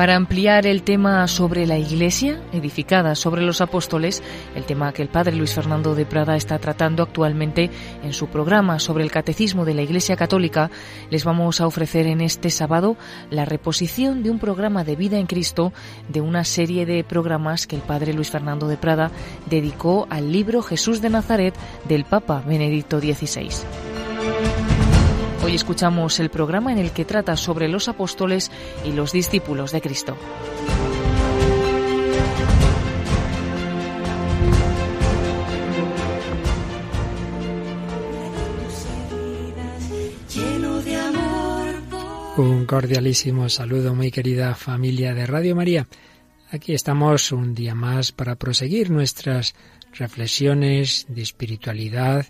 Para 0.00 0.16
ampliar 0.16 0.66
el 0.66 0.82
tema 0.82 1.28
sobre 1.28 1.66
la 1.66 1.76
Iglesia, 1.76 2.40
edificada 2.54 3.14
sobre 3.14 3.42
los 3.42 3.60
apóstoles, 3.60 4.22
el 4.54 4.64
tema 4.64 4.94
que 4.94 5.02
el 5.02 5.10
padre 5.10 5.36
Luis 5.36 5.52
Fernando 5.52 5.94
de 5.94 6.06
Prada 6.06 6.36
está 6.36 6.58
tratando 6.58 7.02
actualmente 7.02 7.68
en 8.02 8.14
su 8.14 8.28
programa 8.28 8.78
sobre 8.78 9.04
el 9.04 9.10
catecismo 9.10 9.66
de 9.66 9.74
la 9.74 9.82
Iglesia 9.82 10.16
Católica, 10.16 10.70
les 11.10 11.24
vamos 11.24 11.60
a 11.60 11.66
ofrecer 11.66 12.06
en 12.06 12.22
este 12.22 12.48
sábado 12.48 12.96
la 13.28 13.44
reposición 13.44 14.22
de 14.22 14.30
un 14.30 14.38
programa 14.38 14.84
de 14.84 14.96
vida 14.96 15.18
en 15.18 15.26
Cristo 15.26 15.70
de 16.08 16.22
una 16.22 16.44
serie 16.44 16.86
de 16.86 17.04
programas 17.04 17.66
que 17.66 17.76
el 17.76 17.82
padre 17.82 18.14
Luis 18.14 18.30
Fernando 18.30 18.68
de 18.68 18.78
Prada 18.78 19.10
dedicó 19.50 20.06
al 20.08 20.32
libro 20.32 20.62
Jesús 20.62 21.02
de 21.02 21.10
Nazaret 21.10 21.54
del 21.86 22.06
Papa 22.06 22.42
Benedicto 22.46 23.00
XVI. 23.00 23.89
Hoy 25.42 25.54
escuchamos 25.54 26.20
el 26.20 26.28
programa 26.28 26.70
en 26.70 26.78
el 26.78 26.90
que 26.92 27.06
trata 27.06 27.36
sobre 27.36 27.68
los 27.68 27.88
apóstoles 27.88 28.50
y 28.84 28.92
los 28.92 29.12
discípulos 29.12 29.72
de 29.72 29.80
Cristo. 29.80 30.16
Un 42.36 42.64
cordialísimo 42.66 43.48
saludo, 43.48 43.94
muy 43.94 44.10
querida 44.10 44.54
familia 44.54 45.14
de 45.14 45.26
Radio 45.26 45.56
María. 45.56 45.86
Aquí 46.50 46.74
estamos 46.74 47.32
un 47.32 47.54
día 47.54 47.74
más 47.74 48.12
para 48.12 48.36
proseguir 48.36 48.90
nuestras 48.90 49.54
reflexiones 49.92 51.06
de 51.08 51.22
espiritualidad 51.22 52.26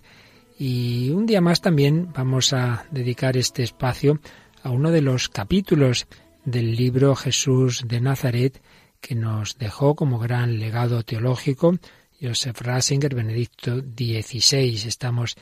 y 0.63 1.09
un 1.09 1.25
día 1.25 1.41
más 1.41 1.63
también 1.63 2.13
vamos 2.13 2.53
a 2.53 2.85
dedicar 2.91 3.39
este 3.39 3.63
espacio 3.63 4.21
a 4.63 4.69
uno 4.69 4.91
de 4.91 5.01
los 5.01 5.31
capítulos 5.31 6.07
del 6.45 6.77
libro 6.77 7.17
Jesús 7.17 7.83
de 7.87 8.03
Nazaret 8.03 8.61
que 9.01 9.15
nos 9.15 9.57
dejó 9.57 9.95
como 9.95 10.19
gran 10.19 10.59
legado 10.59 11.03
teológico 11.03 11.79
Joseph 12.21 12.61
Ratzinger, 12.61 13.15
Benedicto 13.15 13.79
XVI. 13.81 14.83
Estamos 14.87 15.37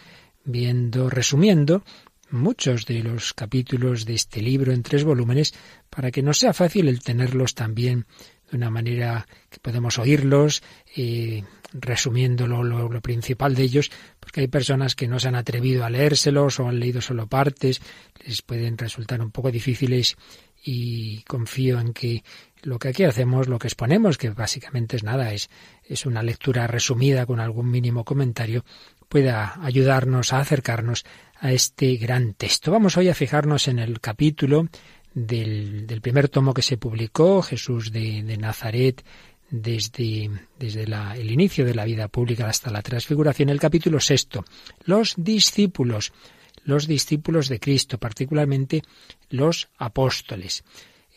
viendo, 0.45 1.11
resumiendo 1.11 1.83
muchos 2.31 2.87
de 2.87 3.03
los 3.03 3.35
capítulos 3.35 4.05
de 4.05 4.15
este 4.15 4.41
libro 4.41 4.73
en 4.73 4.85
tres 4.85 5.03
volúmenes 5.03 5.53
para 5.91 6.13
que 6.13 6.23
nos 6.23 6.39
sea 6.39 6.53
fácil 6.53 6.87
el 6.87 7.03
tenerlos 7.03 7.57
también 7.57 8.07
de 8.53 8.57
una 8.57 8.71
manera 8.71 9.27
que 9.51 9.59
podemos 9.59 9.99
oírlos, 9.99 10.63
eh, 10.97 11.43
resumiendo 11.73 12.47
lo, 12.47 13.01
principal 13.01 13.55
de 13.55 13.63
ellos, 13.63 13.91
porque 14.21 14.41
hay 14.41 14.49
personas 14.49 14.95
que 14.95 15.09
no 15.09 15.21
se 15.21 15.29
han 15.29 15.35
atrevido 15.35 15.85
a 15.85 15.91
leérselos 15.91 16.61
o 16.61 16.69
han 16.69 16.81
leído 16.81 17.01
solo 17.01 17.27
partes, 17.27 17.81
les 18.25 18.43
pueden 18.43 18.79
resultar 18.79 19.21
un 19.21 19.31
poco 19.31 19.51
difíciles 19.51 20.17
y 20.65 21.23
confío 21.23 21.79
en 21.79 21.93
que 21.93 22.25
lo 22.63 22.79
que 22.79 22.89
aquí 22.89 23.05
hacemos, 23.05 23.49
lo 23.49 23.59
que 23.59 23.69
exponemos, 23.69 24.19
que 24.19 24.31
básicamente 24.31 24.97
es 24.97 25.05
nada, 25.05 25.33
es, 25.33 25.49
es 25.85 26.07
una 26.07 26.23
lectura 26.23 26.67
resumida 26.67 27.27
con 27.27 27.41
algún 27.41 27.71
mínimo 27.71 28.05
comentario, 28.05 28.65
pueda 29.09 29.59
ayudarnos 29.63 30.33
a 30.33 30.41
acercarnos 30.41 31.05
a 31.41 31.53
este 31.53 31.97
gran 31.97 32.35
texto. 32.35 32.73
Vamos 32.73 32.97
hoy 32.97 33.09
a 33.09 33.15
fijarnos 33.15 33.69
en 33.69 33.79
el 33.79 34.01
capítulo 34.01 34.69
del, 35.15 35.87
del 35.87 36.01
primer 36.01 36.29
tomo 36.29 36.53
que 36.53 36.63
se 36.63 36.77
publicó, 36.77 37.43
Jesús 37.43 37.93
de, 37.93 38.23
de 38.23 38.37
Nazaret, 38.37 39.05
desde, 39.51 40.31
desde 40.59 40.83
el 40.83 41.31
inicio 41.31 41.65
de 41.65 41.75
la 41.75 41.85
vida 41.85 42.09
pública 42.09 42.49
hasta 42.49 42.71
la 42.71 42.83
transfiguración, 42.83 43.49
el 43.49 43.61
capítulo 43.61 44.01
sexto, 44.01 44.45
los 44.85 45.15
discípulos, 45.17 46.13
los 46.65 46.87
discípulos 46.87 47.49
de 47.49 47.61
Cristo, 47.61 47.99
particularmente 47.99 48.83
los 49.31 49.69
apóstoles. 49.79 50.65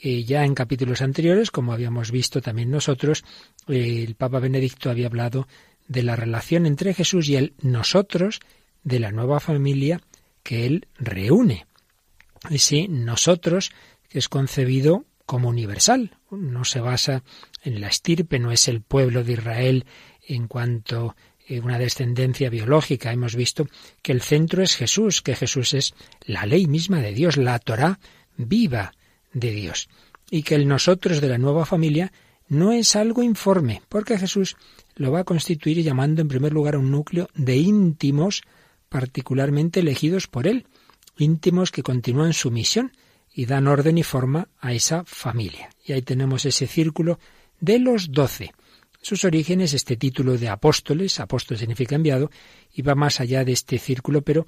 Eh, 0.02 0.24
ya 0.24 0.46
en 0.46 0.56
capítulos 0.56 1.02
anteriores, 1.02 1.52
como 1.52 1.74
habíamos 1.74 2.10
visto 2.10 2.42
también 2.42 2.72
nosotros, 2.72 3.24
eh, 3.68 4.04
el 4.08 4.16
Papa 4.16 4.40
Benedicto 4.40 4.90
había 4.90 5.08
hablado 5.08 5.48
de 5.88 6.04
la 6.04 6.16
relación 6.16 6.66
entre 6.66 6.94
Jesús 6.94 7.28
y 7.30 7.36
él, 7.36 7.54
nosotros, 7.62 8.40
de 8.84 9.00
la 9.00 9.12
nueva 9.12 9.40
familia 9.40 10.02
que 10.42 10.66
él 10.66 10.88
reúne. 10.98 11.68
Ese 12.50 12.88
nosotros 12.88 13.72
que 14.10 14.20
es 14.20 14.28
concebido 14.28 15.06
como 15.26 15.50
universal, 15.50 16.18
no 16.32 16.66
se 16.66 16.80
basa 16.80 17.24
en 17.64 17.82
la 17.82 17.88
estirpe, 17.88 18.40
no 18.40 18.52
es 18.52 18.68
el 18.68 18.82
pueblo 18.82 19.24
de 19.24 19.34
Israel 19.34 19.86
en 20.28 20.48
cuanto 20.48 21.16
eh, 21.48 21.60
una 21.60 21.78
descendencia 21.78 22.50
biológica. 22.50 23.12
Hemos 23.12 23.36
visto 23.36 23.68
que 24.02 24.12
el 24.12 24.22
centro 24.22 24.64
es 24.64 24.76
Jesús, 24.76 25.22
que 25.22 25.36
Jesús 25.36 25.74
es 25.74 25.94
la 26.26 26.46
ley 26.46 26.68
misma 26.68 27.00
de 27.00 27.14
Dios, 27.14 27.38
la 27.38 27.60
Torá 27.60 28.00
viva 28.38 28.94
de 29.34 29.52
Dios. 29.52 29.90
Y 30.30 30.44
que 30.44 30.56
el 30.56 30.68
nosotros 30.68 31.20
de 31.20 31.28
la 31.28 31.38
nueva 31.38 31.66
familia 31.66 32.12
no 32.48 32.72
es 32.72 32.96
algo 32.96 33.24
informe, 33.24 33.82
porque 33.90 34.18
Jesús 34.18 34.58
lo 34.96 35.12
va 35.12 35.20
a 35.22 35.24
constituir 35.24 35.82
llamando 35.82 36.22
en 36.22 36.28
primer 36.28 36.54
lugar 36.54 36.76
a 36.76 36.80
un 36.80 36.92
núcleo 36.92 37.30
de 37.34 37.58
íntimos 37.58 38.42
particularmente 38.90 39.80
elegidos 39.80 40.28
por 40.28 40.48
él, 40.48 40.66
íntimos 41.18 41.72
que 41.72 41.82
continúan 41.82 42.34
su 42.34 42.52
misión 42.52 42.92
y 43.34 43.46
dan 43.46 43.68
orden 43.68 43.98
y 43.98 44.04
forma 44.04 44.50
a 44.60 44.74
esa 44.74 45.04
familia. 45.06 45.70
Y 45.84 45.94
ahí 45.94 46.02
tenemos 46.02 46.46
ese 46.46 46.68
círculo 46.68 47.20
de 47.60 47.80
los 47.80 48.12
doce. 48.12 48.52
Sus 49.02 49.24
orígenes, 49.26 49.74
este 49.74 49.98
título 49.98 50.38
de 50.38 50.50
apóstoles, 50.50 51.20
apóstol 51.20 51.58
significa 51.58 51.96
enviado, 51.96 52.30
iba 52.74 52.94
más 52.94 53.20
allá 53.20 53.44
de 53.44 53.54
este 53.54 53.80
círculo, 53.80 54.22
pero, 54.22 54.48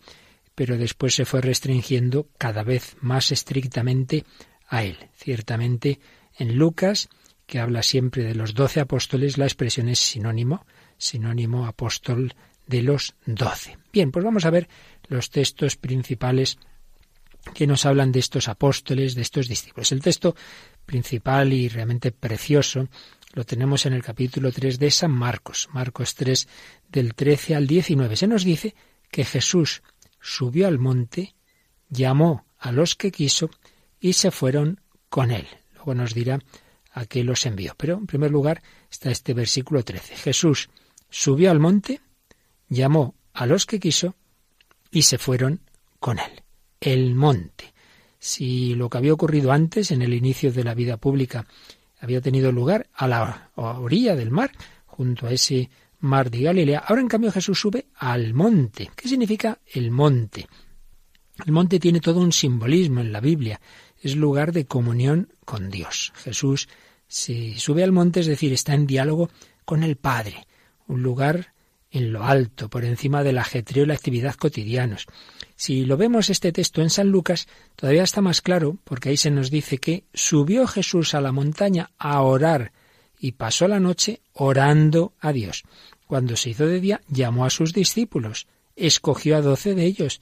pero 0.53 0.77
después 0.77 1.15
se 1.15 1.25
fue 1.25 1.41
restringiendo 1.41 2.27
cada 2.37 2.63
vez 2.63 2.95
más 3.01 3.31
estrictamente 3.31 4.25
a 4.67 4.83
él. 4.83 4.97
Ciertamente, 5.15 5.99
en 6.37 6.55
Lucas, 6.55 7.09
que 7.47 7.59
habla 7.59 7.81
siempre 7.83 8.23
de 8.23 8.35
los 8.35 8.53
doce 8.53 8.79
apóstoles, 8.79 9.37
la 9.37 9.45
expresión 9.45 9.89
es 9.89 9.99
sinónimo, 9.99 10.65
sinónimo 10.97 11.65
apóstol 11.65 12.35
de 12.67 12.81
los 12.81 13.15
doce. 13.25 13.77
Bien, 13.91 14.11
pues 14.11 14.23
vamos 14.23 14.45
a 14.45 14.51
ver 14.51 14.69
los 15.07 15.29
textos 15.29 15.75
principales 15.75 16.57
que 17.53 17.67
nos 17.67 17.85
hablan 17.85 18.11
de 18.11 18.19
estos 18.19 18.47
apóstoles, 18.47 19.15
de 19.15 19.21
estos 19.21 19.47
discípulos. 19.47 19.91
El 19.91 20.01
texto 20.01 20.35
principal 20.85 21.53
y 21.53 21.67
realmente 21.69 22.11
precioso 22.11 22.87
lo 23.33 23.45
tenemos 23.45 23.85
en 23.85 23.93
el 23.93 24.03
capítulo 24.03 24.51
3 24.51 24.79
de 24.79 24.91
San 24.91 25.11
Marcos, 25.11 25.67
Marcos 25.73 26.15
3 26.15 26.47
del 26.89 27.15
13 27.15 27.55
al 27.55 27.67
19. 27.67 28.15
Se 28.15 28.27
nos 28.27 28.43
dice 28.43 28.75
que 29.09 29.25
Jesús 29.25 29.81
subió 30.21 30.67
al 30.67 30.79
monte, 30.79 31.35
llamó 31.89 32.45
a 32.59 32.71
los 32.71 32.95
que 32.95 33.11
quiso 33.11 33.49
y 33.99 34.13
se 34.13 34.31
fueron 34.31 34.81
con 35.09 35.31
él. 35.31 35.47
Luego 35.73 35.95
nos 35.95 36.13
dirá 36.13 36.39
a 36.91 37.05
qué 37.05 37.23
los 37.23 37.45
envió. 37.45 37.73
Pero 37.77 37.97
en 37.97 38.05
primer 38.05 38.31
lugar 38.31 38.61
está 38.89 39.09
este 39.09 39.33
versículo 39.33 39.83
13. 39.83 40.15
Jesús 40.15 40.69
subió 41.09 41.51
al 41.51 41.59
monte, 41.59 42.01
llamó 42.69 43.15
a 43.33 43.45
los 43.45 43.65
que 43.65 43.79
quiso 43.79 44.15
y 44.91 45.03
se 45.03 45.17
fueron 45.17 45.61
con 45.99 46.19
él. 46.19 46.42
El 46.83 47.15
monte 47.15 47.73
si 48.23 48.73
lo 48.75 48.89
que 48.89 48.99
había 48.99 49.11
ocurrido 49.11 49.51
antes, 49.51 49.91
en 49.91 50.01
el 50.01 50.13
inicio 50.13 50.53
de 50.53 50.63
la 50.63 50.73
vida 50.73 50.95
pública, 50.95 51.45
había 51.99 52.21
tenido 52.21 52.53
lugar 52.53 52.87
a 52.93 53.05
la 53.05 53.51
orilla 53.55 54.15
del 54.15 54.31
mar, 54.31 54.49
junto 54.85 55.27
a 55.27 55.31
ese 55.31 55.69
mar 55.99 56.31
de 56.31 56.43
Galilea, 56.43 56.85
ahora 56.87 57.01
en 57.01 57.09
cambio 57.09 57.33
Jesús 57.33 57.59
sube 57.59 57.87
al 57.95 58.33
monte. 58.33 58.91
¿Qué 58.95 59.09
significa 59.09 59.59
el 59.73 59.91
monte? 59.91 60.47
El 61.45 61.51
monte 61.51 61.81
tiene 61.81 61.99
todo 61.99 62.21
un 62.21 62.31
simbolismo 62.31 63.01
en 63.01 63.11
la 63.11 63.19
Biblia. 63.19 63.59
Es 64.01 64.15
lugar 64.15 64.53
de 64.53 64.67
comunión 64.67 65.33
con 65.43 65.69
Dios. 65.69 66.13
Jesús 66.15 66.69
se 67.05 67.59
sube 67.59 67.83
al 67.83 67.91
monte, 67.91 68.21
es 68.21 68.27
decir, 68.27 68.53
está 68.53 68.73
en 68.73 68.87
diálogo 68.87 69.29
con 69.65 69.83
el 69.83 69.97
Padre, 69.97 70.47
un 70.87 71.03
lugar 71.03 71.52
en 71.93 72.11
lo 72.11 72.25
alto, 72.25 72.69
por 72.69 72.83
encima 72.83 73.23
del 73.23 73.37
ajetreo 73.37 73.83
y 73.83 73.87
la 73.87 73.93
actividad 73.93 74.33
cotidianos. 74.33 75.05
Si 75.55 75.85
lo 75.85 75.95
vemos 75.95 76.31
este 76.31 76.51
texto 76.51 76.81
en 76.81 76.89
San 76.89 77.09
Lucas, 77.09 77.47
todavía 77.75 78.01
está 78.01 78.19
más 78.19 78.41
claro, 78.41 78.79
porque 78.83 79.09
ahí 79.09 79.17
se 79.17 79.29
nos 79.29 79.51
dice 79.51 79.77
que 79.77 80.03
subió 80.11 80.65
Jesús 80.65 81.13
a 81.13 81.21
la 81.21 81.31
montaña 81.31 81.91
a 81.99 82.19
orar 82.23 82.73
y 83.19 83.33
pasó 83.33 83.67
la 83.67 83.79
noche 83.79 84.21
orando 84.33 85.13
a 85.19 85.31
Dios. 85.31 85.63
Cuando 86.07 86.35
se 86.35 86.49
hizo 86.49 86.65
de 86.65 86.81
día, 86.81 87.01
llamó 87.07 87.45
a 87.45 87.51
sus 87.51 87.73
discípulos, 87.73 88.47
escogió 88.75 89.37
a 89.37 89.41
doce 89.41 89.75
de 89.75 89.85
ellos 89.85 90.21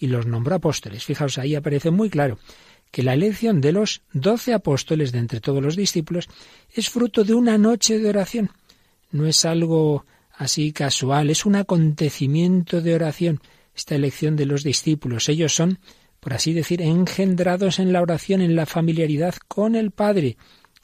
y 0.00 0.08
los 0.08 0.26
nombró 0.26 0.56
apóstoles. 0.56 1.04
Fijaos, 1.04 1.38
ahí 1.38 1.54
aparece 1.54 1.92
muy 1.92 2.10
claro 2.10 2.40
que 2.90 3.04
la 3.04 3.14
elección 3.14 3.60
de 3.60 3.70
los 3.70 4.02
doce 4.12 4.52
apóstoles 4.54 5.12
de 5.12 5.20
entre 5.20 5.40
todos 5.40 5.62
los 5.62 5.76
discípulos 5.76 6.28
es 6.74 6.90
fruto 6.90 7.22
de 7.22 7.34
una 7.34 7.58
noche 7.58 8.00
de 8.00 8.08
oración. 8.08 8.50
No 9.12 9.24
es 9.26 9.44
algo 9.44 10.04
así 10.42 10.72
casual, 10.72 11.30
es 11.30 11.46
un 11.46 11.56
acontecimiento 11.56 12.80
de 12.80 12.94
oración, 12.94 13.40
esta 13.74 13.94
elección 13.94 14.36
de 14.36 14.46
los 14.46 14.64
discípulos. 14.64 15.28
Ellos 15.28 15.54
son, 15.54 15.78
por 16.20 16.34
así 16.34 16.52
decir, 16.52 16.82
engendrados 16.82 17.78
en 17.78 17.92
la 17.92 18.02
oración, 18.02 18.40
en 18.40 18.56
la 18.56 18.66
familiaridad 18.66 19.34
con 19.48 19.74
el 19.74 19.92
Padre. 19.92 20.36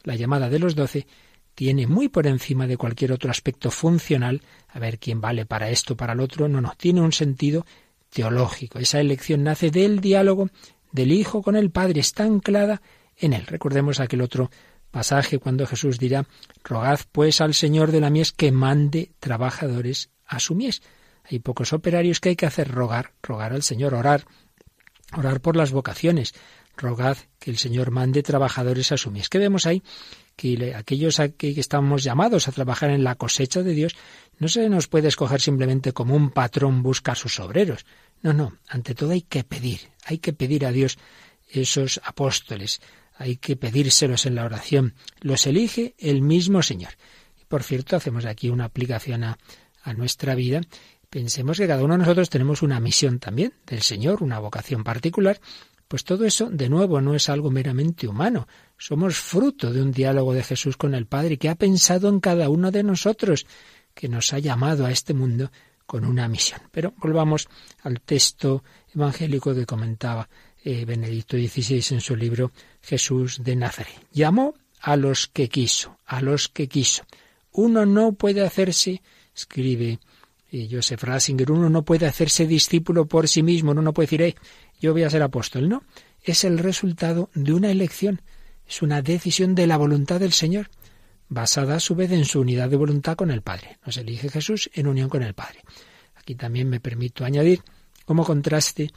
La 0.05 0.15
llamada 0.15 0.49
de 0.49 0.59
los 0.59 0.75
doce 0.75 1.07
tiene 1.55 1.87
muy 1.87 2.09
por 2.09 2.27
encima 2.27 2.67
de 2.67 2.77
cualquier 2.77 3.13
otro 3.13 3.31
aspecto 3.31 3.71
funcional, 3.71 4.43
a 4.69 4.79
ver 4.79 4.99
quién 4.99 5.21
vale 5.21 5.45
para 5.45 5.71
esto, 5.71 5.97
para 5.97 6.13
el 6.13 6.21
otro, 6.21 6.49
no, 6.49 6.61
no, 6.61 6.73
tiene 6.77 7.01
un 7.01 7.13
sentido 7.13 7.67
teológico. 8.11 8.79
Esa 8.79 9.01
elección 9.01 9.43
nace 9.43 9.71
del 9.71 10.01
diálogo 10.01 10.51
del 10.93 11.13
Hijo 11.13 11.43
con 11.43 11.57
el 11.57 11.71
Padre, 11.71 12.01
está 12.01 12.23
anclada 12.23 12.81
en 13.17 13.33
él. 13.33 13.45
Recordemos 13.47 13.99
aquel 14.01 14.23
otro 14.23 14.51
pasaje 14.91 15.39
cuando 15.39 15.67
Jesús 15.67 15.99
dirá, 15.99 16.27
rogad 16.65 17.01
pues 17.13 17.41
al 17.41 17.55
Señor 17.55 17.93
de 17.93 18.01
la 18.01 18.11
mies 18.11 18.33
que 18.33 18.53
mande 18.53 19.13
trabajadores 19.21 20.11
a 20.27 20.41
su 20.41 20.55
mies. 20.55 20.83
Hay 21.25 21.41
pocos 21.41 21.73
operarios 21.73 22.21
que 22.21 22.31
hay 22.31 22.37
que 22.37 22.47
hacer 22.47 22.71
rogar, 22.71 23.13
rogar 23.23 23.53
al 23.53 23.63
Señor, 23.63 23.95
orar, 23.95 24.25
orar 25.17 25.41
por 25.41 25.57
las 25.57 25.73
vocaciones, 25.73 26.35
rogad 26.77 27.19
que 27.39 27.51
el 27.51 27.59
Señor 27.59 27.91
mande 27.91 28.23
trabajadores 28.23 28.93
a 28.93 28.97
su 28.97 29.11
mies. 29.11 29.29
¿Qué 29.29 29.39
vemos 29.39 29.67
ahí? 29.67 29.83
Que 30.37 30.75
aquellos 30.75 31.21
a 31.21 31.29
que 31.29 31.59
estamos 31.59 32.03
llamados 32.03 32.49
a 32.49 32.53
trabajar 32.53 32.91
en 32.91 33.05
la 33.05 33.17
cosecha 33.17 33.63
de 33.63 33.75
Dios, 33.75 33.97
no 34.39 34.49
se 34.49 34.69
nos 34.69 34.87
puede 34.87 35.09
escoger 35.09 35.41
simplemente 35.41 35.93
como 35.93 36.15
un 36.15 36.31
patrón 36.31 36.83
busca 36.83 37.13
a 37.13 37.17
sus 37.17 37.41
obreros. 37.41 37.85
No, 38.23 38.33
no, 38.33 38.57
ante 38.69 38.95
todo 38.95 39.11
hay 39.11 39.23
que 39.23 39.45
pedir, 39.45 39.81
hay 40.05 40.19
que 40.19 40.33
pedir 40.33 40.65
a 40.65 40.73
Dios 40.73 40.99
esos 41.51 42.01
apóstoles, 42.05 42.81
hay 43.19 43.37
que 43.37 43.57
pedírselos 43.57 44.27
en 44.27 44.37
la 44.37 44.45
oración. 44.45 44.95
Los 45.21 45.47
elige 45.47 45.95
el 45.99 46.23
mismo 46.23 46.63
Señor. 46.63 46.93
Y 47.41 47.45
por 47.45 47.65
cierto, 47.65 47.97
hacemos 47.97 48.25
aquí 48.25 48.49
una 48.49 48.65
aplicación 48.65 49.25
a, 49.25 49.39
a 49.83 49.93
nuestra 49.93 50.37
vida. 50.37 50.61
Pensemos 51.11 51.59
que 51.59 51.67
cada 51.67 51.83
uno 51.83 51.95
de 51.95 51.99
nosotros 51.99 52.31
tenemos 52.31 52.63
una 52.63 52.79
misión 52.79 53.19
también 53.19 53.53
del 53.67 53.83
Señor, 53.83 54.23
una 54.23 54.39
vocación 54.39 54.85
particular. 54.85 55.41
Pues 55.89 56.05
todo 56.05 56.27
eso, 56.27 56.49
de 56.49 56.69
nuevo, 56.69 57.01
no 57.01 57.15
es 57.15 57.29
algo 57.29 57.51
meramente 57.51 58.07
humano. 58.07 58.47
Somos 58.77 59.17
fruto 59.17 59.73
de 59.73 59.83
un 59.83 59.91
diálogo 59.91 60.33
de 60.33 60.45
Jesús 60.45 60.77
con 60.77 60.95
el 60.95 61.07
Padre 61.07 61.39
que 61.39 61.49
ha 61.49 61.57
pensado 61.57 62.09
en 62.09 62.21
cada 62.21 62.49
uno 62.51 62.71
de 62.71 62.85
nosotros, 62.85 63.47
que 63.95 64.09
nos 64.09 64.33
ha 64.33 64.39
llamado 64.39 64.87
a 64.87 64.93
este 64.93 65.13
mundo 65.13 65.51
con 65.87 66.05
una 66.05 66.29
misión. 66.29 66.61
Pero 66.71 66.93
volvamos 66.99 67.49
al 67.83 68.01
texto 68.01 68.63
evangélico 68.95 69.55
que 69.55 69.67
comentaba 69.67 70.29
eh, 70.65 70.85
Benedicto 70.85 71.37
XVI 71.37 71.95
en 71.95 72.01
su 72.01 72.17
libro 72.17 72.53
Jesús 72.83 73.43
de 73.43 73.57
Nazaret. 73.57 73.95
Llamó 74.13 74.55
a 74.81 74.97
los 74.97 75.27
que 75.27 75.49
quiso, 75.49 75.99
a 76.07 76.21
los 76.21 76.49
que 76.49 76.69
quiso. 76.69 77.05
Uno 77.53 77.87
no 77.87 78.13
puede 78.13 78.45
hacerse, 78.45 79.03
escribe 79.35 79.99
eh, 80.51 80.69
Joseph 80.71 81.03
Ratzinger, 81.03 81.51
uno 81.51 81.69
no 81.69 81.83
puede 81.85 82.07
hacerse 82.07 82.47
discípulo 82.47 83.07
por 83.07 83.29
sí 83.29 83.43
mismo, 83.43 83.73
uno 83.73 83.83
no 83.83 83.93
puede 83.93 84.07
decir, 84.07 84.23
eh, 84.23 84.35
yo 84.81 84.93
voy 84.93 85.03
a 85.03 85.11
ser 85.11 85.23
apóstol, 85.23 85.69
no. 85.69 85.83
Es 86.23 86.45
el 86.45 86.59
resultado 86.59 87.31
de 87.35 87.53
una 87.53 87.71
elección, 87.71 88.23
es 88.67 88.83
una 88.83 89.03
decisión 89.03 89.55
de 89.55 89.67
la 89.67 89.77
voluntad 89.77 90.21
del 90.21 90.33
Señor, 90.33 90.71
basada 91.29 91.77
a 91.77 91.81
su 91.81 91.95
vez 91.95 92.11
en 92.13 92.25
su 92.25 92.41
unidad 92.41 92.71
de 92.71 92.77
voluntad 92.77 93.17
con 93.17 93.31
el 93.31 93.43
Padre. 93.43 93.79
Nos 93.85 93.97
elige 93.97 94.29
Jesús 94.29 94.71
en 94.75 94.87
unión 94.87 95.09
con 95.09 95.23
el 95.23 95.35
Padre. 95.35 95.63
Aquí 96.15 96.35
también 96.35 96.69
me 96.69 96.81
permito 96.81 97.25
añadir 97.25 97.63
como 98.05 98.25
contraste 98.25 98.91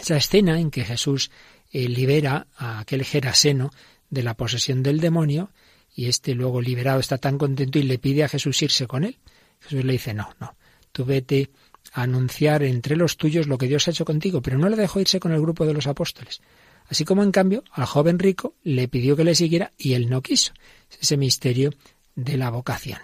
esa 0.00 0.16
escena 0.16 0.58
en 0.58 0.70
que 0.70 0.84
Jesús 0.84 1.30
eh, 1.70 1.88
libera 1.88 2.46
a 2.56 2.80
aquel 2.80 3.04
Geraseno 3.04 3.70
de 4.10 4.22
la 4.22 4.34
posesión 4.34 4.82
del 4.82 5.00
demonio 5.00 5.50
y 5.94 6.06
este 6.06 6.34
luego 6.34 6.60
liberado 6.60 7.00
está 7.00 7.18
tan 7.18 7.38
contento 7.38 7.78
y 7.78 7.82
le 7.82 7.98
pide 7.98 8.24
a 8.24 8.28
Jesús 8.28 8.62
irse 8.62 8.86
con 8.86 9.04
él. 9.04 9.18
Jesús 9.60 9.84
le 9.84 9.92
dice, 9.92 10.14
no, 10.14 10.34
no, 10.40 10.56
tú 10.92 11.04
vete 11.04 11.50
a 11.92 12.02
anunciar 12.02 12.62
entre 12.62 12.96
los 12.96 13.16
tuyos 13.16 13.46
lo 13.46 13.58
que 13.58 13.68
Dios 13.68 13.86
ha 13.86 13.90
hecho 13.90 14.04
contigo, 14.04 14.40
pero 14.40 14.58
no 14.58 14.68
le 14.68 14.76
dejó 14.76 15.00
irse 15.00 15.20
con 15.20 15.32
el 15.32 15.40
grupo 15.40 15.66
de 15.66 15.74
los 15.74 15.86
apóstoles. 15.86 16.40
Así 16.86 17.04
como 17.04 17.22
en 17.22 17.32
cambio 17.32 17.64
al 17.72 17.86
joven 17.86 18.18
rico 18.18 18.54
le 18.64 18.88
pidió 18.88 19.16
que 19.16 19.24
le 19.24 19.34
siguiera 19.34 19.72
y 19.78 19.94
él 19.94 20.10
no 20.10 20.22
quiso. 20.22 20.52
ese 21.00 21.16
misterio 21.16 21.70
de 22.14 22.36
la 22.36 22.50
vocación. 22.50 22.98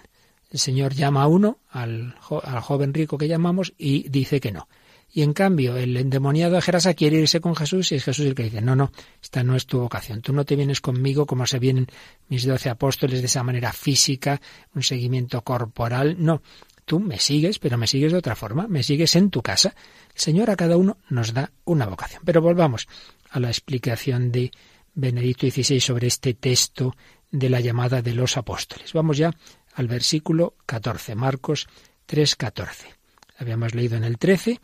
El 0.51 0.59
Señor 0.59 0.93
llama 0.93 1.23
a 1.23 1.27
uno, 1.27 1.59
al, 1.69 2.15
al 2.43 2.59
joven 2.61 2.93
rico 2.93 3.17
que 3.17 3.27
llamamos, 3.27 3.73
y 3.77 4.09
dice 4.09 4.39
que 4.39 4.51
no. 4.51 4.67
Y 5.11 5.23
en 5.23 5.33
cambio, 5.33 5.75
el 5.75 5.97
endemoniado 5.97 6.55
de 6.55 6.61
Gerasa 6.61 6.93
quiere 6.93 7.17
irse 7.17 7.41
con 7.41 7.55
Jesús 7.55 7.91
y 7.91 7.95
es 7.95 8.03
Jesús 8.03 8.25
el 8.27 8.35
que 8.35 8.43
dice, 8.43 8.61
no, 8.61 8.75
no, 8.75 8.91
esta 9.21 9.43
no 9.43 9.55
es 9.55 9.65
tu 9.65 9.79
vocación. 9.79 10.21
Tú 10.21 10.33
no 10.33 10.45
te 10.45 10.55
vienes 10.55 10.81
conmigo 10.81 11.25
como 11.25 11.47
se 11.47 11.57
vienen 11.57 11.87
mis 12.27 12.45
doce 12.45 12.69
apóstoles 12.69 13.19
de 13.19 13.25
esa 13.25 13.43
manera 13.43 13.73
física, 13.73 14.39
un 14.75 14.83
seguimiento 14.83 15.41
corporal. 15.41 16.15
No, 16.19 16.43
tú 16.85 16.99
me 16.99 17.17
sigues, 17.17 17.57
pero 17.57 17.77
me 17.77 17.87
sigues 17.87 18.11
de 18.11 18.19
otra 18.19 18.35
forma, 18.35 18.67
me 18.67 18.83
sigues 18.83 19.15
en 19.15 19.31
tu 19.31 19.41
casa. 19.41 19.73
El 20.13 20.21
Señor 20.21 20.51
a 20.51 20.55
cada 20.55 20.77
uno 20.77 20.97
nos 21.09 21.33
da 21.33 21.51
una 21.65 21.87
vocación. 21.87 22.21
Pero 22.23 22.41
volvamos 22.41 22.87
a 23.31 23.39
la 23.39 23.47
explicación 23.47 24.31
de 24.31 24.51
Benedicto 24.93 25.47
XVI 25.49 25.79
sobre 25.79 26.07
este 26.07 26.35
texto 26.35 26.95
de 27.31 27.49
la 27.49 27.61
llamada 27.61 28.01
de 28.01 28.13
los 28.13 28.37
apóstoles. 28.37 28.93
Vamos 28.93 29.17
ya 29.17 29.33
al 29.73 29.87
versículo 29.87 30.55
14, 30.65 31.15
Marcos 31.15 31.67
3.14. 32.07 32.95
Habíamos 33.37 33.73
leído 33.73 33.95
en 33.95 34.03
el 34.03 34.17
13 34.17 34.59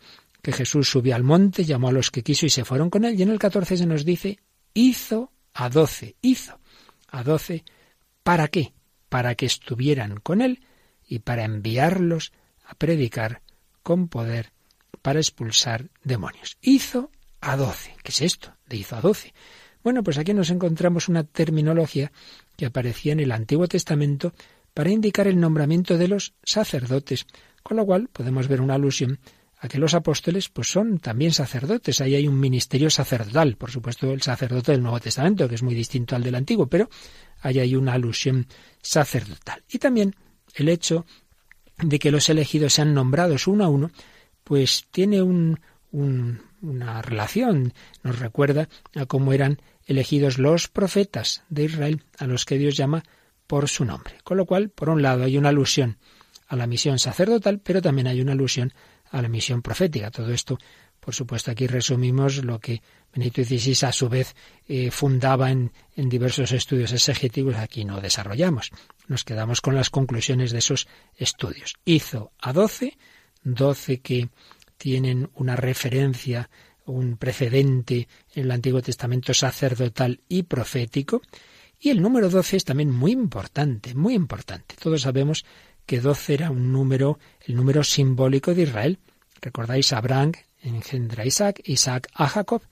que 0.46 0.52
Jesús 0.52 0.88
subió 0.88 1.16
al 1.16 1.24
monte, 1.24 1.64
llamó 1.64 1.88
a 1.88 1.92
los 1.92 2.12
que 2.12 2.22
quiso 2.22 2.46
y 2.46 2.50
se 2.50 2.64
fueron 2.64 2.88
con 2.88 3.04
él. 3.04 3.18
Y 3.18 3.22
en 3.24 3.30
el 3.30 3.38
14 3.40 3.78
se 3.78 3.84
nos 3.84 4.04
dice, 4.04 4.38
hizo 4.74 5.32
a 5.52 5.68
doce, 5.68 6.14
hizo 6.22 6.60
a 7.08 7.24
doce, 7.24 7.64
¿para 8.22 8.46
qué? 8.46 8.72
Para 9.08 9.34
que 9.34 9.44
estuvieran 9.44 10.20
con 10.20 10.40
él 10.40 10.60
y 11.04 11.18
para 11.18 11.42
enviarlos 11.42 12.32
a 12.64 12.76
predicar 12.76 13.42
con 13.82 14.06
poder 14.06 14.52
para 15.02 15.18
expulsar 15.18 15.90
demonios. 16.04 16.58
Hizo 16.60 17.10
a 17.40 17.56
doce. 17.56 17.96
¿Qué 18.04 18.12
es 18.12 18.20
esto? 18.20 18.54
De 18.68 18.76
hizo 18.76 18.94
a 18.94 19.00
doce. 19.00 19.34
Bueno, 19.82 20.04
pues 20.04 20.16
aquí 20.16 20.32
nos 20.32 20.50
encontramos 20.50 21.08
una 21.08 21.24
terminología 21.24 22.12
que 22.56 22.66
aparecía 22.66 23.14
en 23.14 23.18
el 23.18 23.32
Antiguo 23.32 23.66
Testamento 23.66 24.32
para 24.74 24.92
indicar 24.92 25.26
el 25.26 25.40
nombramiento 25.40 25.98
de 25.98 26.06
los 26.06 26.34
sacerdotes, 26.44 27.26
con 27.64 27.78
lo 27.78 27.84
cual 27.84 28.08
podemos 28.12 28.46
ver 28.46 28.60
una 28.60 28.74
alusión 28.74 29.18
a 29.58 29.68
que 29.68 29.78
los 29.78 29.94
apóstoles 29.94 30.48
pues 30.48 30.68
son 30.68 30.98
también 30.98 31.32
sacerdotes. 31.32 32.00
Ahí 32.00 32.14
hay 32.14 32.28
un 32.28 32.38
ministerio 32.38 32.90
sacerdotal, 32.90 33.56
por 33.56 33.70
supuesto 33.70 34.12
el 34.12 34.22
sacerdote 34.22 34.72
del 34.72 34.82
Nuevo 34.82 35.00
Testamento, 35.00 35.48
que 35.48 35.54
es 35.54 35.62
muy 35.62 35.74
distinto 35.74 36.14
al 36.14 36.22
del 36.22 36.34
Antiguo, 36.34 36.66
pero 36.66 36.88
ahí 37.40 37.58
hay 37.58 37.74
una 37.74 37.94
alusión 37.94 38.46
sacerdotal. 38.82 39.62
Y 39.68 39.78
también 39.78 40.14
el 40.54 40.68
hecho 40.68 41.06
de 41.78 41.98
que 41.98 42.10
los 42.10 42.28
elegidos 42.28 42.74
sean 42.74 42.94
nombrados 42.94 43.46
uno 43.46 43.64
a 43.64 43.68
uno, 43.68 43.90
pues 44.44 44.86
tiene 44.90 45.22
un, 45.22 45.58
una 45.92 47.02
relación, 47.02 47.72
nos 48.02 48.18
recuerda 48.18 48.68
a 48.94 49.06
cómo 49.06 49.32
eran 49.32 49.60
elegidos 49.86 50.38
los 50.38 50.68
profetas 50.68 51.42
de 51.48 51.64
Israel, 51.64 52.02
a 52.18 52.26
los 52.26 52.44
que 52.44 52.58
Dios 52.58 52.76
llama 52.76 53.04
por 53.46 53.68
su 53.68 53.84
nombre. 53.84 54.14
Con 54.24 54.36
lo 54.36 54.46
cual, 54.46 54.70
por 54.70 54.90
un 54.90 55.02
lado, 55.02 55.24
hay 55.24 55.38
una 55.38 55.50
alusión 55.50 55.98
a 56.48 56.56
la 56.56 56.66
misión 56.66 56.98
sacerdotal, 56.98 57.60
pero 57.60 57.82
también 57.82 58.06
hay 58.06 58.20
una 58.20 58.32
alusión 58.32 58.72
a 59.10 59.22
la 59.22 59.28
misión 59.28 59.62
profética. 59.62 60.10
Todo 60.10 60.32
esto, 60.32 60.58
por 61.00 61.14
supuesto, 61.14 61.50
aquí 61.50 61.66
resumimos 61.66 62.44
lo 62.44 62.58
que 62.58 62.82
Benito 63.14 63.42
XVI 63.42 63.86
a 63.86 63.92
su 63.92 64.08
vez 64.08 64.34
eh, 64.68 64.90
fundaba 64.90 65.50
en, 65.50 65.72
en 65.94 66.08
diversos 66.08 66.52
estudios 66.52 66.92
exegetivos. 66.92 67.56
Aquí 67.56 67.84
no 67.84 68.00
desarrollamos. 68.00 68.70
Nos 69.08 69.24
quedamos 69.24 69.60
con 69.60 69.74
las 69.74 69.90
conclusiones 69.90 70.52
de 70.52 70.58
esos 70.58 70.86
estudios. 71.16 71.74
Hizo 71.84 72.32
a 72.40 72.52
doce, 72.52 72.98
doce 73.42 74.00
que 74.00 74.28
tienen 74.76 75.30
una 75.34 75.56
referencia, 75.56 76.50
un 76.84 77.16
precedente 77.16 78.08
en 78.34 78.44
el 78.44 78.50
Antiguo 78.50 78.82
Testamento 78.82 79.34
sacerdotal 79.34 80.20
y 80.28 80.44
profético. 80.44 81.22
Y 81.80 81.90
el 81.90 82.00
número 82.00 82.30
doce 82.30 82.56
es 82.56 82.64
también 82.64 82.90
muy 82.90 83.12
importante, 83.12 83.94
muy 83.94 84.14
importante. 84.14 84.76
Todos 84.80 85.02
sabemos 85.02 85.44
que 85.86 86.00
doce 86.00 86.34
era 86.34 86.50
un 86.50 86.72
número, 86.72 87.18
el 87.46 87.56
número 87.56 87.84
simbólico 87.84 88.54
de 88.54 88.62
Israel. 88.62 88.98
Recordáis, 89.40 89.92
Abraham 89.92 90.32
engendra 90.60 91.22
a 91.22 91.26
Isaac, 91.26 91.62
Isaac 91.64 92.08
a 92.14 92.28
Jacob, 92.28 92.62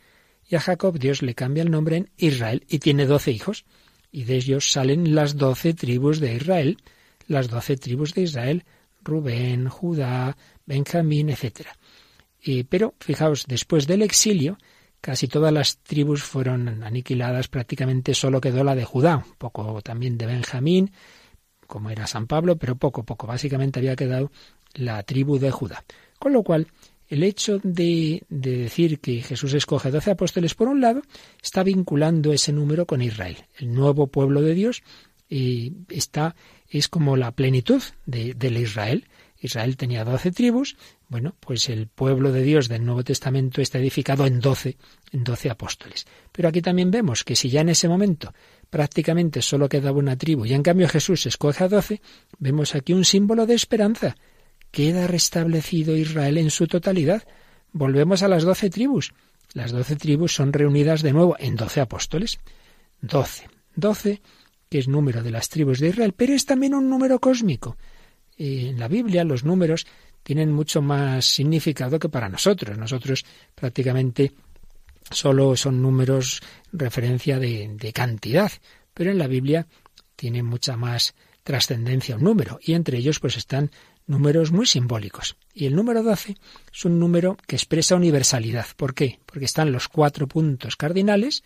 y 0.49 0.57
a 0.57 0.61
Jacob 0.61 0.99
Dios 0.99 1.23
le 1.23 1.35
cambia 1.35 1.63
el 1.63 1.71
nombre 1.71 1.97
en 1.97 2.11
Israel 2.17 2.65
y 2.69 2.81
tiene 2.81 3.07
doce 3.07 3.31
hijos. 3.31 3.65
Y 4.13 4.25
de 4.25 4.37
ellos 4.37 4.71
salen 4.71 5.15
las 5.15 5.37
doce 5.37 5.75
tribus 5.75 6.21
de 6.21 6.35
Israel, 6.35 6.79
las 7.27 7.49
doce 7.49 7.77
tribus 7.77 8.15
de 8.15 8.23
Israel, 8.23 8.65
Rubén, 9.03 9.69
Judá, 9.69 10.37
Benjamín, 10.67 11.31
etc. 11.31 11.69
pero 12.69 12.95
fijaos, 13.01 13.47
después 13.47 13.87
del 13.87 14.03
exilio, 14.03 14.59
casi 15.01 15.29
todas 15.29 15.53
las 15.53 15.79
tribus 15.79 16.23
fueron 16.23 16.83
aniquiladas, 16.83 17.49
prácticamente 17.49 18.15
solo 18.15 18.41
quedó 18.41 18.65
la 18.65 18.75
de 18.75 18.85
Judá, 18.85 19.17
un 19.17 19.37
poco 19.37 19.83
también 19.83 20.17
de 20.17 20.27
Benjamín, 20.27 20.93
como 21.75 21.91
era 21.91 22.07
San 22.07 22.29
Pablo, 22.29 22.55
pero 22.55 22.77
poco 22.77 23.01
a 23.01 23.05
poco. 23.05 23.27
Básicamente 23.27 23.81
había 23.81 23.97
quedado 23.97 24.31
la 24.75 25.03
tribu 25.03 25.41
de 25.41 25.51
Judá. 25.51 25.85
Con 26.21 26.33
lo 26.33 26.45
cual, 26.45 26.69
el 27.09 27.25
hecho 27.25 27.59
de, 27.65 28.23
de, 28.29 28.59
decir 28.59 29.01
que 29.01 29.23
Jesús 29.23 29.55
escoge 29.55 29.91
doce 29.91 30.13
apóstoles, 30.13 30.55
por 30.55 30.69
un 30.69 30.81
lado, 30.81 31.03
está 31.43 31.65
vinculando 31.65 32.33
ese 32.33 32.53
número 32.53 32.87
con 32.87 33.03
Israel, 33.03 33.39
el 33.59 33.75
nuevo 33.75 34.07
pueblo 34.07 34.41
de 34.41 34.55
Dios, 34.55 34.85
y 35.29 35.73
está, 35.89 36.37
es 36.69 36.89
como 36.89 37.17
la 37.17 37.33
plenitud 37.33 37.83
de, 38.07 38.35
del 38.35 38.57
Israel. 38.59 39.09
Israel 39.41 39.77
tenía 39.77 40.05
doce 40.05 40.31
tribus, 40.31 40.77
bueno, 41.09 41.35
pues 41.41 41.69
el 41.71 41.89
pueblo 41.89 42.31
de 42.31 42.45
Dios 42.45 42.69
del 42.69 42.85
Nuevo 42.85 43.03
Testamento 43.03 43.61
está 43.61 43.81
edificado 43.81 44.27
en 44.27 44.39
doce, 44.39 44.77
en 45.11 45.25
doce 45.25 45.51
apóstoles. 45.51 46.07
Pero 46.31 46.49
aquí 46.49 46.63
también 46.63 46.93
vemos 46.93 47.25
que 47.25 47.35
si 47.35 47.51
ya 47.51 47.63
en 47.63 47.71
ese 47.71 47.89
momento 47.89 48.33
prácticamente 48.75 49.41
solo 49.41 49.69
quedaba 49.69 50.01
una 50.01 50.17
tribu 50.17 50.47
y 50.47 50.53
en 50.53 50.65
cambio 50.65 50.89
Jesús 50.89 51.27
escoge 51.27 51.63
a 51.63 51.69
doce, 51.69 52.03
vemos 52.41 52.75
aquí 52.75 52.93
un 52.93 53.05
símbolo 53.05 53.47
de 53.47 53.55
esperanza. 53.55 54.17
Queda 54.73 55.07
restablecido 55.07 55.97
Israel 55.97 56.39
en 56.39 56.51
su 56.51 56.67
totalidad. 56.67 57.23
volvemos 57.71 58.25
a 58.25 58.29
las 58.29 58.43
doce 58.43 58.71
tribus. 58.71 59.15
Las 59.53 59.71
doce 59.71 59.95
tribus 59.95 60.35
son 60.35 60.53
reunidas 60.53 61.03
de 61.03 61.13
nuevo 61.13 61.37
en 61.39 61.55
doce 61.55 61.81
apóstoles. 61.81 62.41
Doce. 63.01 63.49
Doce, 63.77 64.23
que 64.69 64.79
es 64.79 64.89
número 64.89 65.23
de 65.23 65.31
las 65.31 65.49
tribus 65.49 65.79
de 65.79 65.91
Israel, 65.91 66.13
pero 66.17 66.35
es 66.35 66.45
también 66.45 66.75
un 66.75 66.91
número 66.91 67.21
cósmico. 67.21 67.77
En 68.37 68.81
la 68.81 68.89
Biblia 68.89 69.23
los 69.23 69.45
números 69.45 69.87
tienen 70.25 70.51
mucho 70.51 70.83
más 70.83 71.27
significado 71.27 72.01
que 72.01 72.09
para 72.09 72.29
nosotros. 72.29 72.77
Nosotros 72.77 73.25
prácticamente 73.55 74.33
solo 75.11 75.57
son 75.57 75.83
números 75.83 76.43
referencia 76.73 77.39
de, 77.39 77.93
cantidad, 77.95 78.51
pero 78.93 79.11
en 79.11 79.19
la 79.19 79.27
Biblia 79.27 79.67
tiene 80.17 80.43
mucha 80.43 80.77
más 80.77 81.15
trascendencia 81.43 82.17
un 82.17 82.25
número, 82.25 82.59
y 82.63 82.73
entre 82.73 82.99
ellos 82.99 83.21
pues 83.21 83.37
están 83.37 83.71
números 84.07 84.53
muy 84.53 84.67
simbólicos. 84.67 85.37
Y 85.53 85.67
el 85.67 85.77
número 85.77 86.03
12 86.03 86.37
es 86.73 86.85
un 86.85 86.99
número 86.99 87.37
que 87.47 87.57
expresa 87.57 87.95
universalidad. 87.95 88.67
¿Por 88.77 88.95
qué? 88.95 89.21
Porque 89.27 89.45
están 89.45 89.73
los 89.73 89.89
cuatro 89.89 90.27
puntos 90.27 90.77
cardinales, 90.77 91.45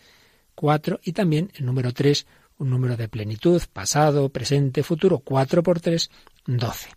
cuatro, 0.55 0.99
y 1.03 1.11
también 1.11 1.51
el 1.55 1.65
número 1.65 1.93
3, 1.93 2.25
un 2.59 2.69
número 2.69 2.97
de 2.97 3.07
plenitud, 3.07 3.61
pasado, 3.71 4.29
presente, 4.29 4.83
futuro, 4.83 5.19
cuatro 5.19 5.63
por 5.63 5.79
tres, 5.79 6.09
doce. 6.45 6.89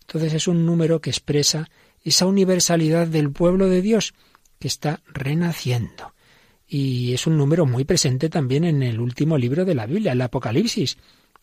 Entonces 0.00 0.32
es 0.34 0.48
un 0.48 0.66
número 0.66 1.00
que 1.00 1.10
expresa 1.10 1.70
esa 2.02 2.26
universalidad 2.26 3.06
del 3.06 3.30
pueblo 3.30 3.68
de 3.68 3.82
Dios 3.82 4.14
que 4.60 4.68
está 4.68 5.02
renaciendo. 5.06 6.14
Y 6.68 7.12
es 7.14 7.26
un 7.26 7.36
número 7.36 7.66
muy 7.66 7.84
presente 7.84 8.28
también 8.28 8.62
en 8.64 8.84
el 8.84 9.00
último 9.00 9.36
libro 9.36 9.64
de 9.64 9.74
la 9.74 9.86
Biblia, 9.86 10.12
el 10.12 10.20
Apocalipsis. 10.20 10.98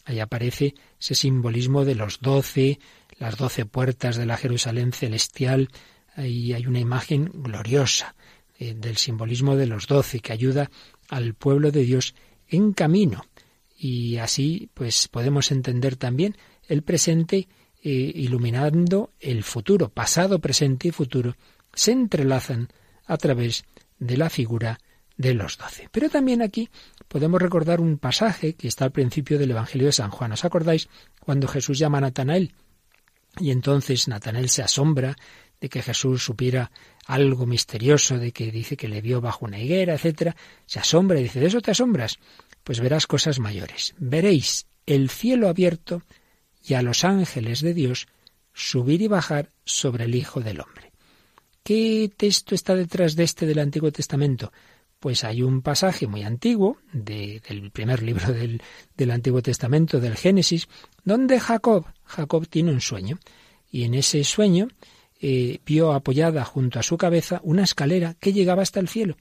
Ahí 0.06 0.22
aparece 0.22 0.76
ese 0.98 1.16
simbolismo 1.16 1.84
de 1.84 1.96
los 1.96 2.22
doce, 2.22 2.80
las 3.20 3.36
doce 3.36 3.66
puertas 3.66 4.16
de 4.16 4.26
la 4.26 4.38
Jerusalén 4.38 4.94
celestial. 4.94 5.68
Ahí 6.16 6.54
hay 6.54 6.66
una 6.66 6.80
imagen 6.80 7.30
gloriosa 7.34 8.16
eh, 8.58 8.74
del 8.74 8.96
simbolismo 8.96 9.58
de 9.58 9.66
los 9.66 9.88
doce 9.88 10.22
que 10.22 10.32
ayuda 10.32 10.72
al 11.10 11.34
pueblo 11.34 11.72
de 11.72 11.84
Dios 11.84 12.16
en 12.48 12.72
camino. 12.72 13.26
Y 13.78 14.18
así, 14.18 14.70
pues 14.74 15.10
podemos 15.10 15.52
entender 15.52 15.98
también 15.98 16.38
el 16.68 16.84
presente 16.84 17.50
eh, 17.84 18.12
iluminando 18.16 19.12
el 19.20 19.44
futuro, 19.44 19.90
pasado, 19.90 20.40
presente 20.40 20.88
y 20.88 20.92
futuro, 20.92 21.36
se 21.74 21.92
entrelazan 21.92 22.70
a 23.08 23.18
través 23.18 23.66
de 23.98 24.18
la 24.18 24.30
figura 24.30 24.80
de 25.18 25.34
los 25.34 25.58
doce. 25.58 25.90
Pero 25.92 26.10
también 26.10 26.42
aquí 26.42 26.70
podemos 27.08 27.42
recordar 27.42 27.82
un 27.82 27.98
pasaje 27.98 28.54
que 28.54 28.68
está 28.68 28.86
al 28.86 28.92
principio 28.92 29.40
del 29.40 29.52
Evangelio 29.52 29.88
de 29.88 29.94
San 29.94 30.12
Juan. 30.12 30.32
¿Os 30.32 30.46
acordáis 30.46 30.90
cuando 31.20 31.48
Jesús 31.48 31.80
llama 31.80 31.98
a 31.98 32.02
Natanael? 32.02 32.54
Y 33.40 33.52
entonces 33.52 34.08
Natanael 34.08 34.50
se 34.50 34.64
asombra 34.64 35.16
de 35.60 35.70
que 35.70 35.82
Jesús 35.82 36.24
supiera 36.24 36.72
algo 37.06 37.46
misterioso, 37.46 38.20
de 38.20 38.32
que 38.32 38.52
dice 38.52 38.78
que 38.78 38.88
le 38.88 39.02
vio 39.02 39.22
bajo 39.22 39.46
una 39.46 39.60
higuera, 39.60 39.96
etcétera. 39.96 40.36
Se 40.66 40.80
asombra 40.80 41.20
y 41.20 41.24
dice, 41.24 41.40
¿de 41.40 41.48
eso 41.48 41.62
te 41.62 41.72
asombras? 41.72 42.20
Pues 42.64 42.80
verás 42.80 43.08
cosas 43.08 43.40
mayores. 43.40 43.96
Veréis 43.98 44.68
el 44.86 45.10
cielo 45.10 45.50
abierto 45.50 46.04
y 46.64 46.76
a 46.76 46.82
los 46.82 47.04
ángeles 47.04 47.62
de 47.62 47.74
Dios 47.74 48.08
subir 48.54 49.02
y 49.02 49.08
bajar 49.08 49.52
sobre 49.64 50.06
el 50.06 50.16
Hijo 50.16 50.42
del 50.42 50.62
Hombre. 50.62 50.87
¿Qué 51.68 52.10
texto 52.16 52.56
está 52.56 52.76
detrás 52.76 53.18
de 53.18 53.26
este 53.26 53.46
del 53.46 53.60
Antiguo 53.60 53.92
Testamento? 53.92 54.54
Pues 55.02 55.26
hay 55.26 55.42
un 55.42 55.62
pasaje 55.62 56.08
muy 56.08 56.24
antiguo 56.24 56.78
del 56.94 57.72
primer 57.74 58.02
libro 58.04 58.32
del, 58.32 59.12
Antiguo 59.12 59.42
Testamento, 59.42 60.00
del 60.00 60.16
Génesis, 60.16 60.70
donde 61.04 61.42
Jacob, 61.42 61.86
Jacob 62.06 62.48
tiene 62.48 62.72
un 62.72 62.80
sueño. 62.80 63.20
Y 63.70 63.84
en 63.84 63.96
ese 63.96 64.24
sueño 64.24 64.70
eh, 65.20 65.60
vio 65.66 65.92
apoyada 65.92 66.46
junto 66.46 66.80
a 66.80 66.84
su 66.84 66.96
cabeza 66.96 67.42
una 67.44 67.66
escalera 67.66 68.14
que 68.14 68.32
llegaba 68.32 68.62
hasta 68.62 68.80
el 68.80 68.88
cielo. 68.88 69.18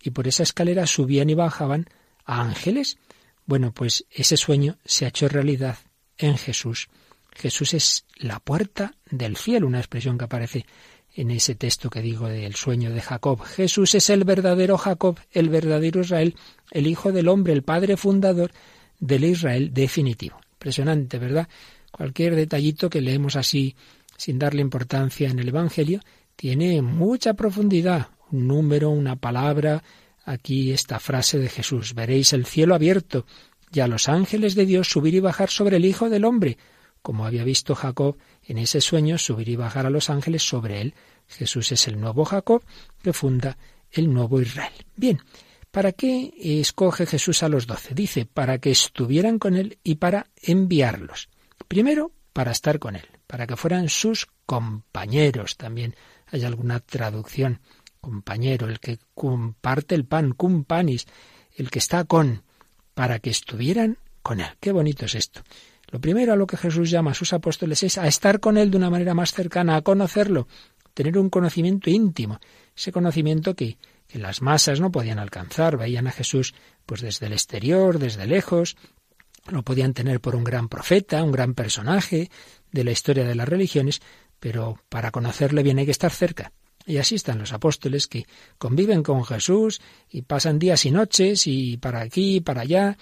Y 0.00 0.08
por 0.08 0.26
esa 0.26 0.44
escalera 0.44 0.86
subían 0.86 1.28
y 1.28 1.34
bajaban 1.34 1.84
ángeles. 2.24 2.96
Bueno, 3.44 3.74
pues 3.74 4.06
ese 4.10 4.38
sueño 4.38 4.78
se 4.86 5.04
ha 5.04 5.08
hecho 5.08 5.28
realidad 5.28 5.76
en 6.16 6.38
Jesús. 6.38 6.88
Jesús 7.32 7.74
es 7.74 8.06
la 8.16 8.40
puerta 8.40 8.94
del 9.10 9.36
cielo, 9.36 9.66
una 9.66 9.80
expresión 9.80 10.16
que 10.16 10.24
aparece 10.24 10.64
en 11.14 11.30
ese 11.30 11.54
texto 11.54 11.90
que 11.90 12.02
digo 12.02 12.28
del 12.28 12.54
sueño 12.54 12.90
de 12.90 13.00
Jacob. 13.00 13.42
Jesús 13.42 13.94
es 13.94 14.10
el 14.10 14.24
verdadero 14.24 14.78
Jacob, 14.78 15.18
el 15.32 15.48
verdadero 15.48 16.00
Israel, 16.00 16.36
el 16.70 16.86
Hijo 16.86 17.12
del 17.12 17.28
Hombre, 17.28 17.52
el 17.52 17.62
Padre 17.62 17.96
fundador 17.96 18.52
del 18.98 19.24
Israel 19.24 19.72
definitivo. 19.72 20.40
Impresionante, 20.52 21.18
¿verdad? 21.18 21.48
Cualquier 21.90 22.36
detallito 22.36 22.90
que 22.90 23.00
leemos 23.00 23.36
así 23.36 23.74
sin 24.16 24.38
darle 24.38 24.60
importancia 24.60 25.28
en 25.28 25.38
el 25.38 25.48
Evangelio 25.48 26.00
tiene 26.36 26.80
mucha 26.82 27.34
profundidad. 27.34 28.08
Un 28.30 28.46
número, 28.46 28.90
una 28.90 29.16
palabra, 29.16 29.82
aquí 30.24 30.70
esta 30.70 31.00
frase 31.00 31.38
de 31.38 31.48
Jesús. 31.48 31.94
Veréis 31.94 32.32
el 32.32 32.46
cielo 32.46 32.74
abierto 32.74 33.26
y 33.72 33.80
a 33.80 33.88
los 33.88 34.08
ángeles 34.08 34.54
de 34.54 34.66
Dios 34.66 34.88
subir 34.88 35.14
y 35.14 35.20
bajar 35.20 35.50
sobre 35.50 35.78
el 35.78 35.84
Hijo 35.84 36.08
del 36.08 36.24
Hombre 36.24 36.58
como 37.02 37.26
había 37.26 37.44
visto 37.44 37.74
Jacob 37.74 38.16
en 38.50 38.58
ese 38.58 38.80
sueño 38.80 39.16
subir 39.16 39.48
y 39.48 39.54
bajar 39.54 39.86
a 39.86 39.90
los 39.90 40.10
ángeles 40.10 40.42
sobre 40.42 40.80
él. 40.80 40.94
Jesús 41.28 41.70
es 41.70 41.86
el 41.86 42.00
nuevo 42.00 42.24
Jacob 42.24 42.64
que 43.00 43.12
funda 43.12 43.56
el 43.92 44.12
nuevo 44.12 44.40
Israel. 44.40 44.72
Bien, 44.96 45.20
¿para 45.70 45.92
qué 45.92 46.32
escoge 46.36 47.06
Jesús 47.06 47.44
a 47.44 47.48
los 47.48 47.68
doce? 47.68 47.94
Dice, 47.94 48.26
para 48.26 48.58
que 48.58 48.72
estuvieran 48.72 49.38
con 49.38 49.54
él 49.54 49.78
y 49.84 49.96
para 49.96 50.26
enviarlos. 50.42 51.28
Primero, 51.68 52.10
para 52.32 52.50
estar 52.50 52.80
con 52.80 52.96
él, 52.96 53.06
para 53.28 53.46
que 53.46 53.56
fueran 53.56 53.88
sus 53.88 54.26
compañeros. 54.46 55.56
También 55.56 55.94
hay 56.26 56.42
alguna 56.42 56.80
traducción. 56.80 57.60
Compañero, 58.00 58.66
el 58.66 58.80
que 58.80 58.98
comparte 59.14 59.94
el 59.94 60.06
pan, 60.06 60.32
cum 60.32 60.64
panis, 60.64 61.06
el 61.54 61.70
que 61.70 61.78
está 61.78 62.02
con, 62.02 62.42
para 62.94 63.20
que 63.20 63.30
estuvieran 63.30 63.98
con 64.22 64.40
él. 64.40 64.48
Qué 64.58 64.72
bonito 64.72 65.04
es 65.04 65.14
esto. 65.14 65.42
Lo 65.90 66.00
primero 66.00 66.32
a 66.32 66.36
lo 66.36 66.46
que 66.46 66.56
Jesús 66.56 66.90
llama 66.90 67.10
a 67.10 67.14
sus 67.14 67.32
apóstoles 67.32 67.82
es 67.82 67.98
a 67.98 68.06
estar 68.06 68.40
con 68.40 68.56
Él 68.56 68.70
de 68.70 68.76
una 68.76 68.90
manera 68.90 69.14
más 69.14 69.32
cercana, 69.32 69.76
a 69.76 69.82
conocerlo, 69.82 70.46
tener 70.94 71.18
un 71.18 71.30
conocimiento 71.30 71.90
íntimo, 71.90 72.40
ese 72.76 72.92
conocimiento 72.92 73.54
que, 73.54 73.78
que 74.06 74.18
las 74.18 74.42
masas 74.42 74.80
no 74.80 74.92
podían 74.92 75.18
alcanzar, 75.18 75.76
veían 75.76 76.06
a 76.06 76.12
Jesús 76.12 76.54
pues 76.86 77.00
desde 77.00 77.26
el 77.26 77.32
exterior, 77.32 77.98
desde 77.98 78.26
lejos, 78.26 78.76
lo 79.48 79.62
podían 79.62 79.94
tener 79.94 80.20
por 80.20 80.36
un 80.36 80.44
gran 80.44 80.68
profeta, 80.68 81.22
un 81.22 81.32
gran 81.32 81.54
personaje 81.54 82.30
de 82.70 82.84
la 82.84 82.92
historia 82.92 83.24
de 83.24 83.34
las 83.34 83.48
religiones, 83.48 84.00
pero 84.38 84.78
para 84.88 85.10
conocerle 85.10 85.62
bien 85.62 85.78
hay 85.78 85.86
que 85.86 85.90
estar 85.90 86.10
cerca. 86.10 86.52
Y 86.86 86.96
así 86.98 87.14
están 87.14 87.38
los 87.38 87.52
apóstoles 87.52 88.06
que 88.06 88.26
conviven 88.58 89.02
con 89.02 89.24
Jesús 89.24 89.80
y 90.08 90.22
pasan 90.22 90.58
días 90.58 90.84
y 90.86 90.90
noches 90.90 91.46
y 91.46 91.76
para 91.76 92.00
aquí 92.00 92.36
y 92.36 92.40
para 92.40 92.62
allá, 92.62 92.96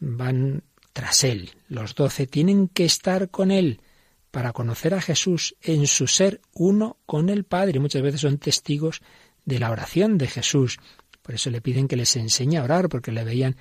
van 0.00 0.62
tras 0.92 1.24
Él. 1.24 1.50
Los 1.68 1.94
doce 1.94 2.26
tienen 2.26 2.68
que 2.68 2.84
estar 2.84 3.30
con 3.30 3.50
Él 3.50 3.80
para 4.30 4.52
conocer 4.52 4.94
a 4.94 5.00
Jesús 5.00 5.56
en 5.60 5.86
su 5.86 6.06
ser 6.06 6.40
uno 6.54 6.96
con 7.06 7.28
el 7.28 7.44
Padre. 7.44 7.80
Muchas 7.80 8.02
veces 8.02 8.22
son 8.22 8.38
testigos 8.38 9.02
de 9.44 9.58
la 9.58 9.70
oración 9.70 10.18
de 10.18 10.26
Jesús. 10.26 10.78
Por 11.22 11.34
eso 11.34 11.50
le 11.50 11.60
piden 11.60 11.88
que 11.88 11.96
les 11.96 12.16
enseñe 12.16 12.56
a 12.56 12.64
orar, 12.64 12.88
porque 12.88 13.12
le 13.12 13.24
veían 13.24 13.56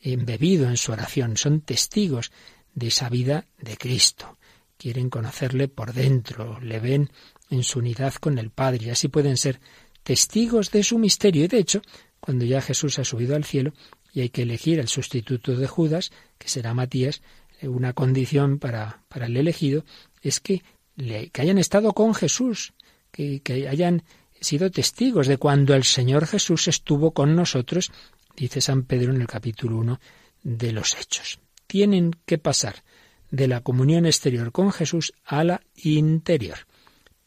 embebido 0.00 0.68
en 0.68 0.76
su 0.76 0.92
oración. 0.92 1.36
Son 1.36 1.60
testigos 1.60 2.32
de 2.74 2.88
esa 2.88 3.08
vida 3.08 3.46
de 3.58 3.76
Cristo. 3.76 4.38
Quieren 4.76 5.08
conocerle 5.08 5.68
por 5.68 5.92
dentro, 5.92 6.58
le 6.60 6.80
ven 6.80 7.10
en 7.50 7.62
su 7.62 7.78
unidad 7.78 8.14
con 8.14 8.38
el 8.38 8.50
Padre 8.50 8.86
y 8.86 8.90
así 8.90 9.08
pueden 9.08 9.36
ser 9.36 9.60
testigos 10.02 10.70
de 10.70 10.82
su 10.82 10.98
misterio. 10.98 11.44
Y 11.44 11.48
de 11.48 11.58
hecho, 11.58 11.82
cuando 12.20 12.44
ya 12.44 12.60
Jesús 12.60 12.98
ha 12.98 13.04
subido 13.04 13.36
al 13.36 13.44
cielo, 13.44 13.72
y 14.14 14.20
hay 14.20 14.30
que 14.30 14.42
elegir 14.42 14.78
el 14.78 14.86
sustituto 14.86 15.56
de 15.56 15.66
Judas, 15.66 16.12
que 16.38 16.48
será 16.48 16.72
Matías, 16.72 17.20
eh, 17.60 17.68
una 17.68 17.92
condición 17.92 18.60
para, 18.60 19.02
para 19.08 19.26
el 19.26 19.36
elegido 19.36 19.84
es 20.22 20.40
que, 20.40 20.62
que 20.96 21.42
hayan 21.42 21.58
estado 21.58 21.92
con 21.92 22.14
Jesús, 22.14 22.72
que, 23.10 23.40
que 23.40 23.68
hayan 23.68 24.04
sido 24.40 24.70
testigos 24.70 25.26
de 25.26 25.36
cuando 25.36 25.74
el 25.74 25.82
Señor 25.82 26.26
Jesús 26.26 26.68
estuvo 26.68 27.10
con 27.10 27.34
nosotros, 27.34 27.90
dice 28.36 28.60
San 28.60 28.84
Pedro 28.84 29.12
en 29.12 29.20
el 29.20 29.26
capítulo 29.26 29.78
1 29.78 30.00
de 30.44 30.72
los 30.72 30.96
Hechos. 30.96 31.40
Tienen 31.66 32.12
que 32.24 32.38
pasar 32.38 32.84
de 33.32 33.48
la 33.48 33.62
comunión 33.62 34.06
exterior 34.06 34.52
con 34.52 34.70
Jesús 34.70 35.12
a 35.24 35.42
la 35.42 35.60
interior. 35.74 36.58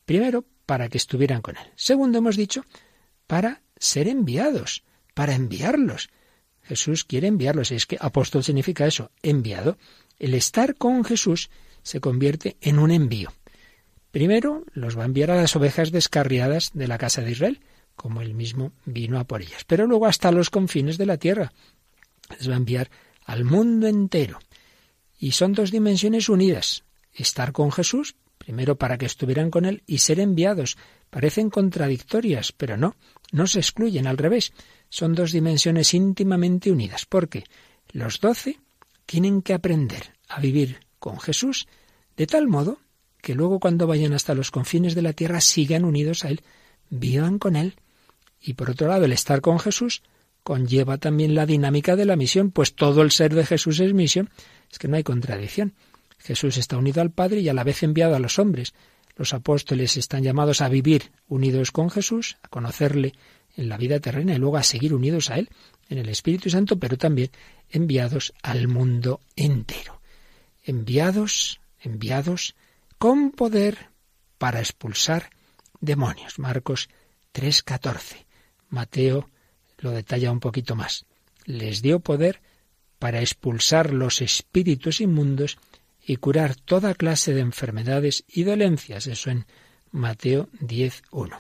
Primero, 0.06 0.46
para 0.66 0.88
que 0.88 0.98
estuvieran 0.98 1.42
con 1.42 1.58
Él. 1.58 1.66
Segundo, 1.76 2.20
hemos 2.20 2.38
dicho, 2.38 2.64
para 3.26 3.62
ser 3.78 4.08
enviados, 4.08 4.84
para 5.14 5.36
enviarlos. 5.36 6.10
Jesús 6.68 7.04
quiere 7.04 7.28
enviarlos. 7.28 7.72
Es 7.72 7.86
que 7.86 7.98
apóstol 8.00 8.44
significa 8.44 8.86
eso, 8.86 9.12
enviado. 9.24 9.78
El 10.20 10.34
estar 10.34 10.76
con 10.76 11.04
Jesús 11.04 11.50
se 11.84 12.00
convierte 12.00 12.58
en 12.62 12.80
un 12.80 12.92
envío. 12.92 13.34
Primero 14.12 14.66
los 14.74 14.98
va 14.98 15.04
a 15.04 15.06
enviar 15.06 15.32
a 15.32 15.36
las 15.36 15.56
ovejas 15.56 15.92
descarriadas 15.92 16.72
de 16.74 16.88
la 16.88 16.98
casa 16.98 17.22
de 17.22 17.32
Israel, 17.32 17.62
como 17.96 18.22
él 18.22 18.34
mismo 18.34 18.74
vino 18.86 19.20
a 19.20 19.24
por 19.24 19.42
ellas. 19.42 19.64
Pero 19.66 19.88
luego 19.88 20.06
hasta 20.06 20.32
los 20.32 20.50
confines 20.50 20.98
de 20.98 21.06
la 21.06 21.18
tierra. 21.18 21.54
Les 22.38 22.50
va 22.50 22.54
a 22.54 22.58
enviar 22.58 22.90
al 23.26 23.46
mundo 23.46 23.88
entero. 23.88 24.40
Y 25.20 25.32
son 25.32 25.54
dos 25.54 25.72
dimensiones 25.72 26.30
unidas. 26.30 26.84
Estar 27.14 27.52
con 27.52 27.72
Jesús, 27.72 28.16
primero 28.38 28.78
para 28.78 28.98
que 28.98 29.06
estuvieran 29.06 29.50
con 29.50 29.66
él 29.66 29.84
y 29.88 30.00
ser 30.00 30.20
enviados. 30.20 30.78
Parecen 31.10 31.50
contradictorias, 31.50 32.52
pero 32.52 32.78
no, 32.78 32.96
no 33.32 33.48
se 33.48 33.60
excluyen, 33.60 34.08
al 34.08 34.18
revés. 34.18 34.54
Son 34.90 35.16
dos 35.16 35.32
dimensiones 35.32 35.94
íntimamente 35.94 36.72
unidas, 36.72 37.06
porque 37.06 37.44
los 37.92 38.20
doce 38.20 38.60
tienen 39.06 39.42
que 39.42 39.54
aprender 39.54 40.14
a 40.28 40.40
vivir 40.40 40.80
con 41.00 41.20
Jesús 41.20 41.68
de 42.18 42.28
tal 42.28 42.48
modo 42.48 42.80
que 43.22 43.36
luego 43.36 43.60
cuando 43.60 43.88
vayan 43.88 44.14
hasta 44.14 44.34
los 44.34 44.52
confines 44.52 44.96
de 44.96 45.02
la 45.02 45.14
tierra 45.14 45.42
sigan 45.42 45.86
unidos 45.86 46.26
a 46.26 46.30
Él, 46.30 46.42
vivan 46.90 47.40
con 47.40 47.56
Él. 47.56 47.76
Y 48.42 48.54
por 48.54 48.70
otro 48.70 48.88
lado, 48.88 49.06
el 49.06 49.12
estar 49.12 49.42
con 49.42 49.60
Jesús 49.60 50.02
conlleva 50.44 50.98
también 50.98 51.36
la 51.36 51.46
dinámica 51.46 51.96
de 51.96 52.06
la 52.06 52.16
misión, 52.16 52.52
pues 52.52 52.74
todo 52.74 53.02
el 53.02 53.12
ser 53.12 53.36
de 53.36 53.46
Jesús 53.46 53.80
es 53.80 53.94
misión. 53.94 54.30
Es 54.72 54.80
que 54.80 54.88
no 54.88 54.96
hay 54.96 55.04
contradicción. 55.04 55.74
Jesús 56.20 56.58
está 56.58 56.78
unido 56.78 57.02
al 57.02 57.12
Padre 57.12 57.42
y 57.42 57.50
a 57.50 57.54
la 57.54 57.64
vez 57.64 57.84
enviado 57.84 58.16
a 58.16 58.20
los 58.20 58.40
hombres. 58.40 58.74
Los 59.18 59.34
apóstoles 59.34 59.98
están 59.98 60.24
llamados 60.24 60.62
a 60.62 60.70
vivir 60.70 61.12
unidos 61.28 61.72
con 61.72 61.90
Jesús, 61.90 62.38
a 62.44 62.48
conocerle 62.50 63.14
en 63.56 63.68
la 63.68 63.78
vida 63.78 64.00
terrena 64.00 64.36
y 64.36 64.38
luego 64.38 64.58
a 64.58 64.64
seguir 64.64 64.94
unidos 64.94 65.32
a 65.32 65.40
Él 65.40 65.50
en 65.90 65.98
el 65.98 66.08
Espíritu 66.08 66.52
Santo, 66.52 66.78
pero 66.78 66.98
también 66.98 67.32
enviados 67.70 68.34
al 68.44 68.68
mundo 68.68 69.22
entero. 69.36 70.02
Enviados, 70.64 71.60
enviados 71.82 72.56
con 73.00 73.32
poder 73.32 73.90
para 74.38 74.60
expulsar 74.60 75.32
demonios. 75.82 76.38
Marcos 76.38 76.88
3:14. 77.34 78.26
Mateo 78.70 79.30
lo 79.80 79.92
detalla 79.92 80.32
un 80.32 80.40
poquito 80.40 80.76
más. 80.76 81.06
Les 81.46 81.82
dio 81.82 82.02
poder 82.02 82.42
para 83.00 83.22
expulsar 83.22 83.94
los 83.94 84.22
espíritus 84.22 85.02
inmundos 85.02 85.58
y 86.08 86.16
curar 86.16 86.56
toda 86.56 86.96
clase 86.96 87.34
de 87.34 87.42
enfermedades 87.42 88.24
y 88.30 88.44
dolencias. 88.44 89.08
Eso 89.08 89.30
en 89.30 89.46
Mateo 89.92 90.48
10.1. 90.62 91.38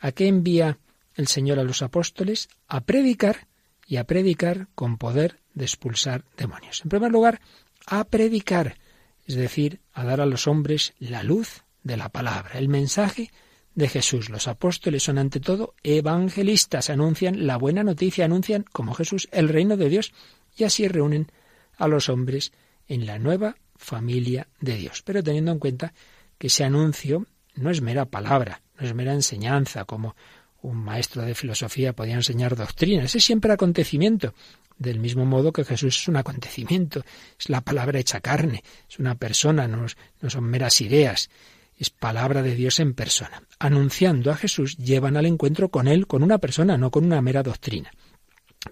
¿A 0.00 0.12
qué 0.12 0.28
envía 0.28 0.78
el 1.16 1.26
Señor 1.26 1.58
a 1.58 1.64
los 1.64 1.82
apóstoles? 1.82 2.48
A 2.68 2.82
predicar 2.82 3.48
y 3.84 3.96
a 3.96 4.04
predicar 4.04 4.68
con 4.76 4.96
poder 4.96 5.40
de 5.54 5.64
expulsar 5.64 6.24
demonios. 6.36 6.82
En 6.84 6.88
primer 6.88 7.10
lugar, 7.10 7.40
a 7.84 8.04
predicar, 8.04 8.78
es 9.26 9.34
decir, 9.34 9.80
a 9.92 10.04
dar 10.04 10.20
a 10.20 10.26
los 10.26 10.46
hombres 10.46 10.94
la 11.00 11.24
luz 11.24 11.64
de 11.82 11.96
la 11.96 12.08
palabra, 12.08 12.60
el 12.60 12.68
mensaje 12.68 13.32
de 13.74 13.88
Jesús. 13.88 14.30
Los 14.30 14.46
apóstoles 14.46 15.02
son 15.02 15.18
ante 15.18 15.40
todo 15.40 15.74
evangelistas, 15.82 16.90
anuncian 16.90 17.48
la 17.48 17.56
buena 17.56 17.82
noticia, 17.82 18.24
anuncian 18.24 18.64
como 18.72 18.94
Jesús 18.94 19.28
el 19.32 19.48
reino 19.48 19.76
de 19.76 19.88
Dios 19.88 20.12
y 20.56 20.62
así 20.62 20.86
reúnen 20.86 21.32
a 21.76 21.88
los 21.88 22.08
hombres 22.08 22.52
en 22.86 23.06
la 23.06 23.18
nueva 23.18 23.56
familia 23.78 24.48
de 24.60 24.76
Dios. 24.76 25.02
Pero 25.02 25.22
teniendo 25.22 25.52
en 25.52 25.58
cuenta 25.58 25.92
que 26.38 26.48
ese 26.48 26.64
anuncio 26.64 27.26
no 27.54 27.70
es 27.70 27.80
mera 27.80 28.04
palabra, 28.04 28.62
no 28.78 28.86
es 28.86 28.94
mera 28.94 29.12
enseñanza, 29.12 29.84
como 29.84 30.14
un 30.62 30.76
maestro 30.78 31.22
de 31.22 31.34
filosofía 31.34 31.94
podía 31.94 32.14
enseñar 32.14 32.56
doctrinas, 32.56 33.14
es 33.14 33.24
siempre 33.24 33.52
acontecimiento. 33.52 34.34
Del 34.78 34.98
mismo 34.98 35.24
modo 35.24 35.52
que 35.52 35.64
Jesús 35.64 35.98
es 35.98 36.08
un 36.08 36.16
acontecimiento, 36.16 37.02
es 37.38 37.48
la 37.48 37.62
palabra 37.62 37.98
hecha 37.98 38.20
carne, 38.20 38.62
es 38.90 38.98
una 38.98 39.14
persona, 39.14 39.66
no, 39.66 39.86
no 40.20 40.30
son 40.30 40.44
meras 40.44 40.82
ideas, 40.82 41.30
es 41.78 41.88
palabra 41.88 42.42
de 42.42 42.54
Dios 42.54 42.78
en 42.80 42.92
persona. 42.92 43.42
Anunciando 43.58 44.30
a 44.30 44.36
Jesús, 44.36 44.76
llevan 44.76 45.16
al 45.16 45.24
encuentro 45.24 45.70
con 45.70 45.88
Él, 45.88 46.06
con 46.06 46.22
una 46.22 46.38
persona, 46.38 46.76
no 46.76 46.90
con 46.90 47.06
una 47.06 47.22
mera 47.22 47.42
doctrina. 47.42 47.90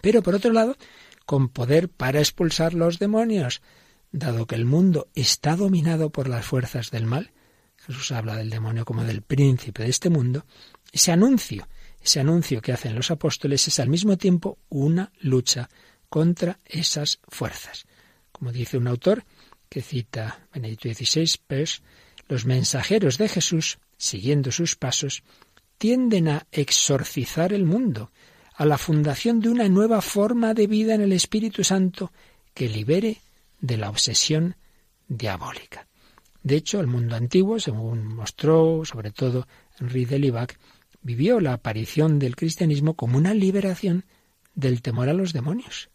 Pero 0.02 0.22
por 0.22 0.34
otro 0.34 0.52
lado, 0.52 0.76
con 1.24 1.48
poder 1.48 1.88
para 1.88 2.18
expulsar 2.18 2.74
los 2.74 2.98
demonios, 2.98 3.62
dado 4.14 4.46
que 4.46 4.54
el 4.54 4.64
mundo 4.64 5.08
está 5.14 5.56
dominado 5.56 6.10
por 6.10 6.28
las 6.28 6.46
fuerzas 6.46 6.92
del 6.92 7.04
mal, 7.04 7.32
Jesús 7.76 8.12
habla 8.12 8.36
del 8.36 8.48
demonio 8.48 8.84
como 8.84 9.02
del 9.02 9.22
príncipe 9.22 9.82
de 9.82 9.90
este 9.90 10.08
mundo, 10.08 10.46
ese 10.92 11.10
anuncio, 11.10 11.68
ese 12.00 12.20
anuncio 12.20 12.62
que 12.62 12.72
hacen 12.72 12.94
los 12.94 13.10
apóstoles 13.10 13.66
es 13.66 13.80
al 13.80 13.88
mismo 13.88 14.16
tiempo 14.16 14.58
una 14.68 15.10
lucha 15.18 15.68
contra 16.08 16.60
esas 16.64 17.18
fuerzas. 17.26 17.86
Como 18.30 18.52
dice 18.52 18.78
un 18.78 18.86
autor 18.86 19.24
que 19.68 19.82
cita 19.82 20.46
Benedicto 20.54 20.88
XVI, 20.94 21.34
pues, 21.48 21.82
los 22.28 22.46
mensajeros 22.46 23.18
de 23.18 23.28
Jesús, 23.28 23.78
siguiendo 23.96 24.52
sus 24.52 24.76
pasos, 24.76 25.24
tienden 25.76 26.28
a 26.28 26.46
exorcizar 26.52 27.52
el 27.52 27.64
mundo, 27.64 28.12
a 28.54 28.64
la 28.64 28.78
fundación 28.78 29.40
de 29.40 29.48
una 29.48 29.68
nueva 29.68 30.00
forma 30.00 30.54
de 30.54 30.68
vida 30.68 30.94
en 30.94 31.00
el 31.00 31.12
Espíritu 31.12 31.64
Santo 31.64 32.12
que 32.54 32.68
libere 32.68 33.20
de 33.64 33.78
la 33.78 33.88
obsesión 33.88 34.56
diabólica. 35.08 35.88
De 36.42 36.56
hecho, 36.56 36.80
el 36.80 36.86
mundo 36.86 37.16
antiguo, 37.16 37.58
según 37.58 38.04
mostró 38.06 38.84
sobre 38.84 39.10
todo 39.10 39.46
Henri 39.80 40.04
de 40.04 40.18
Libac, 40.18 40.58
vivió 41.00 41.40
la 41.40 41.54
aparición 41.54 42.18
del 42.18 42.36
cristianismo 42.36 42.94
como 42.94 43.16
una 43.16 43.32
liberación 43.32 44.04
del 44.54 44.82
temor 44.82 45.08
a 45.08 45.14
los 45.14 45.32
demonios. 45.32 45.88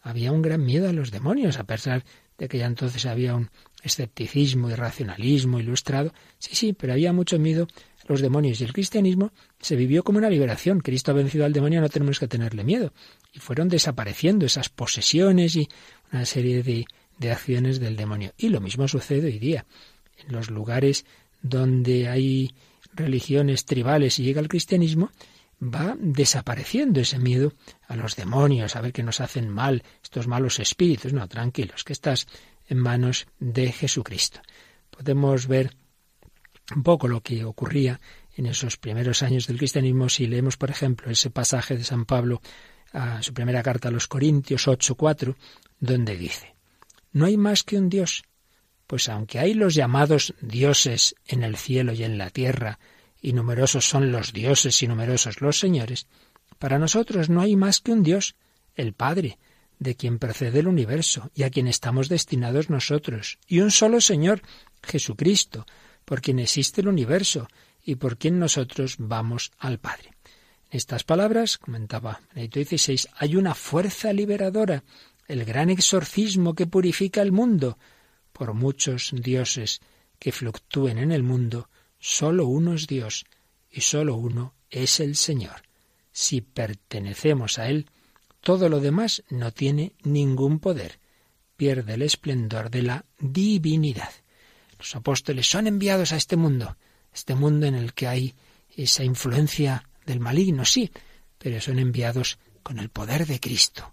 Había 0.00 0.32
un 0.32 0.40
gran 0.40 0.64
miedo 0.64 0.88
a 0.88 0.92
los 0.94 1.10
demonios, 1.10 1.58
a 1.58 1.64
pesar 1.64 2.04
de 2.38 2.48
que 2.48 2.58
ya 2.58 2.66
entonces 2.66 3.04
había 3.04 3.34
un 3.34 3.50
escepticismo 3.82 4.70
y 4.70 4.74
racionalismo 4.74 5.60
ilustrado. 5.60 6.12
Sí, 6.38 6.54
sí, 6.54 6.72
pero 6.72 6.94
había 6.94 7.12
mucho 7.12 7.38
miedo 7.38 7.68
a 8.02 8.12
los 8.12 8.20
demonios 8.20 8.60
y 8.60 8.64
el 8.64 8.72
cristianismo 8.72 9.32
se 9.60 9.76
vivió 9.76 10.02
como 10.02 10.18
una 10.18 10.30
liberación. 10.30 10.80
Cristo 10.80 11.10
ha 11.10 11.14
vencido 11.14 11.44
al 11.44 11.52
demonio, 11.52 11.80
no 11.80 11.88
tenemos 11.88 12.18
que 12.18 12.28
tenerle 12.28 12.64
miedo. 12.64 12.92
Y 13.32 13.38
fueron 13.38 13.68
desapareciendo 13.68 14.46
esas 14.46 14.68
posesiones 14.68 15.56
y 15.56 15.68
una 16.14 16.24
serie 16.24 16.62
de, 16.62 16.86
de 17.18 17.32
acciones 17.32 17.80
del 17.80 17.96
demonio. 17.96 18.32
Y 18.36 18.48
lo 18.48 18.60
mismo 18.60 18.86
sucede 18.86 19.26
hoy 19.26 19.38
día. 19.38 19.66
En 20.16 20.32
los 20.32 20.48
lugares 20.50 21.04
donde 21.42 22.08
hay 22.08 22.54
religiones 22.94 23.64
tribales 23.64 24.18
y 24.18 24.22
llega 24.22 24.40
el 24.40 24.48
cristianismo, 24.48 25.10
va 25.60 25.96
desapareciendo 25.98 27.00
ese 27.00 27.18
miedo 27.18 27.52
a 27.88 27.96
los 27.96 28.14
demonios, 28.14 28.76
a 28.76 28.80
ver 28.80 28.92
que 28.92 29.02
nos 29.02 29.20
hacen 29.20 29.48
mal 29.48 29.82
estos 30.02 30.28
malos 30.28 30.60
espíritus. 30.60 31.12
No, 31.12 31.26
tranquilos, 31.28 31.82
que 31.82 31.92
estás 31.92 32.26
en 32.68 32.78
manos 32.78 33.26
de 33.40 33.72
Jesucristo. 33.72 34.40
Podemos 34.90 35.48
ver 35.48 35.72
un 36.74 36.82
poco 36.82 37.08
lo 37.08 37.22
que 37.22 37.44
ocurría 37.44 38.00
en 38.36 38.46
esos 38.46 38.76
primeros 38.76 39.22
años 39.22 39.46
del 39.46 39.58
cristianismo 39.58 40.08
si 40.08 40.26
leemos, 40.26 40.56
por 40.56 40.70
ejemplo, 40.70 41.10
ese 41.10 41.30
pasaje 41.30 41.76
de 41.76 41.84
San 41.84 42.04
Pablo 42.04 42.40
a 42.94 43.22
su 43.22 43.34
primera 43.34 43.62
carta 43.62 43.88
a 43.88 43.90
los 43.90 44.06
Corintios 44.06 44.68
8:4, 44.68 45.36
donde 45.80 46.16
dice, 46.16 46.54
No 47.12 47.26
hay 47.26 47.36
más 47.36 47.62
que 47.62 47.76
un 47.76 47.90
Dios, 47.90 48.22
pues 48.86 49.08
aunque 49.08 49.38
hay 49.40 49.54
los 49.54 49.74
llamados 49.74 50.34
dioses 50.40 51.16
en 51.26 51.42
el 51.42 51.56
cielo 51.56 51.92
y 51.92 52.04
en 52.04 52.16
la 52.16 52.30
tierra, 52.30 52.78
y 53.20 53.32
numerosos 53.32 53.88
son 53.88 54.12
los 54.12 54.32
dioses 54.32 54.82
y 54.82 54.88
numerosos 54.88 55.40
los 55.40 55.58
señores, 55.58 56.06
para 56.58 56.78
nosotros 56.78 57.28
no 57.28 57.40
hay 57.40 57.56
más 57.56 57.80
que 57.80 57.92
un 57.92 58.02
Dios, 58.02 58.36
el 58.76 58.92
Padre, 58.92 59.38
de 59.78 59.96
quien 59.96 60.18
procede 60.18 60.60
el 60.60 60.68
universo 60.68 61.30
y 61.34 61.42
a 61.42 61.50
quien 61.50 61.66
estamos 61.66 62.08
destinados 62.08 62.70
nosotros, 62.70 63.38
y 63.48 63.60
un 63.60 63.72
solo 63.72 64.00
Señor, 64.00 64.40
Jesucristo, 64.82 65.66
por 66.04 66.20
quien 66.20 66.38
existe 66.38 66.80
el 66.80 66.88
universo 66.88 67.48
y 67.82 67.96
por 67.96 68.18
quien 68.18 68.38
nosotros 68.38 68.96
vamos 68.98 69.50
al 69.58 69.80
Padre 69.80 70.13
estas 70.74 71.04
palabras, 71.04 71.56
comentaba 71.56 72.20
Benedicto 72.34 72.76
XVI, 72.76 73.08
hay 73.16 73.36
una 73.36 73.54
fuerza 73.54 74.12
liberadora, 74.12 74.82
el 75.28 75.44
gran 75.44 75.70
exorcismo 75.70 76.54
que 76.54 76.66
purifica 76.66 77.22
el 77.22 77.30
mundo. 77.30 77.78
Por 78.32 78.54
muchos 78.54 79.12
dioses 79.14 79.80
que 80.18 80.32
fluctúen 80.32 80.98
en 80.98 81.12
el 81.12 81.22
mundo, 81.22 81.68
solo 82.00 82.46
uno 82.46 82.74
es 82.74 82.88
Dios 82.88 83.24
y 83.70 83.82
solo 83.82 84.16
uno 84.16 84.54
es 84.68 84.98
el 84.98 85.14
Señor. 85.14 85.62
Si 86.10 86.40
pertenecemos 86.40 87.60
a 87.60 87.68
Él, 87.68 87.88
todo 88.40 88.68
lo 88.68 88.80
demás 88.80 89.22
no 89.30 89.52
tiene 89.52 89.92
ningún 90.02 90.58
poder, 90.58 90.98
pierde 91.56 91.94
el 91.94 92.02
esplendor 92.02 92.70
de 92.70 92.82
la 92.82 93.04
divinidad. 93.20 94.10
Los 94.76 94.96
apóstoles 94.96 95.48
son 95.48 95.68
enviados 95.68 96.12
a 96.12 96.16
este 96.16 96.34
mundo, 96.34 96.76
este 97.12 97.36
mundo 97.36 97.66
en 97.66 97.76
el 97.76 97.94
que 97.94 98.08
hay 98.08 98.34
esa 98.76 99.04
influencia 99.04 99.84
del 100.06 100.20
maligno, 100.20 100.64
sí, 100.64 100.90
pero 101.38 101.60
son 101.60 101.78
enviados 101.78 102.38
con 102.62 102.78
el 102.78 102.88
poder 102.88 103.26
de 103.26 103.40
Cristo. 103.40 103.92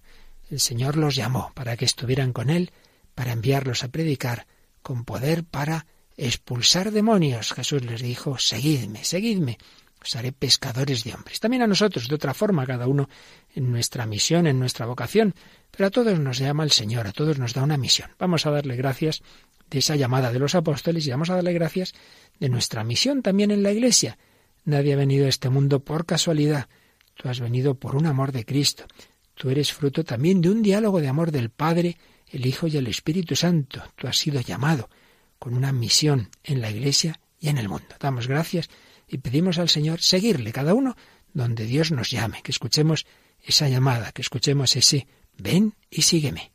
El 0.49 0.59
Señor 0.59 0.97
los 0.97 1.15
llamó 1.15 1.51
para 1.53 1.77
que 1.77 1.85
estuvieran 1.85 2.33
con 2.33 2.49
Él, 2.49 2.71
para 3.15 3.31
enviarlos 3.31 3.83
a 3.83 3.89
predicar, 3.89 4.47
con 4.81 5.05
poder 5.05 5.43
para 5.43 5.85
expulsar 6.17 6.91
demonios. 6.91 7.53
Jesús 7.53 7.83
les 7.83 8.01
dijo, 8.01 8.37
seguidme, 8.37 9.03
seguidme, 9.03 9.57
os 10.03 10.15
haré 10.15 10.31
pescadores 10.31 11.03
de 11.03 11.13
hombres. 11.13 11.39
También 11.39 11.61
a 11.61 11.67
nosotros, 11.67 12.07
de 12.07 12.15
otra 12.15 12.33
forma, 12.33 12.65
cada 12.65 12.87
uno 12.87 13.07
en 13.53 13.71
nuestra 13.71 14.05
misión, 14.05 14.47
en 14.47 14.59
nuestra 14.59 14.85
vocación, 14.85 15.35
pero 15.69 15.87
a 15.87 15.91
todos 15.91 16.19
nos 16.19 16.39
llama 16.39 16.63
el 16.63 16.71
Señor, 16.71 17.07
a 17.07 17.11
todos 17.11 17.37
nos 17.37 17.53
da 17.53 17.63
una 17.63 17.77
misión. 17.77 18.09
Vamos 18.17 18.45
a 18.45 18.51
darle 18.51 18.75
gracias 18.75 19.21
de 19.69 19.79
esa 19.79 19.95
llamada 19.95 20.31
de 20.31 20.39
los 20.39 20.55
apóstoles 20.55 21.05
y 21.07 21.11
vamos 21.11 21.29
a 21.29 21.35
darle 21.35 21.53
gracias 21.53 21.93
de 22.39 22.49
nuestra 22.49 22.83
misión 22.83 23.21
también 23.21 23.51
en 23.51 23.63
la 23.63 23.71
Iglesia, 23.71 24.17
Nadie 24.63 24.93
ha 24.93 24.97
venido 24.97 25.25
a 25.25 25.29
este 25.29 25.49
mundo 25.49 25.83
por 25.83 26.05
casualidad. 26.05 26.67
Tú 27.15 27.29
has 27.29 27.39
venido 27.39 27.75
por 27.75 27.95
un 27.95 28.05
amor 28.05 28.31
de 28.31 28.45
Cristo. 28.45 28.85
Tú 29.33 29.49
eres 29.49 29.73
fruto 29.73 30.03
también 30.03 30.41
de 30.41 30.49
un 30.49 30.61
diálogo 30.61 31.01
de 31.01 31.07
amor 31.07 31.31
del 31.31 31.49
Padre, 31.49 31.97
el 32.27 32.45
Hijo 32.45 32.67
y 32.67 32.77
el 32.77 32.87
Espíritu 32.87 33.35
Santo. 33.35 33.83
Tú 33.95 34.07
has 34.07 34.17
sido 34.17 34.39
llamado 34.41 34.89
con 35.39 35.55
una 35.55 35.71
misión 35.71 36.29
en 36.43 36.61
la 36.61 36.69
Iglesia 36.69 37.19
y 37.39 37.49
en 37.49 37.57
el 37.57 37.67
mundo. 37.67 37.95
Damos 37.99 38.27
gracias 38.27 38.69
y 39.07 39.17
pedimos 39.17 39.57
al 39.57 39.69
Señor 39.69 40.01
seguirle 40.01 40.51
cada 40.51 40.73
uno 40.73 40.95
donde 41.33 41.65
Dios 41.65 41.91
nos 41.91 42.11
llame, 42.11 42.41
que 42.43 42.51
escuchemos 42.51 43.05
esa 43.41 43.67
llamada, 43.67 44.11
que 44.11 44.21
escuchemos 44.21 44.75
ese 44.75 45.07
ven 45.37 45.75
y 45.89 46.03
sígueme. 46.03 46.51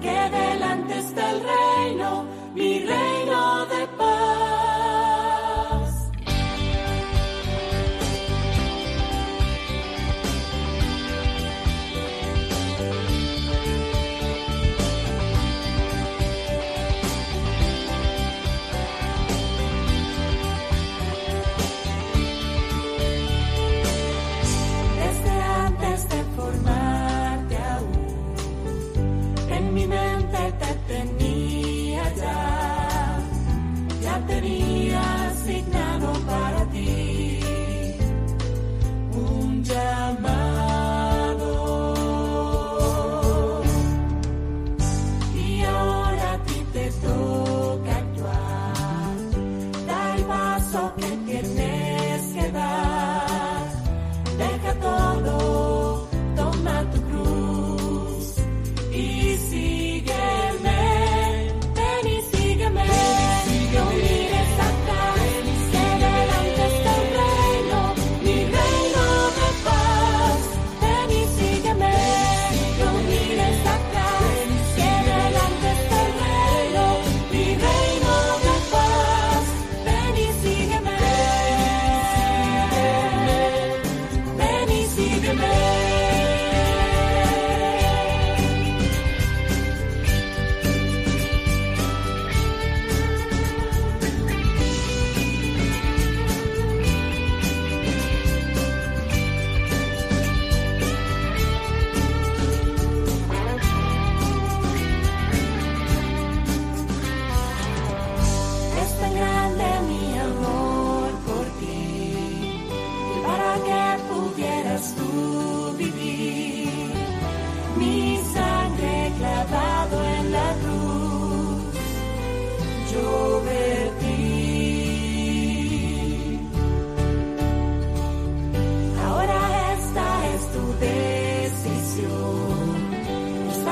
Que 0.00 0.30
delante 0.30 0.98
está 0.98 1.30
el 1.30 1.42
reino, 1.42 2.24
mi 2.54 2.78
reino 2.80 3.19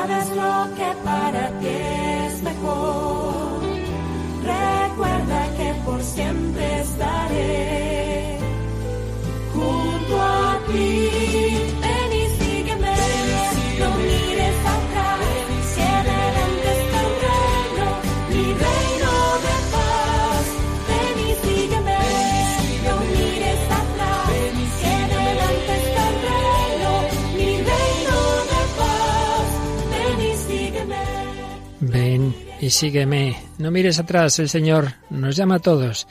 sabes 0.08 0.28
lo 0.30 0.74
que 0.74 0.88
para 1.04 1.48
ti 1.60 1.66
es 1.66 2.42
mejor. 2.42 3.27
Sígueme. 32.70 33.37
No 33.59 33.70
mires 33.70 33.98
atrás, 33.98 34.38
el 34.38 34.48
Señor 34.48 34.94
nos 35.11 35.37
llama 35.37 35.57
a 35.57 35.59
todos. 35.61 36.07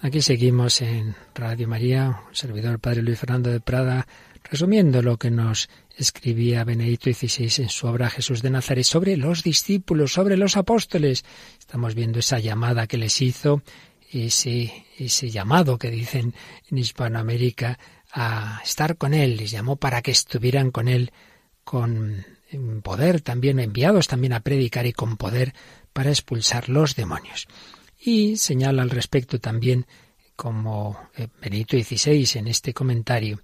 Aquí 0.00 0.20
seguimos 0.20 0.80
en 0.80 1.14
Radio 1.34 1.68
María, 1.68 2.22
servidor 2.32 2.78
Padre 2.80 3.02
Luis 3.02 3.18
Fernando 3.18 3.50
de 3.50 3.60
Prada, 3.60 4.06
resumiendo 4.42 5.02
lo 5.02 5.16
que 5.18 5.30
nos 5.30 5.68
escribía 5.96 6.64
Benedicto 6.64 7.12
XVI 7.12 7.62
en 7.64 7.68
su 7.68 7.86
obra 7.86 8.10
Jesús 8.10 8.42
de 8.42 8.50
Nazaret 8.50 8.84
sobre 8.84 9.16
los 9.16 9.42
discípulos, 9.42 10.12
sobre 10.12 10.36
los 10.36 10.56
apóstoles. 10.56 11.24
Estamos 11.58 11.94
viendo 11.94 12.18
esa 12.18 12.38
llamada 12.38 12.86
que 12.86 12.98
les 12.98 13.20
hizo, 13.20 13.62
ese, 14.10 14.86
ese 14.98 15.30
llamado 15.30 15.78
que 15.78 15.90
dicen 15.90 16.34
en 16.70 16.78
Hispanoamérica 16.78 17.78
a 18.12 18.60
estar 18.64 18.96
con 18.96 19.14
Él, 19.14 19.36
les 19.36 19.50
llamó 19.50 19.76
para 19.76 20.02
que 20.02 20.10
estuvieran 20.10 20.70
con 20.70 20.88
Él 20.88 21.12
con 21.64 22.24
poder 22.82 23.20
también, 23.20 23.58
enviados 23.58 24.08
también 24.08 24.32
a 24.32 24.40
predicar 24.40 24.86
y 24.86 24.92
con 24.92 25.16
poder 25.16 25.54
para 25.92 26.10
expulsar 26.10 26.68
los 26.68 26.96
demonios. 26.96 27.46
Y 27.98 28.36
señala 28.36 28.82
al 28.82 28.90
respecto 28.90 29.38
también, 29.38 29.86
como 30.36 30.98
eh, 31.16 31.28
Benito 31.40 31.76
XVI 31.76 32.38
en 32.38 32.48
este 32.48 32.74
comentario, 32.74 33.40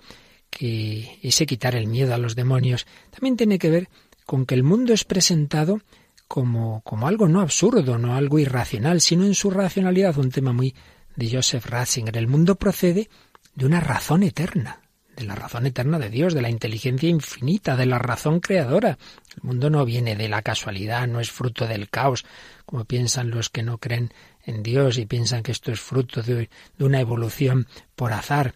que 0.51 1.19
ese 1.23 1.47
quitar 1.47 1.77
el 1.77 1.87
miedo 1.87 2.15
a 2.15 2.19
los 2.19 2.35
demonios 2.35 2.87
también 3.11 3.37
tiene 3.37 3.59
que 3.59 3.71
ver 3.71 3.89
con 4.25 4.47
que 4.47 4.55
el 4.55 4.63
mundo 4.63 4.93
es 4.93 5.05
presentado 5.05 5.81
como, 6.27 6.83
como 6.83 7.09
algo 7.09 7.29
no 7.29 7.41
absurdo, 7.41 7.99
no 7.99 8.15
algo 8.15 8.39
irracional, 8.39 9.01
sino 9.01 9.25
en 9.25 9.35
su 9.35 9.51
racionalidad, 9.51 10.19
un 10.19 10.31
tema 10.31 10.53
muy 10.53 10.75
de 11.17 11.31
Joseph 11.31 11.67
Ratzinger. 11.67 12.17
El 12.17 12.29
mundo 12.29 12.57
procede 12.57 13.09
de 13.55 13.67
una 13.67 13.81
razón 13.81 14.23
eterna, 14.23 14.83
de 15.19 15.27
la 15.27 15.35
razón 15.35 15.67
eterna 15.67 15.99
de 15.99 16.11
Dios, 16.11 16.33
de 16.33 16.43
la 16.43 16.49
inteligencia 16.49 17.09
infinita, 17.09 17.77
de 17.77 17.87
la 17.87 17.99
razón 17.99 18.39
creadora. 18.39 18.99
El 19.37 19.43
mundo 19.43 19.69
no 19.69 19.85
viene 19.85 20.15
de 20.15 20.29
la 20.29 20.43
casualidad, 20.43 21.09
no 21.09 21.19
es 21.19 21.33
fruto 21.33 21.67
del 21.67 21.91
caos, 21.91 22.25
como 22.65 22.85
piensan 22.85 23.31
los 23.31 23.51
que 23.51 23.65
no 23.65 23.79
creen 23.79 24.13
en 24.45 24.63
Dios 24.63 24.97
y 24.97 25.07
piensan 25.07 25.43
que 25.43 25.53
esto 25.53 25.73
es 25.73 25.81
fruto 25.81 26.23
de, 26.23 26.49
una 26.79 27.01
evolución 27.01 27.67
por 27.97 28.13
azar. 28.13 28.55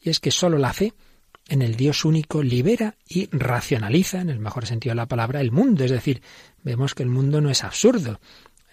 Y 0.00 0.10
es 0.10 0.20
que 0.20 0.30
sólo 0.30 0.56
la 0.56 0.72
fe 0.72 0.94
en 1.48 1.62
el 1.62 1.74
Dios 1.74 2.04
único 2.04 2.42
libera 2.42 2.96
y 3.08 3.28
racionaliza, 3.36 4.20
en 4.20 4.30
el 4.30 4.38
mejor 4.38 4.66
sentido 4.66 4.92
de 4.92 4.96
la 4.96 5.08
palabra, 5.08 5.40
el 5.40 5.50
mundo. 5.50 5.84
Es 5.84 5.90
decir, 5.90 6.22
vemos 6.62 6.94
que 6.94 7.02
el 7.02 7.10
mundo 7.10 7.40
no 7.40 7.50
es 7.50 7.64
absurdo, 7.64 8.20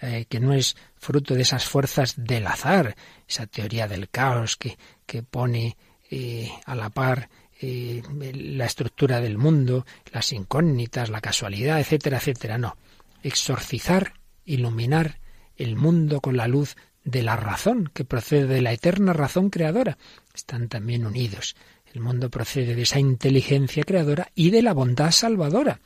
eh, 0.00 0.26
que 0.28 0.38
no 0.38 0.52
es 0.52 0.76
fruto 0.96 1.34
de 1.34 1.42
esas 1.42 1.64
fuerzas 1.64 2.14
del 2.16 2.46
azar, 2.46 2.94
esa 3.28 3.46
teoría 3.46 3.88
del 3.88 4.08
caos 4.08 4.56
que, 4.56 4.78
que 5.06 5.24
pone 5.24 5.76
eh, 6.14 6.52
a 6.66 6.74
la 6.74 6.90
par 6.90 7.30
eh, 7.58 8.02
la 8.34 8.66
estructura 8.66 9.22
del 9.22 9.38
mundo, 9.38 9.86
las 10.12 10.34
incógnitas, 10.34 11.08
la 11.08 11.22
casualidad, 11.22 11.80
etcétera, 11.80 12.18
etcétera. 12.18 12.58
No. 12.58 12.76
Exorcizar, 13.22 14.12
iluminar 14.44 15.20
el 15.56 15.74
mundo 15.74 16.20
con 16.20 16.36
la 16.36 16.48
luz 16.48 16.76
de 17.02 17.22
la 17.22 17.36
razón, 17.36 17.90
que 17.94 18.04
procede 18.04 18.46
de 18.46 18.60
la 18.60 18.74
eterna 18.74 19.14
razón 19.14 19.48
creadora. 19.48 19.96
Están 20.34 20.68
también 20.68 21.06
unidos. 21.06 21.56
El 21.94 22.02
mundo 22.02 22.28
procede 22.28 22.74
de 22.74 22.82
esa 22.82 22.98
inteligencia 22.98 23.82
creadora 23.84 24.30
y 24.34 24.50
de 24.50 24.60
la 24.60 24.74
bondad 24.74 25.12
salvadora. 25.12 25.80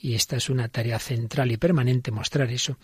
Y 0.00 0.14
esta 0.14 0.36
es 0.36 0.48
una 0.48 0.68
tarea 0.68 0.98
central 0.98 1.52
y 1.52 1.58
permanente, 1.58 2.10
mostrar 2.10 2.50
eso. 2.50 2.78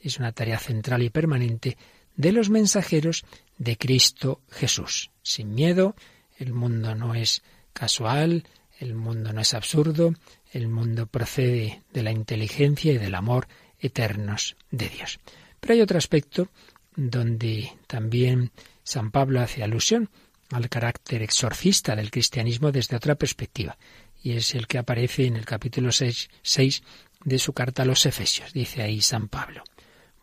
Es 0.00 0.18
una 0.18 0.32
tarea 0.32 0.58
central 0.58 1.02
y 1.02 1.10
permanente 1.10 1.76
de 2.16 2.32
los 2.32 2.48
mensajeros 2.48 3.26
de 3.58 3.76
Cristo 3.76 4.40
Jesús. 4.50 5.10
Sin 5.22 5.54
miedo, 5.54 5.94
el 6.38 6.52
mundo 6.52 6.94
no 6.94 7.14
es 7.14 7.42
casual, 7.72 8.44
el 8.78 8.94
mundo 8.94 9.32
no 9.32 9.40
es 9.40 9.54
absurdo, 9.54 10.14
el 10.52 10.68
mundo 10.68 11.06
procede 11.06 11.82
de 11.92 12.02
la 12.02 12.12
inteligencia 12.12 12.92
y 12.92 12.98
del 12.98 13.14
amor 13.14 13.48
eternos 13.78 14.56
de 14.70 14.88
Dios. 14.88 15.18
Pero 15.60 15.74
hay 15.74 15.80
otro 15.80 15.98
aspecto 15.98 16.48
donde 16.96 17.72
también 17.86 18.50
San 18.82 19.10
Pablo 19.10 19.40
hace 19.40 19.62
alusión 19.62 20.10
al 20.50 20.68
carácter 20.68 21.22
exorcista 21.22 21.94
del 21.94 22.10
cristianismo 22.10 22.72
desde 22.72 22.96
otra 22.96 23.16
perspectiva, 23.16 23.76
y 24.22 24.32
es 24.32 24.54
el 24.54 24.66
que 24.66 24.78
aparece 24.78 25.26
en 25.26 25.36
el 25.36 25.44
capítulo 25.44 25.92
6, 25.92 26.30
6 26.42 26.82
de 27.24 27.38
su 27.38 27.52
carta 27.52 27.82
a 27.82 27.86
los 27.86 28.06
Efesios. 28.06 28.52
Dice 28.52 28.82
ahí 28.82 29.00
San 29.00 29.28
Pablo, 29.28 29.62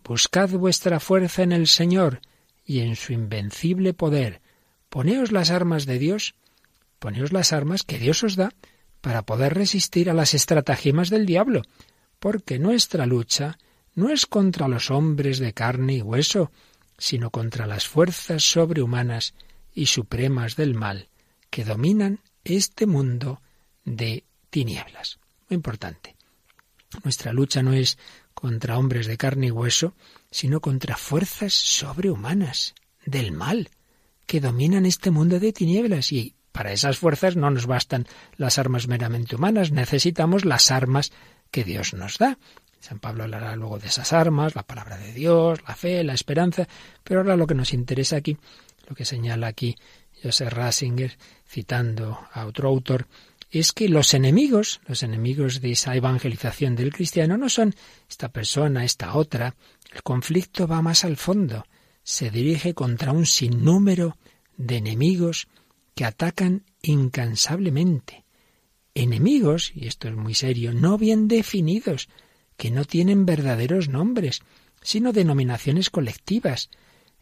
Buscad 0.04 0.50
vuestra 0.52 1.00
fuerza 1.00 1.44
en 1.44 1.52
el 1.52 1.68
Señor 1.68 2.22
y 2.66 2.80
en 2.82 2.96
su 2.96 3.14
invencible 3.14 3.94
poder. 3.94 4.42
Poneos 4.96 5.34
las 5.34 5.52
armas 5.52 5.86
de 5.86 6.00
Dios, 6.00 6.36
poneos 7.00 7.34
las 7.34 7.52
armas 7.52 7.84
que 7.84 8.00
Dios 8.00 8.24
os 8.24 8.38
da 8.38 8.54
para 9.02 9.24
poder 9.26 9.54
resistir 9.54 10.10
a 10.10 10.14
las 10.14 10.34
estratagemas 10.34 11.10
del 11.10 11.26
diablo, 11.26 11.64
porque 12.18 12.60
nuestra 12.60 13.06
lucha 13.06 13.58
no 13.94 14.08
es 14.08 14.26
contra 14.26 14.70
los 14.70 14.92
hombres 14.92 15.40
de 15.40 15.52
carne 15.52 15.96
y 15.96 16.02
hueso, 16.02 16.50
sino 16.98 17.30
contra 17.30 17.68
las 17.68 17.86
fuerzas 17.86 18.46
sobrehumanas 18.46 19.34
y 19.74 19.88
supremas 19.88 20.56
del 20.56 20.76
mal 20.76 21.10
que 21.50 21.66
dominan 21.66 22.22
este 22.46 22.86
mundo 22.86 23.42
de 23.84 24.24
tinieblas. 24.50 25.20
Muy 25.50 25.56
importante. 25.56 26.16
Nuestra 27.04 27.34
lucha 27.34 27.62
no 27.62 27.74
es 27.74 27.98
contra 28.34 28.78
hombres 28.78 29.08
de 29.08 29.18
carne 29.18 29.48
y 29.48 29.52
hueso, 29.52 29.94
sino 30.32 30.62
contra 30.62 30.96
fuerzas 30.96 31.54
sobrehumanas 31.54 32.76
del 33.06 33.34
mal 33.34 33.70
que 34.26 34.40
dominan 34.40 34.86
este 34.86 35.12
mundo 35.12 35.40
de 35.40 35.54
tinieblas 35.54 36.12
y 36.12 36.36
para 36.52 36.72
esas 36.72 36.98
fuerzas 36.98 37.36
no 37.36 37.52
nos 37.52 37.66
bastan 37.66 38.08
las 38.38 38.58
armas 38.58 38.88
meramente 38.88 39.36
humanas, 39.36 39.72
necesitamos 39.72 40.46
las 40.46 40.72
armas 40.72 41.12
que 41.52 41.64
Dios 41.64 41.94
nos 41.94 42.18
da. 42.18 42.38
San 42.80 43.00
Pablo 43.00 43.24
hablará 43.24 43.56
luego 43.56 43.80
de 43.80 43.88
esas 43.88 44.14
armas, 44.14 44.56
la 44.56 44.64
palabra 44.64 44.98
de 44.98 45.12
Dios, 45.12 45.60
la 45.68 45.76
fe, 45.76 46.04
la 46.04 46.14
esperanza, 46.14 46.68
pero 47.04 47.22
ahora 47.22 47.36
lo 47.36 47.48
que 47.48 47.56
nos 47.56 47.74
interesa 47.74 48.16
aquí, 48.18 48.38
lo 48.88 48.96
que 48.96 49.06
señala 49.06 49.48
aquí 49.48 49.76
Joseph 50.24 50.54
Rasinger, 50.54 51.18
citando 51.48 52.20
a 52.32 52.46
otro 52.46 52.70
autor, 52.70 53.08
es 53.52 53.72
que 53.72 53.90
los 53.90 54.14
enemigos, 54.14 54.82
los 54.88 55.04
enemigos 55.04 55.62
de 55.62 55.72
esa 55.72 55.96
evangelización 55.96 56.76
del 56.76 56.94
cristiano, 56.94 57.38
no 57.38 57.50
son 57.50 57.76
esta 58.10 58.30
persona, 58.30 58.84
esta 58.84 59.16
otra. 59.16 59.56
El 59.94 60.04
conflicto 60.04 60.68
va 60.68 60.82
más 60.82 61.06
al 61.06 61.18
fondo. 61.18 61.66
Se 62.06 62.30
dirige 62.30 62.76
contra 62.76 63.12
un 63.12 63.26
sinnúmero 63.26 64.16
de 64.58 64.78
enemigos 64.78 65.48
que 65.96 66.06
atacan 66.06 66.64
incansablemente. 66.84 68.26
Enemigos, 68.94 69.72
y 69.74 69.88
esto 69.88 70.08
es 70.08 70.16
muy 70.16 70.36
serio, 70.36 70.72
no 70.72 71.00
bien 71.00 71.28
definidos, 71.28 72.08
que 72.58 72.70
no 72.70 72.86
tienen 72.86 73.26
verdaderos 73.26 73.90
nombres, 73.90 74.42
sino 74.84 75.14
denominaciones 75.14 75.90
colectivas, 75.90 76.70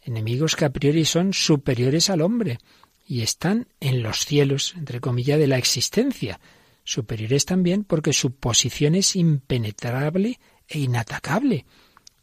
enemigos 0.02 0.58
que 0.58 0.66
a 0.66 0.70
priori 0.70 1.06
son 1.06 1.32
superiores 1.32 2.10
al 2.10 2.20
hombre 2.22 2.60
y 3.08 3.22
están 3.22 3.70
en 3.80 4.04
los 4.04 4.26
cielos, 4.26 4.74
entre 4.78 5.00
comillas, 5.00 5.40
de 5.40 5.48
la 5.48 5.58
existencia, 5.58 6.42
superiores 6.84 7.46
también 7.46 7.86
porque 7.86 8.12
su 8.12 8.36
posición 8.36 8.96
es 8.96 9.16
impenetrable 9.16 10.42
e 10.68 10.80
inatacable. 10.80 11.66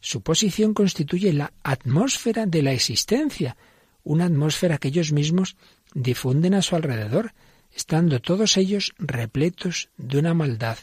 Su 0.01 0.21
posición 0.21 0.73
constituye 0.73 1.31
la 1.31 1.53
atmósfera 1.63 2.47
de 2.47 2.63
la 2.63 2.73
existencia, 2.73 3.55
una 4.03 4.25
atmósfera 4.25 4.79
que 4.79 4.87
ellos 4.87 5.11
mismos 5.11 5.55
difunden 5.93 6.55
a 6.55 6.63
su 6.63 6.75
alrededor, 6.75 7.33
estando 7.73 8.19
todos 8.19 8.57
ellos 8.57 8.93
repletos 8.97 9.89
de 9.97 10.17
una 10.17 10.33
maldad 10.33 10.77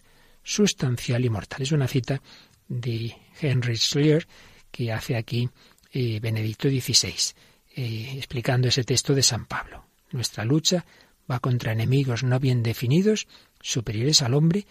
sustancial 0.45 1.25
y 1.25 1.31
mortal. 1.31 1.63
Es 1.63 1.73
una 1.73 1.89
cita 1.89 2.23
de 2.69 3.17
Henry 3.41 3.77
Schleyer 3.77 4.27
que 4.71 4.93
hace 4.93 5.17
aquí 5.17 5.51
eh, 5.93 6.21
Benedicto 6.21 6.69
XVI, 6.69 7.35
eh, 7.75 8.15
explicando 8.17 8.69
ese 8.69 8.85
texto 8.85 9.15
de 9.15 9.23
San 9.23 9.47
Pablo. 9.47 9.87
Nuestra 10.13 10.45
lucha 10.45 10.87
va 11.31 11.41
contra 11.41 11.73
enemigos 11.73 12.23
no 12.23 12.39
bien 12.39 12.63
definidos, 12.63 13.27
superiores 13.61 14.23
al 14.23 14.35
hombre, 14.35 14.67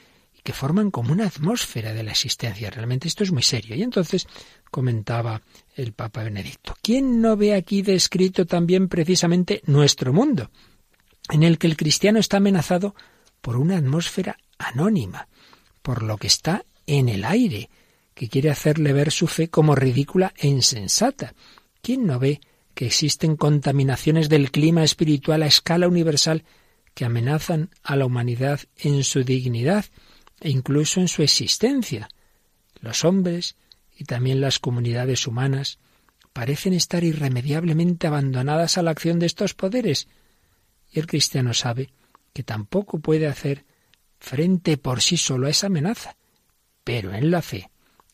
que 0.47 0.53
forman 0.53 0.91
como 0.91 1.11
una 1.11 1.25
atmósfera 1.25 1.93
de 1.93 2.03
la 2.03 2.11
existencia. 2.11 2.69
Realmente 2.69 3.09
esto 3.09 3.25
es 3.25 3.33
muy 3.33 3.43
serio. 3.43 3.75
Y 3.75 3.83
entonces 3.83 4.25
comentaba 4.71 5.41
el 5.75 5.91
Papa 5.91 6.23
Benedicto, 6.23 6.73
¿quién 6.81 7.19
no 7.19 7.35
ve 7.35 7.53
aquí 7.53 7.81
descrito 7.81 8.45
también 8.45 8.87
precisamente 8.87 9.61
nuestro 9.65 10.13
mundo, 10.13 10.49
en 11.29 11.43
el 11.43 11.57
que 11.57 11.67
el 11.67 11.75
cristiano 11.75 12.17
está 12.19 12.37
amenazado 12.37 12.95
por 13.41 13.57
una 13.57 13.75
atmósfera 13.75 14.37
anónima, 14.57 15.27
por 15.81 16.01
lo 16.01 16.15
que 16.15 16.27
está 16.27 16.63
en 16.85 17.09
el 17.09 17.25
aire, 17.25 17.69
que 18.13 18.29
quiere 18.29 18.49
hacerle 18.49 18.93
ver 18.93 19.11
su 19.11 19.27
fe 19.27 19.49
como 19.49 19.75
ridícula 19.75 20.33
e 20.37 20.47
insensata? 20.47 21.33
¿Quién 21.81 22.07
no 22.07 22.19
ve 22.19 22.39
que 22.73 22.85
existen 22.85 23.35
contaminaciones 23.35 24.29
del 24.29 24.49
clima 24.51 24.85
espiritual 24.85 25.43
a 25.43 25.47
escala 25.47 25.89
universal 25.89 26.45
que 26.93 27.03
amenazan 27.03 27.69
a 27.83 27.97
la 27.97 28.05
humanidad 28.05 28.61
en 28.77 29.03
su 29.03 29.25
dignidad 29.25 29.83
e 30.39 30.49
incluso 30.49 30.99
en 30.99 31.07
su 31.07 31.23
existencia? 31.23 32.09
Los 32.79 33.05
hombres 33.05 33.55
y 33.97 34.05
también 34.05 34.41
las 34.41 34.59
comunidades 34.59 35.27
humanas 35.27 35.79
parecen 36.33 36.73
estar 36.73 37.03
irremediablemente 37.03 38.07
abandonadas 38.07 38.77
a 38.77 38.83
la 38.83 38.91
acción 38.91 39.17
de 39.17 39.25
estos 39.25 39.53
poderes, 39.53 40.07
y 40.91 40.99
el 40.99 41.07
cristiano 41.07 41.53
sabe 41.53 41.89
que 42.33 42.43
tampoco 42.43 42.99
puede 42.99 43.27
hacer 43.27 43.65
frente 44.19 44.77
por 44.77 45.01
sí 45.01 45.17
solo 45.17 45.47
a 45.47 45.49
esa 45.49 45.67
amenaza, 45.67 46.15
pero 46.83 47.13
en 47.13 47.31
la 47.31 47.41
fe, 47.41 47.71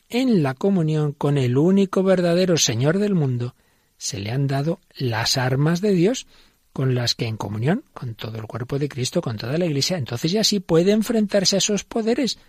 en 0.10 0.44
la 0.44 0.54
comunión 0.54 1.12
con 1.12 1.38
el 1.38 1.58
único 1.58 2.04
verdadero 2.04 2.58
Señor 2.58 3.00
del 3.00 3.16
mundo, 3.16 3.56
se 3.98 4.20
le 4.20 4.32
han 4.32 4.48
dado 4.48 4.80
las 4.96 5.38
armas 5.38 5.82
de 5.82 5.92
Dios 5.92 6.28
con 6.74 6.96
las 6.96 7.14
que 7.14 7.28
en 7.28 7.38
comunión 7.38 7.84
con 7.94 8.16
todo 8.16 8.38
el 8.38 8.48
cuerpo 8.48 8.80
de 8.80 8.90
Cristo, 8.90 9.22
con 9.22 9.38
toda 9.38 9.58
la 9.58 9.66
Iglesia, 9.66 9.98
entonces 9.98 10.32
ya 10.32 10.44
sí 10.44 10.60
puede 10.60 10.92
enfrentarse 10.92 11.56
a 11.56 11.60
esos 11.60 11.84
poderes, 11.84 12.40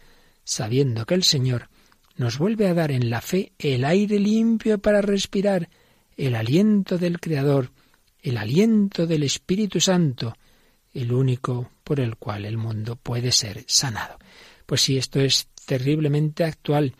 sabiendo 0.42 1.04
que 1.04 1.14
el 1.14 1.22
Señor 1.22 1.68
nos 2.16 2.38
vuelve 2.38 2.66
a 2.68 2.74
dar 2.74 2.90
en 2.90 3.10
la 3.10 3.20
fe 3.20 3.52
el 3.58 3.84
aire 3.84 4.18
limpio 4.18 4.78
para 4.78 5.02
respirar, 5.02 5.68
el 6.16 6.34
aliento 6.36 6.96
del 6.96 7.20
Creador, 7.20 7.72
el 8.22 8.38
aliento 8.38 9.06
del 9.06 9.24
Espíritu 9.24 9.80
Santo, 9.80 10.34
el 10.92 11.12
único 11.12 11.70
por 11.82 12.00
el 12.00 12.16
cual 12.16 12.46
el 12.46 12.56
mundo 12.56 12.96
puede 12.96 13.32
ser 13.32 13.64
sanado. 13.66 14.16
Pues 14.64 14.80
sí, 14.80 14.96
esto 14.96 15.20
es 15.20 15.48
terriblemente 15.66 16.44
actual, 16.44 16.94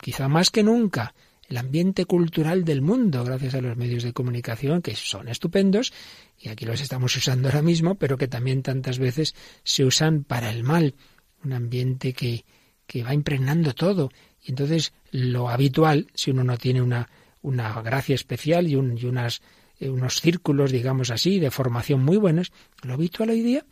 quizá 0.00 0.28
más 0.28 0.50
que 0.50 0.62
nunca, 0.62 1.14
el 1.48 1.56
ambiente 1.56 2.04
cultural 2.04 2.64
del 2.64 2.82
mundo, 2.82 3.24
gracias 3.24 3.54
a 3.54 3.60
los 3.62 3.76
medios 3.76 4.02
de 4.02 4.12
comunicación, 4.12 4.82
que 4.82 4.94
son 4.94 5.28
estupendos, 5.28 5.92
y 6.38 6.50
aquí 6.50 6.66
los 6.66 6.80
estamos 6.80 7.16
usando 7.16 7.48
ahora 7.48 7.62
mismo, 7.62 7.94
pero 7.94 8.18
que 8.18 8.28
también 8.28 8.62
tantas 8.62 8.98
veces 8.98 9.34
se 9.64 9.84
usan 9.84 10.24
para 10.24 10.50
el 10.50 10.62
mal. 10.62 10.94
Un 11.42 11.54
ambiente 11.54 12.12
que, 12.12 12.44
que 12.86 13.02
va 13.02 13.14
impregnando 13.14 13.74
todo, 13.74 14.10
y 14.44 14.50
entonces 14.50 14.92
lo 15.10 15.48
habitual, 15.48 16.08
si 16.14 16.30
uno 16.32 16.44
no 16.44 16.58
tiene 16.58 16.82
una, 16.82 17.08
una 17.40 17.80
gracia 17.80 18.14
especial 18.14 18.68
y, 18.68 18.76
un, 18.76 18.98
y 18.98 19.06
unas, 19.06 19.40
eh, 19.80 19.88
unos 19.88 20.20
círculos, 20.20 20.70
digamos 20.70 21.10
así, 21.10 21.40
de 21.40 21.50
formación 21.50 22.04
muy 22.04 22.18
buenos, 22.18 22.52
lo 22.82 22.94
habitual 22.94 23.30
hoy 23.30 23.40
día, 23.40 23.64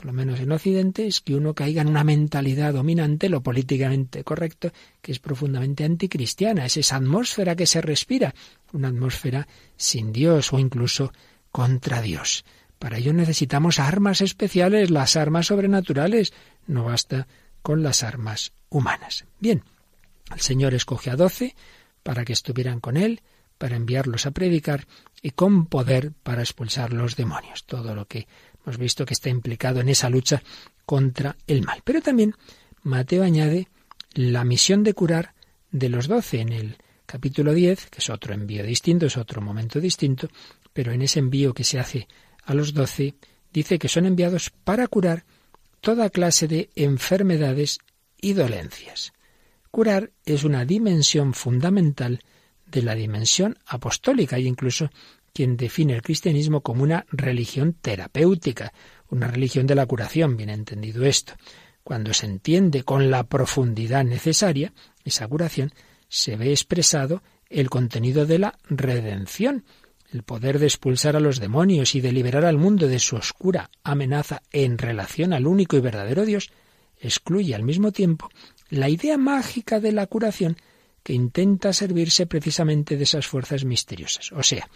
por 0.00 0.06
lo 0.06 0.12
menos 0.14 0.40
en 0.40 0.50
Occidente, 0.50 1.06
es 1.06 1.20
que 1.20 1.34
uno 1.34 1.52
caiga 1.52 1.82
en 1.82 1.88
una 1.88 2.04
mentalidad 2.04 2.72
dominante, 2.72 3.28
lo 3.28 3.42
políticamente 3.42 4.24
correcto, 4.24 4.72
que 5.02 5.12
es 5.12 5.18
profundamente 5.18 5.84
anticristiana. 5.84 6.64
Es 6.64 6.78
esa 6.78 6.96
atmósfera 6.96 7.54
que 7.54 7.66
se 7.66 7.82
respira, 7.82 8.34
una 8.72 8.88
atmósfera 8.88 9.46
sin 9.76 10.10
Dios 10.10 10.54
o 10.54 10.58
incluso 10.58 11.12
contra 11.50 12.00
Dios. 12.00 12.46
Para 12.78 12.96
ello 12.96 13.12
necesitamos 13.12 13.78
armas 13.78 14.22
especiales, 14.22 14.90
las 14.90 15.16
armas 15.16 15.48
sobrenaturales. 15.48 16.32
No 16.66 16.84
basta 16.84 17.28
con 17.60 17.82
las 17.82 18.02
armas 18.02 18.54
humanas. 18.70 19.26
Bien, 19.38 19.64
el 20.32 20.40
Señor 20.40 20.72
escoge 20.72 21.10
a 21.10 21.16
doce 21.16 21.54
para 22.02 22.24
que 22.24 22.32
estuvieran 22.32 22.80
con 22.80 22.96
Él, 22.96 23.20
para 23.58 23.76
enviarlos 23.76 24.24
a 24.24 24.30
predicar 24.30 24.86
y 25.20 25.32
con 25.32 25.66
poder 25.66 26.12
para 26.22 26.40
expulsar 26.40 26.94
los 26.94 27.16
demonios. 27.16 27.66
Todo 27.66 27.94
lo 27.94 28.06
que 28.06 28.26
hemos 28.64 28.78
visto 28.78 29.06
que 29.06 29.14
está 29.14 29.28
implicado 29.28 29.80
en 29.80 29.88
esa 29.88 30.10
lucha 30.10 30.42
contra 30.84 31.36
el 31.46 31.62
mal. 31.62 31.82
Pero 31.84 32.00
también 32.00 32.34
Mateo 32.82 33.22
añade 33.22 33.68
la 34.14 34.44
misión 34.44 34.82
de 34.82 34.94
curar 34.94 35.34
de 35.70 35.88
los 35.88 36.08
doce 36.08 36.40
en 36.40 36.52
el 36.52 36.76
capítulo 37.06 37.54
10, 37.54 37.86
que 37.90 37.98
es 37.98 38.10
otro 38.10 38.34
envío 38.34 38.64
distinto, 38.64 39.06
es 39.06 39.16
otro 39.16 39.40
momento 39.40 39.80
distinto, 39.80 40.28
pero 40.72 40.92
en 40.92 41.02
ese 41.02 41.18
envío 41.18 41.54
que 41.54 41.64
se 41.64 41.78
hace 41.78 42.08
a 42.44 42.54
los 42.54 42.74
doce 42.74 43.14
dice 43.52 43.78
que 43.78 43.88
son 43.88 44.06
enviados 44.06 44.50
para 44.50 44.86
curar 44.86 45.24
toda 45.80 46.10
clase 46.10 46.46
de 46.46 46.70
enfermedades 46.74 47.78
y 48.20 48.34
dolencias. 48.34 49.12
Curar 49.70 50.10
es 50.24 50.44
una 50.44 50.64
dimensión 50.64 51.34
fundamental 51.34 52.20
de 52.66 52.82
la 52.82 52.94
dimensión 52.94 53.58
apostólica. 53.66 54.36
Hay 54.36 54.46
incluso 54.46 54.90
quien 55.32 55.56
define 55.56 55.94
el 55.94 56.02
cristianismo 56.02 56.60
como 56.60 56.82
una 56.82 57.06
religión 57.10 57.74
terapéutica, 57.74 58.72
una 59.08 59.26
religión 59.28 59.66
de 59.66 59.74
la 59.74 59.86
curación, 59.86 60.36
bien 60.36 60.50
entendido 60.50 61.04
esto. 61.04 61.34
Cuando 61.82 62.12
se 62.12 62.26
entiende 62.26 62.82
con 62.82 63.10
la 63.10 63.24
profundidad 63.24 64.04
necesaria 64.04 64.72
esa 65.04 65.26
curación, 65.28 65.72
se 66.08 66.36
ve 66.36 66.50
expresado 66.50 67.22
el 67.48 67.70
contenido 67.70 68.26
de 68.26 68.38
la 68.38 68.58
redención, 68.68 69.64
el 70.12 70.22
poder 70.22 70.58
de 70.58 70.66
expulsar 70.66 71.16
a 71.16 71.20
los 71.20 71.38
demonios 71.38 71.94
y 71.94 72.00
de 72.00 72.12
liberar 72.12 72.44
al 72.44 72.58
mundo 72.58 72.86
de 72.86 72.98
su 72.98 73.16
oscura 73.16 73.70
amenaza 73.82 74.42
en 74.52 74.78
relación 74.78 75.32
al 75.32 75.46
único 75.46 75.76
y 75.76 75.80
verdadero 75.80 76.24
Dios, 76.24 76.50
excluye 77.00 77.54
al 77.54 77.62
mismo 77.62 77.92
tiempo 77.92 78.28
la 78.68 78.88
idea 78.88 79.16
mágica 79.18 79.80
de 79.80 79.92
la 79.92 80.06
curación 80.06 80.56
que 81.02 81.12
intenta 81.12 81.72
servirse 81.72 82.26
precisamente 82.26 82.96
de 82.96 83.04
esas 83.04 83.26
fuerzas 83.26 83.64
misteriosas. 83.64 84.32
O 84.32 84.42
sea, 84.42 84.68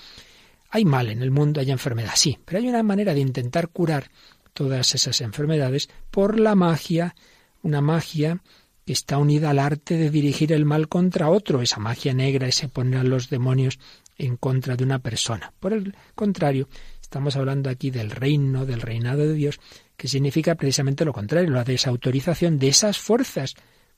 hay 0.75 0.85
mal 0.85 1.09
en 1.09 1.23
el 1.23 1.31
mundo, 1.31 1.61
hay 1.61 1.71
enfermedad, 1.71 2.15
sí, 2.17 2.37
pero 2.45 2.59
hay 2.59 2.69
una 2.69 2.83
manera 2.83 3.15
de 3.15 3.21
intentar 3.21 3.69
curar 3.69 4.11
todas 4.53 4.97
esas 4.97 5.21
enfermedades 5.21 5.89
por 6.11 6.41
la 6.41 6.57
magia, 6.57 7.15
una 7.63 7.81
magia 7.81 8.43
que 8.85 8.93
está 8.93 9.19
unida 9.19 9.51
al 9.51 9.61
arte 9.61 9.97
de 9.97 10.11
dirigir 10.11 10.53
el 10.53 10.65
mal 10.65 10.89
contra 10.89 11.31
otro, 11.31 11.63
esa 11.63 11.79
magia 11.79 12.13
negra, 12.13 12.49
ese 12.49 12.69
poner 12.69 12.99
a 12.99 13.05
los 13.05 13.31
demonios 13.31 13.79
en 14.19 14.37
contra 14.37 14.75
de 14.75 14.83
una 14.83 14.99
persona. 14.99 15.53
Por 15.61 15.75
el 15.75 15.95
contrario, 16.17 16.69
estamos 17.01 17.37
hablando 17.37 17.71
aquí 17.71 17.93
del 17.93 18.11
reino, 18.11 18.67
del 18.67 18.81
reinado 18.81 19.21
de 19.21 19.35
Dios, 19.35 19.61
que 19.97 20.09
significa 20.09 20.57
precisamente 20.57 21.05
lo 21.05 21.13
contrario, 21.13 21.51
la 21.51 21.63
desautorización 21.63 22.59
de 22.59 22.67
esas 22.67 22.99
fuerzas 22.99 23.55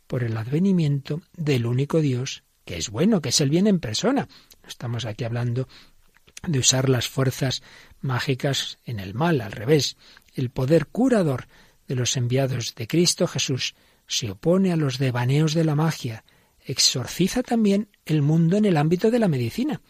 por 0.06 0.22
el 0.24 0.36
advenimiento 0.36 1.22
del 1.32 1.64
único 1.64 2.02
Dios, 2.02 2.44
que 2.66 2.76
es 2.76 2.90
bueno, 2.90 3.22
que 3.22 3.30
es 3.30 3.40
el 3.40 3.48
bien 3.48 3.66
en 3.66 3.80
persona. 3.80 4.28
No 4.62 4.68
estamos 4.68 5.06
aquí 5.06 5.24
hablando 5.24 5.68
de 6.46 6.58
usar 6.58 6.88
las 6.88 7.08
fuerzas 7.08 7.62
mágicas 8.00 8.78
en 8.84 9.00
el 9.00 9.14
mal, 9.14 9.40
al 9.40 9.52
revés. 9.52 9.96
El 10.34 10.50
poder 10.50 10.86
curador 10.86 11.46
de 11.88 11.94
los 11.94 12.16
enviados 12.16 12.74
de 12.74 12.86
Cristo 12.86 13.26
Jesús 13.26 13.74
se 14.06 14.30
opone 14.30 14.72
a 14.72 14.76
los 14.76 14.98
devaneos 14.98 15.54
de 15.54 15.64
la 15.64 15.74
magia, 15.74 16.24
exorciza 16.64 17.42
también 17.42 17.88
el 18.04 18.22
mundo 18.22 18.56
en 18.56 18.64
el 18.64 18.76
ámbito 18.76 19.10
de 19.10 19.18
la 19.18 19.28
medicina. 19.28 19.80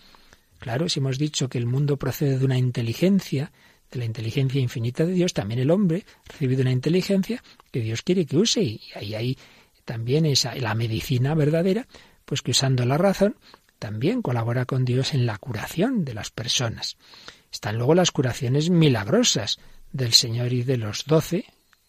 Claro, 0.59 0.89
si 0.89 1.01
hemos 1.01 1.19
dicho 1.19 1.49
que 1.49 1.59
el 1.59 1.67
mundo 1.67 1.99
procede 1.99 2.39
de 2.39 2.45
una 2.45 2.59
inteligencia, 2.59 3.53
de 3.91 3.99
la 3.99 4.05
inteligencia 4.05 4.61
infinita 4.61 5.05
de 5.05 5.13
Dios, 5.13 5.33
también 5.33 5.61
el 5.61 5.71
hombre 5.71 6.05
ha 6.29 6.33
recibido 6.33 6.63
una 6.63 6.73
inteligencia 6.73 7.43
que 7.71 7.81
Dios 7.81 8.03
quiere 8.03 8.27
que 8.27 8.37
use 8.37 8.63
y 8.63 8.81
ahí 8.95 9.15
hay 9.15 9.39
también 9.85 10.27
esa 10.27 10.55
la 10.55 10.75
medicina 10.75 11.35
verdadera, 11.35 11.87
pues 12.25 12.43
que 12.43 12.51
usando 12.51 12.85
la 12.85 12.99
razón 12.99 13.37
también 13.79 14.23
colabora 14.23 14.65
con 14.65 14.85
Dios 14.85 15.15
en 15.15 15.27
la 15.27 15.39
curación 15.39 16.05
de 16.05 16.15
las 16.15 16.31
personas. 16.31 16.97
Están 17.53 17.77
luego 17.77 17.95
las 17.95 18.11
curaciones 18.11 18.71
milagrosas 18.71 19.59
del 19.93 20.13
Señor 20.13 20.53
y 20.53 20.63
de 20.63 20.77
los 20.77 21.05
doce, 21.07 21.47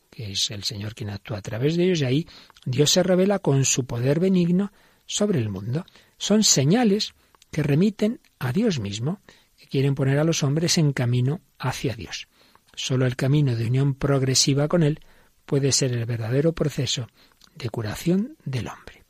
que 0.10 0.32
es 0.32 0.52
el 0.52 0.64
Señor 0.64 0.96
quien 0.96 1.10
actúa 1.10 1.38
a 1.38 1.42
través 1.42 1.76
de 1.76 1.86
ellos, 1.86 2.02
y 2.02 2.06
ahí 2.06 2.28
Dios 2.66 2.92
se 2.92 3.04
revela 3.04 3.40
con 3.40 3.66
su 3.66 3.86
poder 3.86 4.20
benigno 4.20 4.72
sobre 5.06 5.40
el 5.40 5.50
mundo. 5.50 5.86
Son 6.18 6.44
señales 6.44 7.14
que 7.52 7.64
remiten 7.64 8.20
a 8.40 8.52
Dios 8.52 8.80
mismo, 8.80 9.22
que 9.58 9.68
quieren 9.68 9.96
poner 9.96 10.20
a 10.20 10.24
los 10.24 10.44
hombres 10.44 10.78
en 10.78 10.94
camino 10.94 11.42
hacia 11.58 11.96
Dios. 11.96 12.28
Solo 12.76 13.06
el 13.06 13.16
camino 13.16 13.56
de 13.56 13.66
unión 13.66 13.96
progresiva 13.96 14.68
con 14.68 14.84
Él 14.84 15.00
puede 15.46 15.72
ser 15.72 15.94
el 15.94 16.06
verdadero 16.06 16.54
proceso 16.54 17.08
de 17.56 17.70
curación 17.70 18.38
del 18.46 18.68
hombre. 18.68 19.04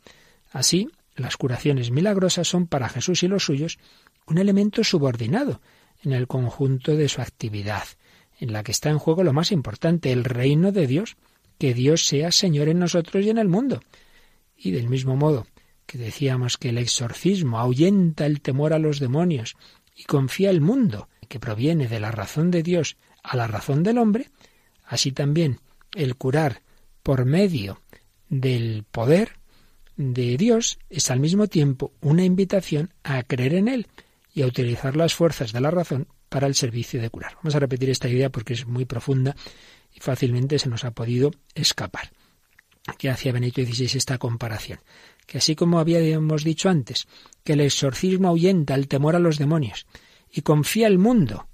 Así, 0.50 0.88
las 1.18 1.36
curaciones 1.36 1.90
milagrosas 1.90 2.48
son 2.48 2.66
para 2.66 2.88
Jesús 2.88 3.22
y 3.22 3.28
los 3.28 3.44
suyos 3.44 3.78
un 4.26 4.38
elemento 4.38 4.84
subordinado 4.84 5.60
en 6.02 6.12
el 6.12 6.26
conjunto 6.26 6.96
de 6.96 7.08
su 7.08 7.20
actividad, 7.20 7.84
en 8.38 8.52
la 8.52 8.62
que 8.62 8.72
está 8.72 8.90
en 8.90 8.98
juego 8.98 9.24
lo 9.24 9.32
más 9.32 9.50
importante, 9.52 10.12
el 10.12 10.24
reino 10.24 10.70
de 10.72 10.86
Dios, 10.86 11.16
que 11.58 11.74
Dios 11.74 12.06
sea 12.06 12.30
Señor 12.30 12.68
en 12.68 12.78
nosotros 12.78 13.24
y 13.24 13.30
en 13.30 13.38
el 13.38 13.48
mundo. 13.48 13.82
Y 14.56 14.70
del 14.70 14.88
mismo 14.88 15.16
modo 15.16 15.46
que 15.86 15.98
decíamos 15.98 16.58
que 16.58 16.68
el 16.68 16.78
exorcismo 16.78 17.58
ahuyenta 17.58 18.26
el 18.26 18.42
temor 18.42 18.74
a 18.74 18.78
los 18.78 19.00
demonios 19.00 19.56
y 19.96 20.04
confía 20.04 20.50
el 20.50 20.60
mundo, 20.60 21.08
que 21.28 21.40
proviene 21.40 21.88
de 21.88 21.98
la 21.98 22.10
razón 22.10 22.50
de 22.50 22.62
Dios 22.62 22.96
a 23.22 23.36
la 23.36 23.46
razón 23.46 23.82
del 23.82 23.98
hombre, 23.98 24.28
así 24.84 25.12
también 25.12 25.60
el 25.94 26.16
curar 26.16 26.62
por 27.02 27.24
medio 27.24 27.80
del 28.28 28.84
poder 28.90 29.37
de 29.98 30.36
Dios 30.36 30.78
es 30.88 31.10
al 31.10 31.18
mismo 31.18 31.48
tiempo 31.48 31.92
una 32.00 32.24
invitación 32.24 32.94
a 33.02 33.22
creer 33.24 33.54
en 33.54 33.68
Él 33.68 33.88
y 34.32 34.42
a 34.42 34.46
utilizar 34.46 34.96
las 34.96 35.12
fuerzas 35.12 35.52
de 35.52 35.60
la 35.60 35.72
razón 35.72 36.06
para 36.28 36.46
el 36.46 36.54
servicio 36.54 37.02
de 37.02 37.10
curar. 37.10 37.34
Vamos 37.36 37.56
a 37.56 37.58
repetir 37.58 37.90
esta 37.90 38.08
idea 38.08 38.30
porque 38.30 38.54
es 38.54 38.66
muy 38.66 38.84
profunda 38.84 39.34
y 39.92 39.98
fácilmente 39.98 40.58
se 40.58 40.68
nos 40.68 40.84
ha 40.84 40.92
podido 40.92 41.32
escapar. 41.54 42.12
Aquí 42.86 43.08
hacía 43.08 43.32
Benito 43.32 43.60
XVI 43.60 43.98
esta 43.98 44.18
comparación, 44.18 44.78
que 45.26 45.38
así 45.38 45.56
como 45.56 45.80
habíamos 45.80 46.44
dicho 46.44 46.68
antes, 46.68 47.08
que 47.42 47.54
el 47.54 47.60
exorcismo 47.60 48.28
ahuyenta 48.28 48.76
el 48.76 48.86
temor 48.86 49.16
a 49.16 49.18
los 49.18 49.36
demonios 49.36 49.86
y 50.32 50.42
confía 50.42 50.86
el 50.86 50.98
mundo 50.98 51.47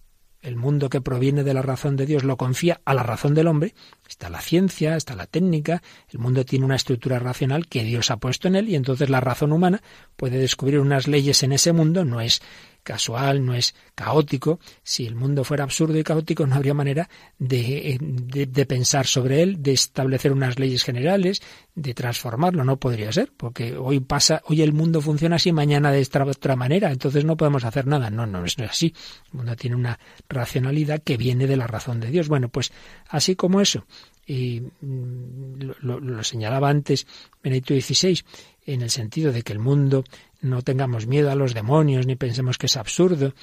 el 0.45 0.57
mundo 0.57 0.91
que 0.91 1.01
proviene 1.01 1.43
de 1.43 1.55
la 1.55 1.63
razón 1.63 1.97
de 1.97 2.07
Dios 2.07 2.23
lo 2.23 2.37
confía 2.37 2.81
a 2.85 2.95
la 2.95 3.03
razón 3.03 3.35
del 3.35 3.47
hombre, 3.47 3.75
está 4.09 4.29
la 4.29 4.41
ciencia, 4.41 4.97
está 4.97 5.17
la 5.17 5.27
técnica, 5.27 5.83
el 6.11 6.19
mundo 6.19 6.45
tiene 6.45 6.67
una 6.67 6.77
estructura 6.77 7.19
racional 7.19 7.67
que 7.67 7.83
Dios 7.83 8.11
ha 8.11 8.19
puesto 8.19 8.47
en 8.49 8.57
él 8.57 8.69
y 8.69 8.77
entonces 8.77 9.09
la 9.09 9.21
razón 9.21 9.53
humana 9.53 9.83
puede 10.17 10.39
descubrir 10.39 10.81
unas 10.81 11.09
leyes 11.09 11.43
en 11.43 11.53
ese 11.53 11.73
mundo, 11.73 12.05
no 12.05 12.21
es 12.21 12.43
casual, 12.85 13.45
no 13.45 13.55
es 13.55 13.75
caótico. 13.97 14.61
Si 14.85 15.07
el 15.07 15.17
mundo 15.17 15.43
fuera 15.43 15.65
absurdo 15.65 15.99
y 15.99 16.05
caótico, 16.05 16.47
no 16.47 16.55
habría 16.55 16.75
manera 16.75 17.09
de, 17.39 17.99
de, 18.01 18.67
pensar 18.67 19.07
sobre 19.07 19.43
él, 19.43 19.63
de 19.63 19.73
establecer 19.73 20.31
unas 20.31 20.59
leyes 20.59 20.85
generales, 20.85 21.43
de 21.75 21.95
transformarlo. 21.95 22.65
No 22.65 22.77
podría 22.77 23.11
ser, 23.11 23.33
porque 23.37 23.77
hoy 23.77 23.99
pasa, 24.01 24.43
hoy 24.47 24.63
el 24.63 24.73
mundo 24.73 25.01
funciona 25.01 25.37
así, 25.37 25.53
mañana 25.53 25.91
de 25.91 26.01
esta 26.01 26.23
otra 26.25 26.55
manera, 26.55 26.93
entonces 26.93 27.25
no 27.25 27.37
podemos 27.37 27.65
hacer 27.65 27.87
nada. 27.87 28.11
No, 28.11 28.27
no, 28.27 28.41
no 28.41 28.47
es 28.47 28.57
así. 28.61 28.95
El 29.33 29.39
mundo 29.39 29.57
tiene 29.57 29.75
una 29.75 29.99
racionalidad 30.29 31.03
que 31.03 31.17
viene 31.17 31.47
de 31.49 31.57
la 31.57 31.67
razón 31.67 31.99
de 31.99 32.11
Dios. 32.11 32.29
Bueno, 32.29 32.49
pues 32.49 32.73
así 33.09 33.35
como 33.35 33.61
eso, 33.61 33.87
y 34.27 34.61
mm, 34.61 35.61
lo, 35.81 36.01
lo, 36.01 36.25
señalaba 36.25 36.69
antes 36.69 37.07
Benedicto 37.43 37.75
XVI, 37.75 38.21
en 38.67 38.83
el 38.83 38.91
sentido 38.91 39.33
de 39.33 39.43
que 39.43 39.53
el 39.53 39.59
mundo 39.59 40.05
no 40.45 40.63
tengamos 40.63 41.07
miedo 41.07 41.31
a 41.31 41.35
los 41.35 41.55
demonios 41.55 42.07
ni 42.07 42.17
pensemos 42.17 42.59
que 42.59 42.67
es 42.67 42.77
absurdo, 42.77 43.35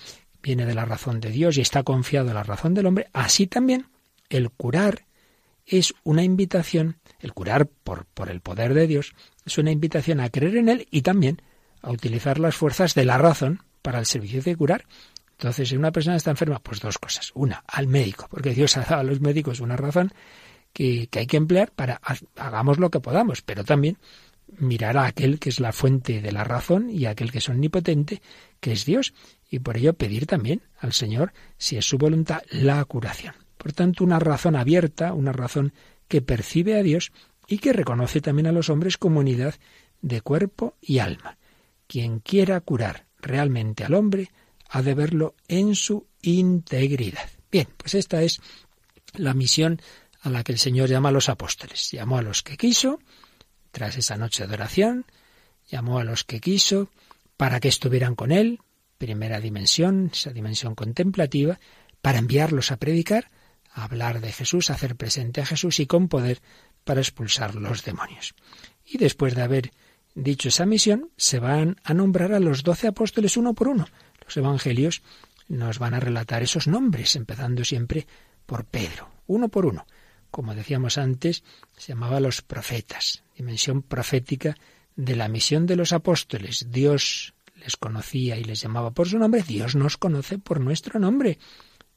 viene 0.42 0.66
de 0.66 0.76
la 0.76 0.86
razón 0.86 1.20
de 1.20 1.32
Dios 1.32 1.58
y 1.58 1.62
está 1.62 1.84
confiado 1.84 2.30
en 2.30 2.36
la 2.36 2.44
razón 2.44 2.74
del 2.74 2.86
hombre, 2.86 3.08
así 3.12 3.48
también 3.48 3.88
el 4.30 4.50
curar 4.52 5.06
es 5.66 5.94
una 6.04 6.24
invitación, 6.24 6.98
el 7.20 7.34
curar 7.34 7.68
por, 7.68 8.06
por 8.06 8.30
el 8.30 8.42
poder 8.42 8.74
de 8.74 8.88
Dios, 8.88 9.14
es 9.46 9.58
una 9.58 9.72
invitación 9.72 10.20
a 10.20 10.30
creer 10.30 10.58
en 10.58 10.70
Él 10.70 10.88
y 10.92 11.02
también 11.02 11.42
a 11.82 11.92
utilizar 11.92 12.40
las 12.40 12.56
fuerzas 12.56 12.94
de 12.94 13.06
la 13.06 13.18
razón 13.18 13.64
para 13.82 14.00
el 14.00 14.06
servicio 14.06 14.42
de 14.42 14.56
curar. 14.56 14.86
Entonces, 15.32 15.70
si 15.70 15.76
una 15.76 15.92
persona 15.92 16.18
está 16.18 16.30
enferma, 16.30 16.60
pues 16.60 16.80
dos 16.80 17.00
cosas. 17.00 17.32
Una, 17.34 17.64
al 17.68 17.88
médico, 17.88 18.28
porque 18.30 18.54
Dios 18.54 18.78
ha 18.78 18.82
dado 18.82 19.02
a 19.02 19.04
los 19.04 19.22
médicos 19.22 19.60
una 19.60 19.76
razón 19.76 20.14
que, 20.74 21.08
que 21.08 21.20
hay 21.20 21.28
que 21.28 21.38
emplear 21.38 21.72
para 21.72 22.00
hagamos 22.36 22.78
lo 22.78 22.92
que 22.92 23.00
podamos, 23.00 23.42
pero 23.42 23.64
también 23.64 23.98
mirar 24.58 24.98
a 24.98 25.06
aquel 25.06 25.40
que 25.40 25.50
es 25.50 25.60
la 25.60 25.74
fuente 25.74 26.22
de 26.22 26.32
la 26.32 26.44
razón 26.44 26.90
y 26.90 27.06
a 27.06 27.12
aquel 27.12 27.32
que 27.32 27.40
es 27.40 27.50
omnipotente, 27.50 28.22
que 28.60 28.72
es 28.72 28.86
Dios, 28.86 29.14
y 29.50 29.60
por 29.60 29.78
ello 29.78 29.94
pedir 29.94 30.28
también 30.28 30.62
al 30.80 30.94
Señor, 30.94 31.34
si 31.58 31.78
es 31.78 31.86
su 31.86 31.98
voluntad, 31.98 32.42
la 32.50 32.84
curación. 32.86 33.36
Por 33.58 33.74
tanto, 33.74 34.04
una 34.04 34.20
razón 34.20 34.56
abierta, 34.56 35.14
una 35.14 35.32
razón 35.32 35.74
que 36.08 36.22
percibe 36.22 36.80
a 36.80 36.84
Dios 36.84 37.12
y 37.48 37.60
que 37.60 37.74
reconoce 37.74 38.22
también 38.22 38.48
a 38.48 38.52
los 38.52 38.70
hombres 38.70 38.98
como 38.98 39.20
unidad 39.20 39.56
de 40.02 40.22
cuerpo 40.22 40.76
y 40.82 41.00
alma. 41.00 41.38
Quien 41.88 42.20
quiera 42.20 42.60
curar 42.62 43.06
realmente 43.20 43.84
al 43.84 43.94
hombre 43.94 44.32
ha 44.70 44.82
de 44.82 44.94
verlo 44.94 45.36
en 45.48 45.76
su 45.76 46.08
integridad. 46.22 47.30
Bien, 47.52 47.68
pues 47.78 47.96
esta 47.96 48.24
es 48.24 48.40
la 49.14 49.34
misión 49.34 49.82
a 50.22 50.30
la 50.30 50.44
que 50.44 50.54
el 50.54 50.60
Señor 50.60 50.90
llama 50.90 51.10
a 51.10 51.12
los 51.12 51.30
apóstoles. 51.30 51.92
Llamó 51.92 52.18
a 52.18 52.22
los 52.22 52.44
que 52.44 52.58
quiso, 52.58 53.00
tras 53.72 53.98
esa 53.98 54.18
noche 54.18 54.48
de 54.48 54.54
oración, 54.54 55.06
llamó 55.70 56.00
a 56.00 56.04
los 56.04 56.24
que 56.24 56.40
quiso 56.40 56.90
para 57.38 57.60
que 57.60 57.70
estuvieran 57.70 58.16
con 58.16 58.32
él, 58.32 58.60
primera 58.98 59.40
dimensión, 59.40 60.12
esa 60.14 60.32
dimensión 60.32 60.76
contemplativa, 60.76 61.60
para 62.02 62.20
enviarlos 62.20 62.72
a 62.72 62.78
predicar, 62.78 63.32
a 63.74 63.86
hablar 63.86 64.22
de 64.22 64.32
Jesús, 64.32 64.70
a 64.70 64.74
hacer 64.74 64.96
presente 64.96 65.42
a 65.42 65.46
Jesús 65.46 65.80
y 65.80 65.88
con 65.88 66.08
poder 66.08 66.40
para 66.84 67.02
expulsar 67.02 67.56
los 67.56 67.84
demonios. 67.84 68.36
Y 68.86 68.98
después 68.98 69.36
de 69.36 69.42
haber 69.44 69.72
dicho 70.14 70.50
esa 70.50 70.66
misión, 70.66 71.10
se 71.16 71.40
van 71.40 71.78
a 71.84 71.94
nombrar 71.94 72.34
a 72.34 72.40
los 72.40 72.64
doce 72.64 72.88
apóstoles 72.88 73.38
uno 73.38 73.54
por 73.54 73.70
uno. 73.70 73.88
Los 74.24 74.36
evangelios 74.38 75.02
nos 75.48 75.80
van 75.80 75.94
a 75.94 76.00
relatar 76.00 76.44
esos 76.44 76.68
nombres, 76.68 77.16
empezando 77.16 77.64
siempre 77.64 78.08
por 78.46 78.66
Pedro, 78.66 79.10
uno 79.28 79.50
por 79.50 79.66
uno 79.66 79.86
como 80.32 80.56
decíamos 80.56 80.98
antes, 80.98 81.44
se 81.78 81.90
llamaba 81.90 82.22
los 82.22 82.42
profetas, 82.42 83.22
dimensión 83.42 83.82
profética 83.82 84.56
de 84.96 85.16
la 85.16 85.28
misión 85.28 85.66
de 85.66 85.76
los 85.76 85.94
apóstoles. 85.94 86.68
Dios 86.70 87.34
les 87.56 87.76
conocía 87.76 88.38
y 88.38 88.44
les 88.44 88.62
llamaba 88.62 88.92
por 88.92 89.08
su 89.08 89.18
nombre, 89.18 89.44
Dios 89.44 89.76
nos 89.76 89.98
conoce 89.98 90.38
por 90.38 90.60
nuestro 90.60 91.00
nombre. 91.00 91.40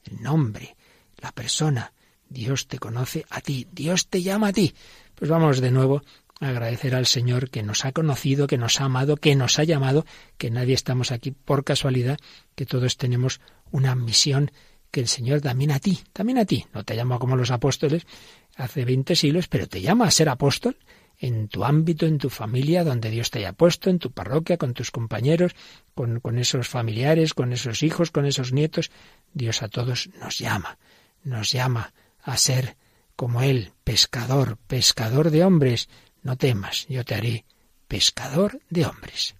El 0.04 0.22
nombre, 0.22 0.76
la 1.20 1.32
persona. 1.32 1.92
Dios 2.28 2.66
te 2.66 2.78
conoce 2.78 3.24
a 3.30 3.40
ti, 3.40 3.66
Dios 3.70 4.08
te 4.08 4.22
llama 4.22 4.48
a 4.48 4.52
ti. 4.52 4.74
Pues 5.14 5.30
vamos 5.30 5.60
de 5.60 5.70
nuevo 5.70 6.02
a 6.40 6.48
agradecer 6.48 6.94
al 6.94 7.06
Señor 7.06 7.50
que 7.50 7.62
nos 7.62 7.84
ha 7.84 7.92
conocido, 7.92 8.46
que 8.46 8.58
nos 8.58 8.80
ha 8.80 8.84
amado, 8.84 9.16
que 9.16 9.36
nos 9.36 9.58
ha 9.58 9.64
llamado, 9.64 10.04
que 10.38 10.50
nadie 10.50 10.74
estamos 10.74 11.12
aquí 11.12 11.30
por 11.30 11.64
casualidad, 11.64 12.18
que 12.54 12.66
todos 12.66 12.96
tenemos 12.96 13.40
una 13.70 13.94
misión 13.94 14.50
que 14.90 15.00
el 15.00 15.08
Señor 15.08 15.40
también 15.40 15.72
a 15.72 15.78
ti, 15.78 16.00
también 16.12 16.38
a 16.38 16.44
ti. 16.44 16.66
No 16.72 16.84
te 16.84 16.96
llama 16.96 17.18
como 17.18 17.36
los 17.36 17.50
apóstoles 17.50 18.06
hace 18.56 18.84
veinte 18.84 19.16
siglos, 19.16 19.48
pero 19.48 19.68
te 19.68 19.80
llama 19.80 20.06
a 20.06 20.10
ser 20.10 20.28
apóstol 20.28 20.76
en 21.24 21.48
tu 21.48 21.64
ámbito, 21.64 22.04
en 22.04 22.18
tu 22.18 22.28
familia, 22.28 22.84
donde 22.84 23.08
Dios 23.08 23.30
te 23.30 23.38
haya 23.38 23.54
puesto, 23.54 23.88
en 23.88 23.98
tu 23.98 24.12
parroquia, 24.12 24.58
con 24.58 24.74
tus 24.74 24.90
compañeros, 24.90 25.56
con, 25.94 26.20
con 26.20 26.38
esos 26.38 26.68
familiares, 26.68 27.32
con 27.32 27.52
esos 27.54 27.82
hijos, 27.82 28.10
con 28.10 28.26
esos 28.26 28.52
nietos. 28.52 28.90
Dios 29.32 29.62
a 29.62 29.68
todos 29.68 30.10
nos 30.20 30.38
llama, 30.38 30.78
nos 31.22 31.50
llama 31.50 31.94
a 32.22 32.36
ser 32.36 32.76
como 33.16 33.40
Él, 33.40 33.72
pescador, 33.84 34.58
pescador 34.66 35.30
de 35.30 35.44
hombres. 35.44 35.88
No 36.22 36.36
temas, 36.36 36.86
yo 36.88 37.04
te 37.06 37.14
haré 37.14 37.46
pescador 37.88 38.60
de 38.68 38.84
hombres. 38.84 39.34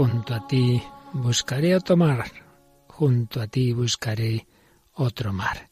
Junto 0.00 0.34
a 0.34 0.46
ti 0.46 0.82
buscaré 1.12 1.76
otro 1.76 1.94
mar, 1.94 2.24
junto 2.86 3.38
a 3.38 3.46
ti 3.46 3.74
buscaré 3.74 4.46
otro 4.94 5.30
mar. 5.30 5.68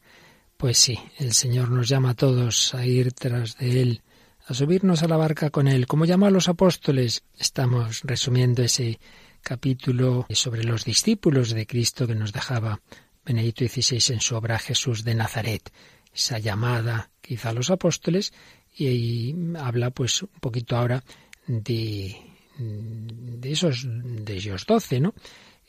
Pues 0.55 0.76
sí, 0.76 0.99
el 1.16 1.33
Señor 1.33 1.70
nos 1.70 1.89
llama 1.89 2.11
a 2.11 2.14
todos 2.14 2.74
a 2.74 2.85
ir 2.85 3.14
tras 3.14 3.57
de 3.57 3.81
Él, 3.81 4.03
a 4.47 4.53
subirnos 4.53 5.03
a 5.03 5.09
la 5.09 5.16
barca 5.16 5.49
con 5.49 5.66
Él. 5.66 5.87
Como 5.87 6.05
llama 6.05 6.26
a 6.26 6.31
los 6.31 6.51
apóstoles, 6.51 7.24
estamos 7.39 8.03
resumiendo 8.05 8.62
ese 8.62 9.01
capítulo 9.41 10.26
sobre 10.29 10.62
los 10.62 10.85
discípulos 10.85 11.55
de 11.55 11.66
Cristo 11.66 12.07
que 12.07 12.14
nos 12.14 12.35
dejaba 12.35 12.83
Benedicto 13.24 13.64
XVI 13.64 14.12
en 14.12 14.20
su 14.20 14.37
obra 14.37 14.59
Jesús 14.59 15.05
de 15.05 15.14
Nazaret. 15.14 15.72
Esa 16.12 16.39
llamada 16.39 17.09
que 17.22 17.33
hizo 17.33 17.49
a 17.49 17.55
los 17.55 17.70
apóstoles 17.70 18.35
y 18.76 19.35
habla 19.57 19.91
pues 19.91 20.20
un 20.20 20.39
poquito 20.39 20.76
ahora 20.76 21.03
de 21.47 22.28
de 22.59 23.53
esos, 23.53 23.87
de 23.89 24.35
ellos 24.35 24.67
doce, 24.67 25.01
¿no? 25.01 25.15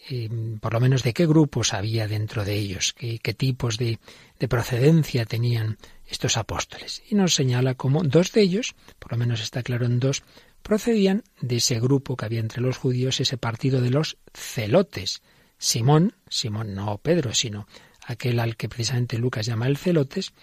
Eh, 0.10 0.30
por 0.62 0.74
lo 0.74 0.80
menos 0.80 1.04
de 1.04 1.14
qué 1.14 1.28
grupos 1.28 1.74
había 1.74 2.08
dentro 2.08 2.46
de 2.46 2.56
ellos, 2.56 2.94
qué, 2.94 3.34
tipos 3.34 3.78
de, 3.78 4.00
de, 4.40 4.48
procedencia 4.48 5.26
tenían 5.26 5.78
estos 6.08 6.38
apóstoles. 6.38 7.04
Y 7.10 7.16
nos 7.16 7.36
señala 7.36 7.76
cómo 7.76 8.02
dos 8.04 8.32
de 8.32 8.42
ellos, 8.42 8.76
por 8.98 9.12
lo 9.12 9.18
menos 9.18 9.42
está 9.42 9.62
claro 9.62 9.86
en 9.86 10.00
dos, 10.00 10.24
procedían 10.64 11.24
de 11.42 11.58
ese 11.58 11.80
grupo 11.80 12.16
que 12.16 12.26
había 12.26 12.40
entre 12.40 12.62
los 12.62 12.78
judíos, 12.78 13.20
ese 13.20 13.38
partido 13.38 13.82
de 13.82 13.90
los 13.90 14.18
celotes. 14.34 15.22
Simón, 15.58 16.14
Simón 16.30 16.74
no 16.74 16.98
Pedro, 16.98 17.34
sino 17.34 17.68
aquel 18.06 18.40
al 18.40 18.56
que 18.56 18.70
precisamente 18.70 19.18
Lucas 19.18 19.46
llama 19.46 19.68
el 19.68 19.78
celotes, 19.78 20.34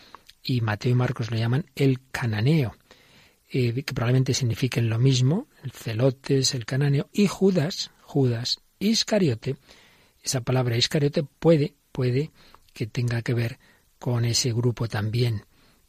y 0.42 0.61
Mateo 0.61 0.92
y 0.92 0.94
Marcos 0.94 1.30
lo 1.30 1.38
llaman 1.38 1.66
el 1.74 2.01
cananeo, 2.12 2.76
eh, 3.49 3.72
que 3.72 3.94
probablemente 3.94 4.34
signifiquen 4.34 4.88
lo 4.88 4.99
mismo, 4.99 5.49
el 5.62 5.72
celotes, 5.72 6.55
el 6.55 6.64
cananeo, 6.64 7.09
y 7.12 7.26
Judas, 7.26 7.90
Judas 8.03 8.61
Iscariote, 8.78 9.57
esa 10.22 10.40
palabra 10.40 10.76
Iscariote 10.76 11.22
puede, 11.22 11.74
puede 11.92 12.32
que 12.72 12.86
tenga 12.86 13.22
que 13.22 13.34
ver 13.34 13.59
con 13.99 14.24
ese 14.24 14.53
grupo 14.53 14.88
también. 14.88 15.44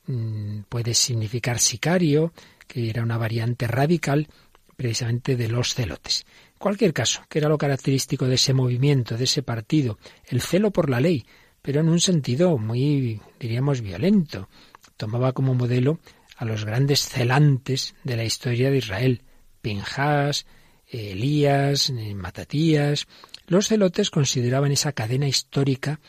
Mm, 0.05 0.61
puede 0.69 0.93
significar 0.93 1.59
sicario, 1.59 2.33
que 2.67 2.89
era 2.89 3.03
una 3.03 3.17
variante 3.17 3.67
radical 3.67 4.27
precisamente 4.75 5.35
de 5.35 5.49
los 5.49 5.73
celotes. 5.73 6.25
Cualquier 6.57 6.93
caso, 6.93 7.23
que 7.27 7.39
era 7.39 7.49
lo 7.49 7.57
característico 7.57 8.25
de 8.25 8.35
ese 8.35 8.53
movimiento, 8.53 9.17
de 9.17 9.25
ese 9.25 9.43
partido, 9.43 9.97
el 10.25 10.41
celo 10.41 10.71
por 10.71 10.89
la 10.89 11.01
ley, 11.01 11.25
pero 11.61 11.81
en 11.81 11.89
un 11.89 11.99
sentido 11.99 12.57
muy, 12.57 13.19
diríamos, 13.39 13.81
violento. 13.81 14.47
Tomaba 14.95 15.33
como 15.33 15.53
modelo 15.53 15.99
a 16.37 16.45
los 16.45 16.65
grandes 16.65 17.01
celantes 17.09 17.95
de 18.03 18.15
la 18.15 18.23
historia 18.23 18.69
de 18.69 18.77
Israel, 18.77 19.23
Pinjas, 19.61 20.45
Elías, 20.87 21.91
Matatías. 22.15 23.07
Los 23.47 23.67
celotes 23.67 24.09
consideraban 24.11 24.71
esa 24.71 24.93
cadena 24.93 25.27
histórica 25.27 25.99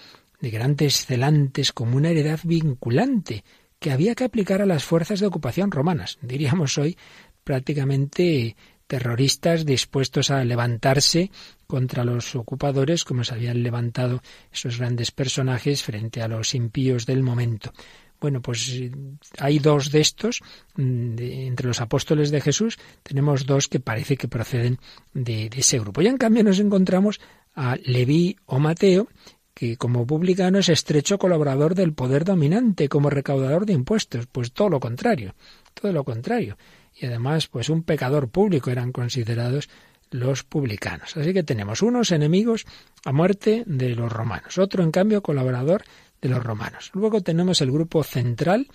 de 0.40 0.50
grandes 0.50 1.06
celantes 1.06 1.72
como 1.72 1.96
una 1.96 2.10
heredad 2.10 2.40
vinculante 2.44 3.42
que 3.78 3.90
había 3.90 4.14
que 4.14 4.24
aplicar 4.24 4.62
a 4.62 4.66
las 4.66 4.84
fuerzas 4.84 5.20
de 5.20 5.26
ocupación 5.26 5.70
romanas. 5.70 6.18
Diríamos 6.22 6.78
hoy 6.78 6.96
prácticamente 7.42 8.56
terroristas 8.86 9.66
dispuestos 9.66 10.30
a 10.30 10.44
levantarse 10.44 11.30
contra 11.66 12.04
los 12.04 12.34
ocupadores, 12.34 13.04
como 13.04 13.24
se 13.24 13.34
habían 13.34 13.62
levantado 13.62 14.22
esos 14.52 14.78
grandes 14.78 15.10
personajes 15.10 15.82
frente 15.82 16.22
a 16.22 16.28
los 16.28 16.54
impíos 16.54 17.04
del 17.04 17.22
momento. 17.22 17.72
Bueno, 18.20 18.42
pues 18.42 18.68
eh, 18.70 18.90
hay 19.38 19.58
dos 19.58 19.90
de 19.90 20.00
estos, 20.00 20.40
mm, 20.76 21.14
entre 21.18 21.68
los 21.68 21.80
apóstoles 21.80 22.30
de 22.30 22.40
Jesús, 22.40 22.78
tenemos 23.02 23.46
dos 23.46 23.68
que 23.68 23.80
parece 23.80 24.16
que 24.16 24.28
proceden 24.28 24.78
de, 25.14 25.50
ese 25.54 25.78
grupo. 25.78 26.02
Y 26.02 26.08
en 26.08 26.18
cambio 26.18 26.42
nos 26.42 26.58
encontramos 26.58 27.20
a 27.54 27.76
Leví 27.84 28.36
o 28.46 28.58
Mateo, 28.58 29.08
que 29.54 29.76
como 29.76 30.06
publicano 30.06 30.58
es 30.58 30.68
estrecho 30.68 31.18
colaborador 31.18 31.74
del 31.74 31.92
poder 31.92 32.24
dominante, 32.24 32.88
como 32.88 33.10
recaudador 33.10 33.66
de 33.66 33.72
impuestos. 33.72 34.26
Pues 34.26 34.52
todo 34.52 34.68
lo 34.68 34.80
contrario, 34.80 35.34
todo 35.74 35.92
lo 35.92 36.04
contrario. 36.04 36.56
Y 36.94 37.06
además, 37.06 37.48
pues 37.48 37.68
un 37.68 37.82
pecador 37.82 38.28
público 38.28 38.70
eran 38.70 38.92
considerados 38.92 39.68
los 40.10 40.44
publicanos. 40.44 41.16
Así 41.16 41.32
que 41.32 41.42
tenemos 41.42 41.82
unos 41.82 42.12
enemigos 42.12 42.66
a 43.04 43.12
muerte 43.12 43.64
de 43.66 43.90
los 43.94 44.10
romanos, 44.10 44.58
otro 44.58 44.82
en 44.82 44.90
cambio 44.90 45.22
colaborador 45.22 45.84
de 46.20 46.28
los 46.28 46.42
romanos. 46.42 46.90
Luego 46.94 47.20
tenemos 47.20 47.60
el 47.60 47.70
grupo 47.70 48.02
central 48.02 48.68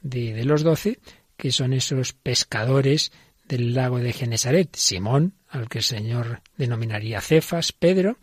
de, 0.00 0.32
de 0.34 0.44
los 0.44 0.62
doce, 0.62 0.98
que 1.36 1.52
son 1.52 1.72
esos 1.72 2.12
pescadores 2.12 3.12
del 3.46 3.74
lago 3.74 3.98
de 3.98 4.12
Genesaret, 4.12 4.74
Simón, 4.76 5.34
al 5.48 5.68
que 5.68 5.78
el 5.78 5.84
Señor 5.84 6.42
denominaría 6.56 7.20
Cefas, 7.20 7.72
Pedro, 7.72 8.18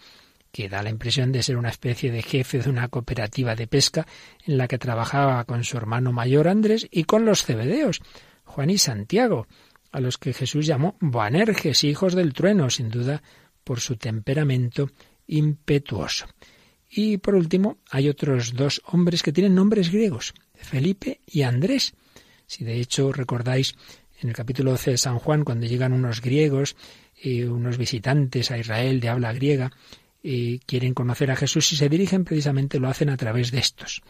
que 0.52 0.70
da 0.70 0.84
la 0.84 0.90
impresión 0.90 1.32
de 1.32 1.44
ser 1.44 1.58
una 1.58 1.70
especie 1.70 2.12
de 2.12 2.22
jefe 2.22 2.60
de 2.60 2.70
una 2.70 2.88
cooperativa 2.88 3.56
de 3.56 3.68
pesca 3.68 4.08
en 4.46 4.58
la 4.58 4.68
que 4.68 4.78
trabajaba 4.78 5.44
con 5.44 5.64
su 5.64 5.76
hermano 5.76 6.14
mayor 6.14 6.48
Andrés 6.48 6.88
y 6.92 7.04
con 7.04 7.26
los 7.26 7.44
cebedeos, 7.44 8.02
Juan 8.46 8.70
y 8.70 8.78
Santiago, 8.78 9.48
a 9.92 10.00
los 10.00 10.18
que 10.18 10.34
Jesús 10.34 10.66
llamó 10.66 10.96
Boanerges, 11.02 11.84
hijos 11.84 12.16
del 12.16 12.34
trueno, 12.34 12.70
sin 12.70 12.90
duda 12.90 13.22
por 13.64 13.82
su 13.82 13.98
temperamento 13.98 14.90
impetuoso. 15.28 16.26
Y 16.90 17.18
por 17.18 17.36
último, 17.36 17.78
hay 17.90 18.10
otros 18.10 18.54
dos 18.54 18.82
hombres 18.86 19.24
que 19.24 19.32
tienen 19.32 19.56
nombres 19.56 19.92
griegos, 19.92 20.34
Felipe 20.54 21.22
y 21.26 21.42
Andrés. 21.42 21.94
Si 22.48 22.64
de 22.64 22.80
hecho 22.80 23.12
recordáis 23.12 23.76
en 24.22 24.30
el 24.30 24.36
capítulo 24.36 24.72
12 24.72 24.92
de 24.92 24.98
San 24.98 25.20
Juan, 25.20 25.44
cuando 25.44 25.66
llegan 25.66 25.94
unos 25.94 26.22
griegos 26.22 26.76
y 27.22 27.44
unos 27.44 27.78
visitantes 27.78 28.52
a 28.52 28.58
Israel 28.58 29.00
de 29.00 29.10
habla 29.10 29.34
griega, 29.34 29.72
y 30.28 30.60
quieren 30.60 30.96
conocer 30.96 31.30
a 31.30 31.36
Jesús 31.36 31.72
y 31.72 31.76
se 31.76 31.88
dirigen 31.88 32.26
precisamente 32.26 32.80
lo 32.80 32.90
hacen 32.90 33.10
a 33.10 33.18
través 33.18 33.52
de 33.52 33.60
estos, 33.60 34.02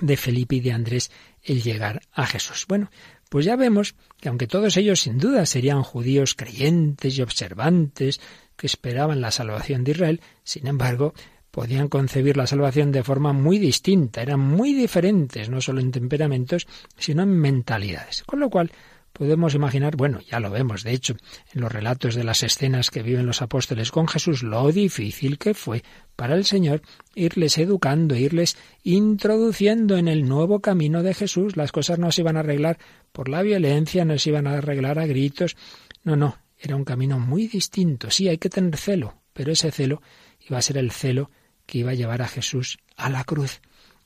de 0.00 0.16
Felipe 0.16 0.56
y 0.56 0.60
de 0.60 0.72
Andrés, 0.72 1.12
el 1.44 1.62
llegar 1.62 2.02
a 2.12 2.26
Jesús. 2.26 2.66
Bueno, 2.68 2.90
pues 3.28 3.44
ya 3.44 3.54
vemos 3.54 3.94
que 4.20 4.28
aunque 4.28 4.48
todos 4.48 4.76
ellos 4.76 5.00
sin 5.00 5.18
duda 5.18 5.46
serían 5.46 5.82
judíos 5.82 6.34
creyentes 6.34 7.16
y 7.16 7.22
observantes 7.22 8.20
que 8.56 8.66
esperaban 8.66 9.20
la 9.20 9.30
salvación 9.30 9.84
de 9.84 9.92
Israel, 9.92 10.20
sin 10.42 10.66
embargo, 10.66 11.14
podían 11.50 11.88
concebir 11.88 12.36
la 12.36 12.46
salvación 12.46 12.92
de 12.92 13.02
forma 13.02 13.32
muy 13.32 13.58
distinta, 13.58 14.22
eran 14.22 14.40
muy 14.40 14.74
diferentes, 14.74 15.48
no 15.48 15.60
solo 15.60 15.80
en 15.80 15.90
temperamentos, 15.90 16.66
sino 16.96 17.22
en 17.22 17.30
mentalidades. 17.30 18.22
Con 18.24 18.40
lo 18.40 18.50
cual, 18.50 18.70
podemos 19.12 19.54
imaginar, 19.54 19.96
bueno, 19.96 20.20
ya 20.20 20.38
lo 20.38 20.50
vemos, 20.50 20.84
de 20.84 20.92
hecho, 20.92 21.16
en 21.52 21.60
los 21.60 21.72
relatos 21.72 22.14
de 22.14 22.22
las 22.22 22.42
escenas 22.44 22.90
que 22.90 23.02
viven 23.02 23.26
los 23.26 23.42
apóstoles 23.42 23.90
con 23.90 24.06
Jesús, 24.06 24.42
lo 24.42 24.70
difícil 24.70 25.38
que 25.38 25.54
fue 25.54 25.82
para 26.14 26.34
el 26.34 26.44
Señor 26.44 26.82
irles 27.14 27.58
educando, 27.58 28.14
irles 28.14 28.56
introduciendo 28.84 29.96
en 29.96 30.06
el 30.06 30.28
nuevo 30.28 30.60
camino 30.60 31.02
de 31.02 31.14
Jesús. 31.14 31.56
Las 31.56 31.72
cosas 31.72 31.98
no 31.98 32.12
se 32.12 32.20
iban 32.20 32.36
a 32.36 32.40
arreglar 32.40 32.78
por 33.10 33.28
la 33.28 33.42
violencia, 33.42 34.04
no 34.04 34.16
se 34.18 34.30
iban 34.30 34.46
a 34.46 34.58
arreglar 34.58 35.00
a 35.00 35.06
gritos. 35.06 35.56
No, 36.04 36.14
no, 36.14 36.38
era 36.56 36.76
un 36.76 36.84
camino 36.84 37.18
muy 37.18 37.48
distinto. 37.48 38.10
Sí, 38.10 38.28
hay 38.28 38.38
que 38.38 38.50
tener 38.50 38.76
celo, 38.76 39.22
pero 39.32 39.50
ese 39.50 39.72
celo 39.72 40.00
iba 40.48 40.58
a 40.58 40.62
ser 40.62 40.78
el 40.78 40.92
celo 40.92 41.30
que 41.68 41.78
iba 41.78 41.90
a 41.90 41.94
llevar 41.94 42.22
a 42.22 42.28
Jesús 42.28 42.78
a 42.96 43.10
la 43.10 43.22
cruz. 43.24 43.60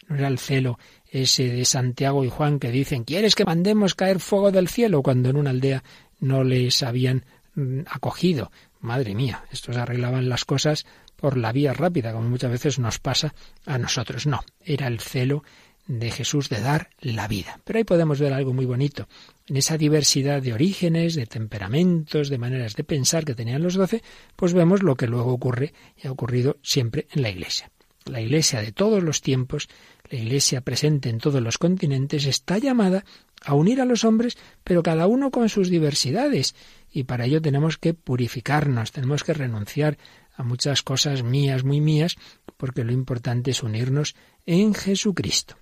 No 0.09 0.17
era 0.17 0.27
el 0.27 0.41
celo 0.41 0.79
ese 1.09 1.49
de 1.49 1.65
Santiago 1.65 2.25
y 2.25 2.29
Juan 2.29 2.59
que 2.59 2.73
dicen, 2.73 3.05
¿quieres 3.05 3.37
que 3.37 3.45
mandemos 3.45 3.95
caer 3.95 4.19
fuego 4.19 4.51
del 4.51 4.69
cielo? 4.69 5.03
cuando 5.03 5.31
en 5.31 5.37
una 5.37 5.51
aldea 5.51 5.85
no 6.19 6.43
les 6.43 6.83
habían 6.83 7.25
mm, 7.55 7.83
acogido. 7.87 8.51
Madre 8.81 9.15
mía, 9.15 9.45
estos 9.53 9.77
arreglaban 9.77 10.29
las 10.29 10.45
cosas 10.45 10.87
por 11.15 11.37
la 11.37 11.53
vía 11.53 11.73
rápida, 11.73 12.13
como 12.13 12.29
muchas 12.29 12.51
veces 12.51 12.81
nos 12.81 12.99
pasa 12.99 13.33
a 13.65 13.79
nosotros. 13.79 14.27
No, 14.27 14.43
era 14.65 14.89
el 14.89 14.99
celo 14.99 15.45
de 15.87 16.11
Jesús 16.11 16.49
de 16.49 16.61
dar 16.61 16.91
la 17.01 17.29
vida. 17.29 17.61
Pero 17.63 17.79
ahí 17.79 17.85
podemos 17.85 18.19
ver 18.19 18.33
algo 18.33 18.53
muy 18.53 18.67
bonito. 18.67 19.07
En 19.49 19.57
esa 19.57 19.77
diversidad 19.77 20.41
de 20.41 20.53
orígenes, 20.53 21.15
de 21.15 21.27
temperamentos, 21.27 22.29
de 22.29 22.39
maneras 22.39 22.77
de 22.77 22.85
pensar 22.85 23.25
que 23.25 23.35
tenían 23.35 23.63
los 23.63 23.75
doce, 23.75 24.03
pues 24.37 24.55
vemos 24.55 24.83
lo 24.83 24.97
que 24.97 25.09
luego 25.09 25.33
ocurre 25.33 25.73
y 25.97 26.07
ha 26.07 26.13
ocurrido 26.13 26.59
siempre 26.63 27.09
en 27.13 27.23
la 27.23 27.31
Iglesia. 27.31 27.71
La 28.07 28.21
Iglesia 28.21 28.61
de 28.61 28.73
todos 28.73 29.03
los 29.03 29.21
tiempos, 29.21 29.69
la 30.11 30.19
Iglesia 30.19 30.61
presente 30.61 31.09
en 31.09 31.19
todos 31.19 31.41
los 31.41 31.59
continentes, 31.59 32.27
está 32.27 32.59
llamada 32.59 33.05
a 33.45 33.55
unir 33.55 33.81
a 33.81 33.85
los 33.85 34.05
hombres, 34.05 34.39
pero 34.65 34.83
cada 34.83 35.07
uno 35.07 35.31
con 35.31 35.49
sus 35.49 35.69
diversidades. 35.69 36.55
Y 36.91 37.05
para 37.05 37.27
ello 37.27 37.43
tenemos 37.43 37.79
que 37.79 37.95
purificarnos, 37.95 38.93
tenemos 38.93 39.25
que 39.25 39.35
renunciar 39.35 39.99
a 40.35 40.43
muchas 40.43 40.83
cosas 40.83 41.23
mías, 41.23 41.65
muy 41.65 41.81
mías, 41.81 42.17
porque 42.57 42.85
lo 42.85 42.93
importante 42.93 43.51
es 43.51 43.63
unirnos 43.63 44.15
en 44.47 44.75
Jesucristo. 44.75 45.57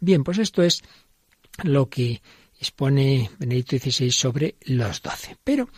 Bien, 0.00 0.24
pues 0.24 0.38
esto 0.38 0.62
es 0.62 0.82
lo 1.62 1.88
que 1.88 2.22
expone 2.64 3.30
Benedicto 3.38 3.76
XVI 3.76 4.10
sobre 4.10 4.56
los 4.62 5.02
doce. 5.02 5.36
Pero 5.44 5.68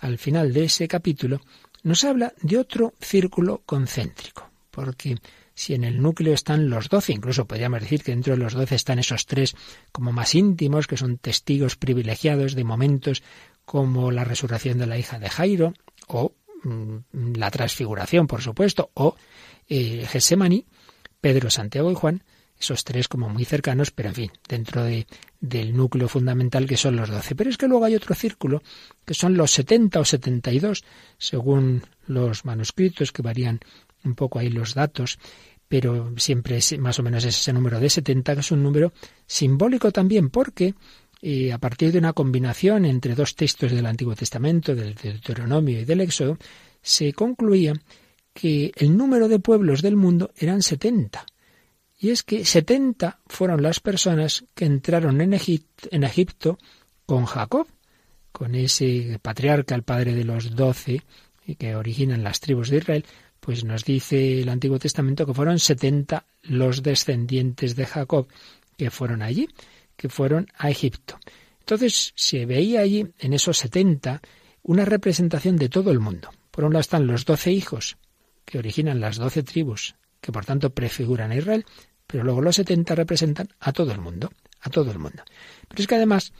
al 0.00 0.18
final 0.18 0.52
de 0.52 0.64
ese 0.64 0.86
capítulo 0.86 1.40
nos 1.82 2.04
habla 2.04 2.32
de 2.40 2.58
otro 2.58 2.94
círculo 3.00 3.62
concéntrico, 3.66 4.48
porque 4.70 5.16
si 5.54 5.74
en 5.74 5.82
el 5.82 6.00
núcleo 6.00 6.34
están 6.34 6.70
los 6.70 6.88
doce, 6.88 7.12
incluso 7.12 7.46
podríamos 7.46 7.80
decir 7.80 8.04
que 8.04 8.12
dentro 8.12 8.34
de 8.34 8.38
los 8.38 8.54
doce 8.54 8.76
están 8.76 9.00
esos 9.00 9.26
tres 9.26 9.56
como 9.90 10.12
más 10.12 10.34
íntimos, 10.36 10.86
que 10.86 10.96
son 10.96 11.18
testigos 11.18 11.76
privilegiados 11.76 12.54
de 12.54 12.64
momentos 12.64 13.22
como 13.64 14.12
la 14.12 14.24
resurrección 14.24 14.78
de 14.78 14.86
la 14.86 14.98
hija 14.98 15.18
de 15.18 15.28
Jairo, 15.28 15.74
o 16.06 16.34
mm, 16.62 17.34
la 17.34 17.50
transfiguración, 17.50 18.28
por 18.28 18.42
supuesto, 18.42 18.90
o 18.94 19.16
eh, 19.68 20.06
Pedro, 21.20 21.50
Santiago 21.50 21.90
y 21.90 21.94
Juan, 21.94 22.22
esos 22.60 22.84
tres 22.84 23.08
como 23.08 23.28
muy 23.28 23.44
cercanos, 23.44 23.90
pero 23.90 24.08
en 24.08 24.14
fin, 24.14 24.30
dentro 24.48 24.84
de, 24.84 25.06
del 25.40 25.76
núcleo 25.76 26.08
fundamental 26.08 26.66
que 26.66 26.76
son 26.76 26.96
los 26.96 27.08
doce. 27.08 27.34
Pero 27.34 27.50
es 27.50 27.56
que 27.56 27.68
luego 27.68 27.84
hay 27.84 27.94
otro 27.94 28.14
círculo, 28.14 28.62
que 29.04 29.14
son 29.14 29.36
los 29.36 29.50
setenta 29.50 30.00
o 30.00 30.04
setenta 30.04 30.52
y 30.52 30.58
dos, 30.58 30.84
según 31.18 31.82
los 32.06 32.44
manuscritos 32.44 33.12
que 33.12 33.22
varían 33.22 33.60
un 34.04 34.14
poco 34.14 34.38
ahí 34.38 34.50
los 34.50 34.74
datos, 34.74 35.18
pero 35.68 36.12
siempre 36.16 36.56
es 36.56 36.78
más 36.78 36.98
o 36.98 37.02
menos 37.02 37.24
ese 37.24 37.52
número 37.52 37.78
de 37.78 37.90
70, 37.90 38.34
que 38.34 38.40
es 38.40 38.50
un 38.50 38.62
número 38.62 38.92
simbólico 39.26 39.92
también, 39.92 40.30
porque 40.30 40.74
eh, 41.20 41.52
a 41.52 41.58
partir 41.58 41.92
de 41.92 41.98
una 41.98 42.12
combinación 42.12 42.84
entre 42.84 43.14
dos 43.14 43.34
textos 43.34 43.72
del 43.72 43.86
Antiguo 43.86 44.14
Testamento, 44.14 44.74
del 44.74 44.94
Deuteronomio 44.94 45.80
y 45.80 45.84
del 45.84 46.00
Éxodo, 46.00 46.38
se 46.80 47.12
concluía 47.12 47.74
que 48.32 48.72
el 48.76 48.96
número 48.96 49.28
de 49.28 49.40
pueblos 49.40 49.82
del 49.82 49.96
mundo 49.96 50.30
eran 50.36 50.62
70. 50.62 51.26
Y 51.98 52.10
es 52.10 52.22
que 52.22 52.44
70 52.44 53.20
fueron 53.26 53.62
las 53.62 53.80
personas 53.80 54.44
que 54.54 54.64
entraron 54.64 55.20
en, 55.20 55.34
Egipto 55.34 56.58
con 57.04 57.24
Jacob, 57.24 57.66
con 58.30 58.54
ese 58.54 59.18
patriarca, 59.20 59.74
el 59.74 59.82
padre 59.82 60.14
de 60.14 60.24
los 60.24 60.54
doce, 60.54 61.02
que 61.58 61.74
originan 61.74 62.22
las 62.22 62.40
tribus 62.40 62.68
de 62.68 62.76
Israel, 62.76 63.04
pues 63.40 63.64
nos 63.64 63.84
dice 63.84 64.42
el 64.42 64.48
Antiguo 64.48 64.78
Testamento 64.78 65.26
que 65.26 65.34
fueron 65.34 65.58
70 65.58 66.24
los 66.42 66.82
descendientes 66.82 67.74
de 67.74 67.86
Jacob 67.86 68.28
que 68.76 68.90
fueron 68.90 69.22
allí, 69.22 69.48
que 69.96 70.08
fueron 70.08 70.48
a 70.56 70.70
Egipto. 70.70 71.18
Entonces 71.60 72.12
se 72.14 72.46
veía 72.46 72.80
allí, 72.80 73.06
en 73.18 73.32
esos 73.32 73.58
70, 73.58 74.22
una 74.62 74.84
representación 74.84 75.56
de 75.56 75.68
todo 75.68 75.90
el 75.90 75.98
mundo. 75.98 76.30
Por 76.50 76.64
un 76.64 76.72
lado 76.72 76.80
están 76.80 77.06
los 77.06 77.24
doce 77.24 77.50
hijos, 77.50 77.96
que 78.44 78.58
originan 78.58 79.00
las 79.00 79.16
doce 79.16 79.42
tribus, 79.42 79.96
que 80.20 80.32
por 80.32 80.44
tanto 80.44 80.70
prefiguran 80.70 81.30
a 81.32 81.36
Israel, 81.36 81.64
pero 82.06 82.24
luego 82.24 82.40
los 82.40 82.56
70 82.56 82.94
representan 82.94 83.48
a 83.60 83.72
todo 83.72 83.92
el 83.92 84.00
mundo, 84.00 84.32
a 84.60 84.70
todo 84.70 84.90
el 84.90 84.98
mundo. 84.98 85.22
Pero 85.68 85.80
es 85.80 85.86
que 85.86 85.94
además 85.94 86.32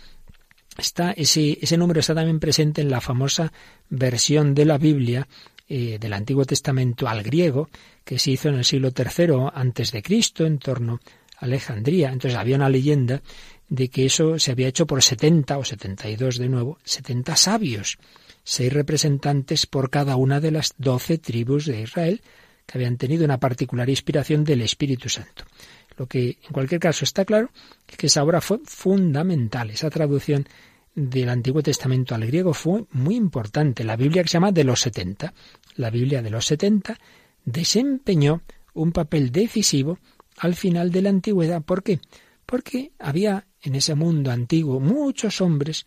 está 0.76 1.12
ese, 1.12 1.58
ese 1.60 1.76
número 1.76 2.00
está 2.00 2.14
también 2.14 2.40
presente 2.40 2.80
en 2.80 2.90
la 2.90 3.00
famosa 3.00 3.52
versión 3.90 4.54
de 4.54 4.64
la 4.64 4.78
Biblia 4.78 5.28
eh, 5.68 5.98
del 6.00 6.14
Antiguo 6.14 6.46
Testamento 6.46 7.08
al 7.08 7.22
griego, 7.22 7.68
que 8.04 8.18
se 8.18 8.30
hizo 8.30 8.48
en 8.48 8.54
el 8.54 8.64
siglo 8.64 8.90
III 8.96 9.50
antes 9.52 9.92
de 9.92 10.02
Cristo, 10.02 10.46
en 10.46 10.58
torno 10.58 11.00
a 11.36 11.44
Alejandría. 11.44 12.10
Entonces 12.10 12.38
había 12.38 12.56
una 12.56 12.70
leyenda 12.70 13.20
de 13.68 13.90
que 13.90 14.06
eso 14.06 14.38
se 14.38 14.52
había 14.52 14.68
hecho 14.68 14.86
por 14.86 15.02
70 15.02 15.58
o 15.58 15.64
72 15.64 16.38
de 16.38 16.48
nuevo, 16.48 16.78
70 16.84 17.36
sabios, 17.36 17.98
seis 18.44 18.72
representantes 18.72 19.66
por 19.66 19.90
cada 19.90 20.16
una 20.16 20.40
de 20.40 20.52
las 20.52 20.72
doce 20.78 21.18
tribus 21.18 21.66
de 21.66 21.82
Israel, 21.82 22.22
que 22.68 22.76
habían 22.76 22.98
tenido 22.98 23.24
una 23.24 23.40
particular 23.40 23.88
inspiración 23.88 24.44
del 24.44 24.60
Espíritu 24.60 25.08
Santo. 25.08 25.44
Lo 25.96 26.06
que 26.06 26.38
en 26.42 26.52
cualquier 26.52 26.80
caso 26.80 27.04
está 27.04 27.24
claro 27.24 27.50
es 27.88 27.96
que 27.96 28.08
esa 28.08 28.22
obra 28.22 28.42
fue 28.42 28.58
fundamental, 28.64 29.70
esa 29.70 29.88
traducción 29.88 30.46
del 30.94 31.30
Antiguo 31.30 31.62
Testamento 31.62 32.14
al 32.14 32.26
griego 32.26 32.52
fue 32.52 32.84
muy 32.92 33.16
importante. 33.16 33.84
La 33.84 33.96
Biblia 33.96 34.22
que 34.22 34.28
se 34.28 34.34
llama 34.34 34.52
de 34.52 34.64
los 34.64 34.82
70, 34.82 35.32
la 35.76 35.88
Biblia 35.88 36.20
de 36.20 36.28
los 36.28 36.44
70, 36.44 36.98
desempeñó 37.42 38.42
un 38.74 38.92
papel 38.92 39.32
decisivo 39.32 39.98
al 40.36 40.54
final 40.54 40.92
de 40.92 41.02
la 41.02 41.08
antigüedad. 41.08 41.62
¿Por 41.62 41.82
qué? 41.82 42.00
Porque 42.44 42.92
había 42.98 43.46
en 43.62 43.76
ese 43.76 43.94
mundo 43.94 44.30
antiguo 44.30 44.78
muchos 44.78 45.40
hombres 45.40 45.86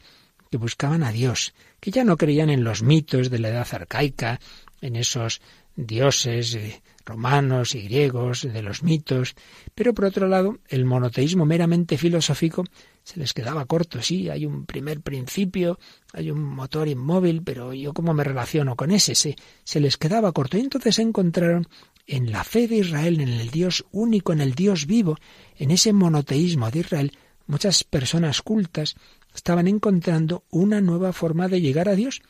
que 0.50 0.58
buscaban 0.58 1.04
a 1.04 1.12
Dios, 1.12 1.54
que 1.80 1.92
ya 1.92 2.04
no 2.04 2.18
creían 2.18 2.50
en 2.50 2.64
los 2.64 2.82
mitos 2.82 3.30
de 3.30 3.40
la 3.40 3.50
edad 3.50 3.68
arcaica, 3.72 4.40
en 4.82 4.96
esos 4.96 5.42
dioses 5.76 6.56
eh, 6.56 6.82
romanos 7.06 7.76
y 7.76 7.82
griegos, 7.82 8.44
de 8.44 8.62
los 8.62 8.84
mitos, 8.84 9.36
pero 9.76 9.94
por 9.94 10.06
otro 10.06 10.28
lado, 10.28 10.60
el 10.68 10.86
monoteísmo 10.86 11.46
meramente 11.46 11.98
filosófico 11.98 12.64
se 13.04 13.20
les 13.20 13.34
quedaba 13.34 13.66
corto. 13.66 14.02
Sí, 14.02 14.30
hay 14.30 14.46
un 14.46 14.66
primer 14.66 15.02
principio, 15.02 15.80
hay 16.14 16.32
un 16.32 16.42
motor 16.42 16.88
inmóvil, 16.88 17.42
pero 17.44 17.74
yo 17.74 17.94
cómo 17.94 18.14
me 18.14 18.24
relaciono 18.24 18.76
con 18.76 18.92
ese, 18.92 19.16
se, 19.16 19.80
les 19.80 19.98
quedaba 19.98 20.32
corto. 20.32 20.58
Y 20.58 20.62
entonces 20.62 21.00
encontraron 21.00 21.68
en 22.08 22.32
la 22.32 22.44
fe 22.44 22.68
de 22.68 22.78
Israel, 22.78 23.22
en 23.22 23.30
el 23.30 23.50
Dios 23.50 23.86
único, 23.92 24.34
en 24.34 24.42
el 24.42 24.54
Dios 24.54 24.86
vivo, 24.86 25.18
en 25.58 25.72
ese 25.72 25.94
monoteísmo 25.94 26.70
de 26.70 26.80
Israel, 26.80 27.12
muchas 27.48 27.84
personas 27.84 28.42
cultas 28.42 28.96
estaban 29.34 29.68
encontrando 29.68 30.44
una 30.50 30.82
nueva 30.82 31.14
forma 31.14 31.48
de 31.48 31.62
llegar 31.62 31.88
a 31.90 31.96
Dios 31.96 32.22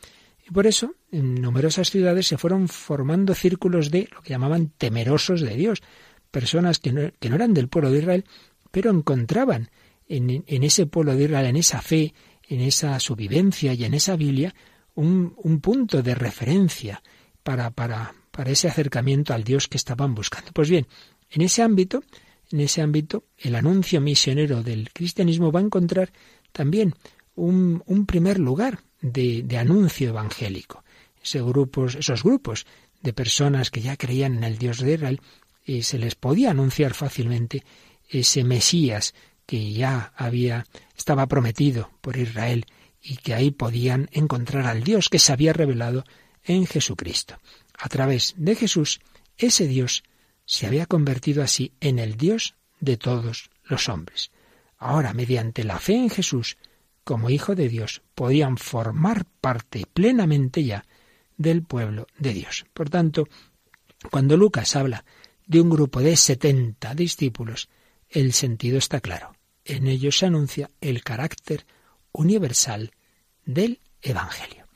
y 0.52 0.54
por 0.54 0.68
eso 0.68 0.96
en 1.14 1.36
numerosas 1.36 1.90
ciudades 1.90 2.28
se 2.28 2.38
fueron 2.38 2.68
formando 2.68 3.34
círculos 3.34 3.90
de 3.90 4.10
lo 4.14 4.22
que 4.22 4.32
llamaban 4.32 4.74
temerosos 4.78 5.40
de 5.40 5.56
Dios, 5.56 5.82
personas 6.30 6.80
que 6.80 6.92
no, 6.92 7.10
eran 7.22 7.54
del 7.54 7.70
pueblo 7.70 7.90
de 7.90 8.00
Israel, 8.00 8.26
pero 8.70 8.92
encontraban 8.92 9.72
en, 10.10 10.44
ese 10.46 10.88
pueblo 10.88 11.16
de 11.16 11.24
Israel, 11.24 11.46
en 11.46 11.56
esa 11.56 11.82
fe, 11.82 12.14
en 12.50 12.60
esa 12.60 12.98
vivencia 13.16 13.74
y 13.74 13.86
en 13.86 13.94
esa 13.94 14.18
Biblia, 14.18 14.54
un, 14.94 15.36
un 15.38 15.62
punto 15.62 16.04
de 16.04 16.16
referencia 16.16 17.02
para, 17.44 17.72
para, 17.72 18.14
ese 18.48 18.68
acercamiento 18.68 19.34
al 19.34 19.46
Dios 19.46 19.70
que 19.70 19.78
estaban 19.78 20.14
buscando. 20.14 20.52
Pues 20.52 20.70
bien, 20.70 20.86
en 21.30 21.44
ese 21.44 21.62
ámbito, 21.62 22.04
en 22.52 22.60
ese 22.60 22.82
ámbito, 22.82 23.24
el 23.38 23.56
anuncio 23.56 24.02
misionero 24.02 24.64
del 24.64 24.92
cristianismo 24.92 25.50
va 25.50 25.62
a 25.62 25.64
encontrar 25.64 26.12
también 26.52 26.94
un 27.36 28.06
primer 28.06 28.38
lugar, 28.38 28.80
de, 29.02 29.58
anuncio 29.58 30.10
evangélico. 30.10 30.84
Grupos, 31.34 31.96
esos 31.96 32.24
grupos 32.24 32.66
de 33.02 33.14
personas 33.14 33.70
que 33.70 33.82
ya 33.82 33.98
creían 33.98 34.36
en 34.38 34.44
el 34.44 34.58
Dios 34.58 34.80
de 34.80 34.94
Israel, 34.94 35.22
y 35.66 35.84
se 35.84 36.00
les 36.00 36.16
podía 36.16 36.52
anunciar 36.52 36.94
fácilmente 36.94 37.64
ese 38.10 38.44
Mesías 38.44 39.14
que 39.46 39.74
ya 39.74 40.14
había, 40.16 40.66
estaba 40.98 41.28
prometido 41.28 41.92
por 42.02 42.18
Israel 42.18 42.66
y 43.02 43.18
que 43.18 43.34
ahí 43.34 43.52
podían 43.52 44.10
encontrar 44.12 44.66
al 44.68 44.84
Dios 44.84 45.10
que 45.10 45.20
se 45.20 45.34
había 45.34 45.54
revelado 45.54 46.04
en 46.44 46.66
Jesucristo. 46.66 47.40
A 47.78 47.90
través 47.90 48.34
de 48.38 48.56
Jesús, 48.56 49.02
ese 49.38 49.68
Dios 49.68 50.04
se 50.46 50.68
había 50.68 50.86
convertido 50.86 51.44
así 51.44 51.74
en 51.80 52.00
el 52.00 52.18
Dios 52.18 52.56
de 52.80 52.98
todos 52.98 53.50
los 53.64 53.90
hombres. 53.90 54.32
Ahora, 54.78 55.14
mediante 55.14 55.64
la 55.64 55.80
fe 55.80 55.94
en 55.94 56.10
Jesús, 56.10 56.58
como 57.04 57.30
hijo 57.30 57.56
de 57.56 57.68
Dios, 57.68 58.02
podían 58.16 58.58
formar 58.58 59.26
parte 59.26 59.86
plenamente 59.94 60.64
ya 60.64 60.86
del 61.38 61.64
pueblo 61.64 62.08
de 62.18 62.34
Dios. 62.34 62.66
Por 62.74 62.90
tanto, 62.90 63.28
cuando 64.12 64.38
Lucas 64.38 64.76
habla 64.76 65.06
de 65.46 65.62
un 65.62 65.70
grupo 65.70 66.00
de 66.02 66.16
setenta 66.16 66.94
discípulos, 66.94 67.70
el 68.10 68.34
sentido 68.34 68.78
está 68.78 69.02
claro. 69.02 69.36
En 69.66 69.88
ellos 69.88 70.18
se 70.18 70.26
anuncia 70.26 70.72
el 70.82 71.04
carácter 71.04 71.66
universal 72.12 72.92
del 73.46 73.80
Evangelio. 74.02 74.68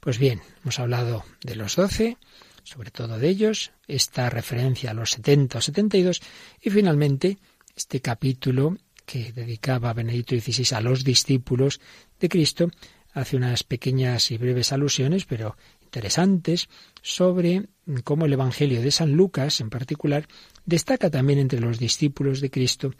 Pues 0.00 0.18
bien, 0.18 0.40
hemos 0.62 0.78
hablado 0.78 1.24
de 1.42 1.56
los 1.56 1.76
doce, 1.76 2.16
sobre 2.62 2.90
todo 2.90 3.18
de 3.18 3.28
ellos, 3.28 3.72
esta 3.86 4.30
referencia 4.30 4.90
a 4.90 4.94
los 4.94 5.10
setenta 5.10 5.58
o 5.58 5.60
setenta 5.60 5.96
y 5.96 6.02
dos, 6.02 6.20
y 6.60 6.70
finalmente 6.70 7.38
este 7.74 8.00
capítulo 8.00 8.76
que 9.08 9.32
dedicaba 9.32 9.94
Benedicto 9.94 10.38
XVI 10.38 10.76
a 10.76 10.82
los 10.82 11.02
discípulos 11.02 11.80
de 12.20 12.28
Cristo, 12.28 12.70
hace 13.14 13.36
unas 13.38 13.64
pequeñas 13.64 14.30
y 14.30 14.36
breves 14.36 14.70
alusiones, 14.70 15.24
pero 15.24 15.56
interesantes, 15.82 16.68
sobre 17.00 17.68
cómo 18.04 18.26
el 18.26 18.34
Evangelio 18.34 18.82
de 18.82 18.90
San 18.90 19.12
Lucas, 19.12 19.62
en 19.62 19.70
particular, 19.70 20.28
destaca 20.66 21.08
también 21.08 21.38
entre 21.38 21.58
los 21.58 21.78
discípulos 21.78 22.42
de 22.42 22.50
Cristo, 22.50 22.92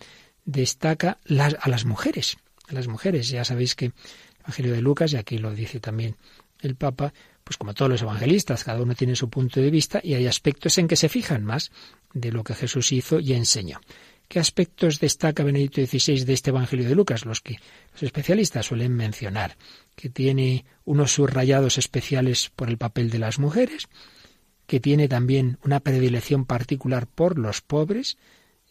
destaca 0.47 1.19
a 1.29 1.69
las 1.69 1.85
mujeres. 1.85 2.39
A 2.69 2.73
las 2.73 2.89
mujeres, 2.89 3.29
ya 3.29 3.45
sabéis 3.45 3.75
que 3.75 3.87
el 3.87 3.93
Evangelio 4.41 4.73
de 4.73 4.81
Lucas, 4.81 5.13
y 5.13 5.17
aquí 5.17 5.37
lo 5.37 5.55
dice 5.55 5.79
también 5.79 6.17
el 6.61 6.75
Papa, 6.75 7.13
pues 7.45 7.59
como 7.59 7.75
todos 7.75 7.91
los 7.91 8.03
evangelistas, 8.03 8.65
cada 8.65 8.83
uno 8.83 8.95
tiene 8.95 9.15
su 9.15 9.29
punto 9.29 9.61
de 9.61 9.71
vista 9.71 10.01
y 10.03 10.15
hay 10.15 10.27
aspectos 10.27 10.79
en 10.79 10.89
que 10.89 10.97
se 10.97 11.11
fijan 11.11 11.45
más 11.45 11.71
de 12.15 12.33
lo 12.33 12.43
que 12.43 12.55
Jesús 12.55 12.93
hizo 12.93 13.21
y 13.21 13.35
enseñó. 13.35 13.81
¿Qué 14.29 14.39
aspectos 14.39 15.01
destaca 15.01 15.43
Benedicto 15.43 15.81
XVI 15.81 16.27
de 16.27 16.35
este 16.35 16.51
Evangelio 16.51 16.87
de 16.87 16.95
Lucas? 16.95 17.25
Los 17.25 17.41
que 17.41 17.57
los 17.95 18.03
especialistas 18.03 18.67
suelen 18.67 18.95
mencionar, 18.95 19.57
que 19.97 20.11
tiene 20.11 20.67
unos 20.85 21.13
subrayados 21.13 21.79
especiales 21.79 22.51
por 22.55 22.69
el 22.69 22.77
papel 22.77 23.09
de 23.09 23.21
las 23.21 23.39
mujeres, 23.39 23.89
que 24.67 24.81
tiene 24.81 25.09
también 25.09 25.59
una 25.65 25.81
predilección 25.81 26.45
particular 26.45 27.07
por 27.07 27.39
los 27.39 27.63
pobres, 27.63 28.19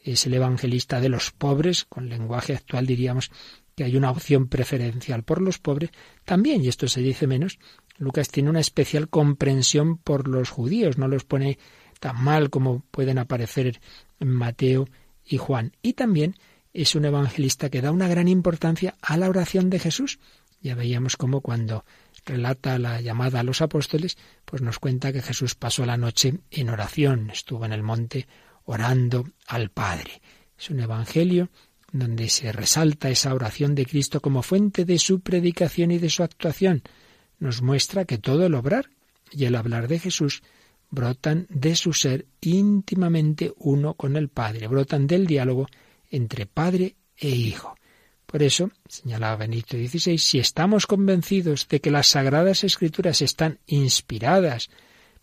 es 0.04 0.28
el 0.28 0.36
evangelista 0.36 1.02
de 1.02 1.10
los 1.10 1.32
pobres, 1.32 1.86
con 1.86 2.08
lenguaje 2.08 2.54
actual 2.54 2.86
diríamos 2.86 3.32
que 3.76 3.84
hay 3.84 3.98
una 3.98 4.12
opción 4.12 4.50
preferencial 4.50 5.24
por 5.24 5.42
los 5.42 5.58
pobres, 5.58 5.90
también, 6.24 6.64
y 6.64 6.68
esto 6.68 6.88
se 6.88 7.02
dice 7.02 7.26
menos, 7.26 7.58
Lucas 7.98 8.30
tiene 8.30 8.52
una 8.52 8.60
especial 8.60 9.10
comprensión 9.10 9.98
por 9.98 10.28
los 10.28 10.52
judíos, 10.52 11.00
no 11.00 11.08
los 11.08 11.24
pone 11.24 11.58
tan 12.00 12.24
mal 12.24 12.52
como 12.52 12.82
pueden 12.92 13.18
aparecer 13.18 13.82
en 14.20 14.30
Mateo 14.30 14.88
y 15.28 15.38
Juan. 15.38 15.76
Y 15.82 15.94
también 15.94 16.36
es 16.74 16.96
un 16.96 17.06
evangelista 17.06 17.70
que 17.70 17.82
da 17.82 17.92
una 17.92 18.08
gran 18.08 18.28
importancia 18.28 18.96
a 19.02 19.18
la 19.18 19.30
oración 19.30 19.70
de 19.70 19.80
Jesús. 19.80 20.20
Ya 20.62 20.76
veíamos 20.76 21.18
cómo 21.18 21.42
cuando 21.42 21.86
relata 22.26 22.78
la 22.78 23.02
llamada 23.02 23.40
a 23.40 23.44
los 23.44 23.62
apóstoles, 23.62 24.18
pues 24.46 24.62
nos 24.62 24.80
cuenta 24.80 25.14
que 25.14 25.22
Jesús 25.22 25.56
pasó 25.56 25.86
la 25.86 25.98
noche 25.98 26.40
en 26.52 26.70
oración, 26.70 27.30
estuvo 27.30 27.66
en 27.66 27.74
el 27.74 27.84
monte 27.84 28.28
orando 28.66 29.30
al 29.48 29.70
Padre. 29.70 30.22
Es 30.58 30.70
un 30.70 30.80
evangelio 30.80 31.50
donde 31.92 32.30
se 32.30 32.52
resalta 32.52 33.10
esa 33.10 33.34
oración 33.34 33.76
de 33.76 33.86
Cristo 33.86 34.22
como 34.22 34.44
fuente 34.44 34.84
de 34.84 35.00
su 35.00 35.22
predicación 35.22 35.92
y 35.92 36.00
de 36.00 36.10
su 36.10 36.24
actuación. 36.24 36.84
Nos 37.40 37.62
muestra 37.62 38.06
que 38.06 38.18
todo 38.18 38.46
el 38.46 38.56
obrar 38.56 38.90
y 39.32 39.46
el 39.46 39.56
hablar 39.56 39.88
de 39.88 40.00
Jesús 40.00 40.44
brotan 40.90 41.48
de 41.50 41.76
su 41.76 41.94
ser 41.94 42.26
íntimamente 42.42 43.54
uno 43.58 43.96
con 43.96 44.16
el 44.16 44.30
Padre, 44.30 44.68
brotan 44.68 45.08
del 45.08 45.28
diálogo 45.28 45.68
entre 46.10 46.46
Padre 46.46 46.96
e 47.18 47.30
Hijo. 47.30 47.76
Por 48.26 48.44
eso, 48.44 48.72
señalaba 48.88 49.38
Benito 49.38 49.78
XVI, 49.78 50.18
si 50.18 50.40
estamos 50.40 50.86
convencidos 50.86 51.68
de 51.70 51.80
que 51.80 51.92
las 51.92 52.08
sagradas 52.08 52.64
escrituras 52.64 53.22
están 53.22 53.60
inspiradas, 53.68 54.70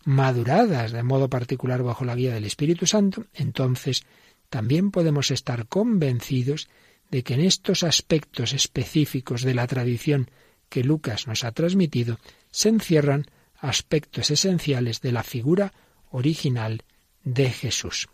maduradas 0.05 0.91
de 0.91 1.03
modo 1.03 1.29
particular 1.29 1.83
bajo 1.83 2.03
la 2.03 2.15
guía 2.15 2.33
del 2.33 2.45
Espíritu 2.45 2.87
Santo, 2.87 3.25
entonces 3.33 4.03
también 4.49 4.91
podemos 4.91 5.31
estar 5.31 5.67
convencidos 5.67 6.67
de 7.11 7.23
que 7.23 7.35
en 7.35 7.41
estos 7.41 7.83
aspectos 7.83 8.53
específicos 8.53 9.43
de 9.43 9.53
la 9.53 9.67
tradición 9.67 10.29
que 10.69 10.83
Lucas 10.83 11.27
nos 11.27 11.43
ha 11.43 11.51
transmitido 11.51 12.19
se 12.49 12.69
encierran 12.69 13.27
aspectos 13.67 14.31
esenciales 14.31 15.01
de 15.01 15.11
la 15.11 15.23
figura 15.23 15.73
original 16.11 16.83
de 17.23 17.49
Jesús. 17.49 18.07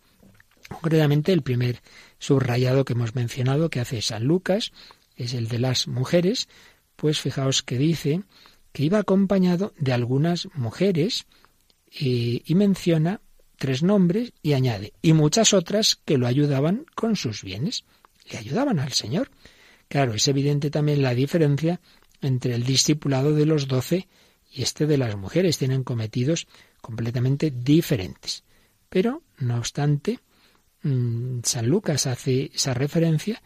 Concretamente, 0.68 1.32
el 1.32 1.42
primer 1.42 1.82
subrayado 2.18 2.84
que 2.84 2.94
hemos 2.94 3.14
mencionado 3.14 3.68
que 3.68 3.80
hace 3.80 4.00
San 4.00 4.24
Lucas 4.24 4.72
es 5.16 5.34
el 5.34 5.48
de 5.48 5.58
las 5.58 5.86
mujeres, 5.88 6.48
pues 6.96 7.20
fijaos 7.20 7.62
que 7.62 7.78
dice 7.78 8.22
que 8.72 8.84
iba 8.84 8.98
acompañado 8.98 9.74
de 9.78 9.92
algunas 9.92 10.48
mujeres 10.54 11.26
y, 11.90 12.42
y 12.46 12.54
menciona 12.54 13.20
tres 13.58 13.82
nombres 13.82 14.32
y 14.42 14.54
añade, 14.54 14.94
y 15.02 15.12
muchas 15.12 15.52
otras 15.52 15.96
que 16.04 16.16
lo 16.16 16.26
ayudaban 16.26 16.86
con 16.94 17.16
sus 17.16 17.42
bienes, 17.42 17.84
le 18.30 18.38
ayudaban 18.38 18.78
al 18.78 18.92
Señor. 18.92 19.30
Claro, 19.88 20.14
es 20.14 20.26
evidente 20.26 20.70
también 20.70 21.02
la 21.02 21.14
diferencia 21.14 21.80
entre 22.22 22.54
el 22.54 22.64
discipulado 22.64 23.34
de 23.34 23.44
los 23.44 23.68
doce 23.68 24.08
y 24.52 24.62
este 24.62 24.86
de 24.86 24.98
las 24.98 25.16
mujeres. 25.16 25.58
Tienen 25.58 25.84
cometidos 25.84 26.46
completamente 26.80 27.50
diferentes. 27.50 28.44
Pero, 28.88 29.22
no 29.38 29.56
obstante, 29.56 30.18
mm, 30.82 31.40
San 31.44 31.66
Lucas 31.66 32.06
hace 32.06 32.50
esa 32.54 32.74
referencia 32.74 33.42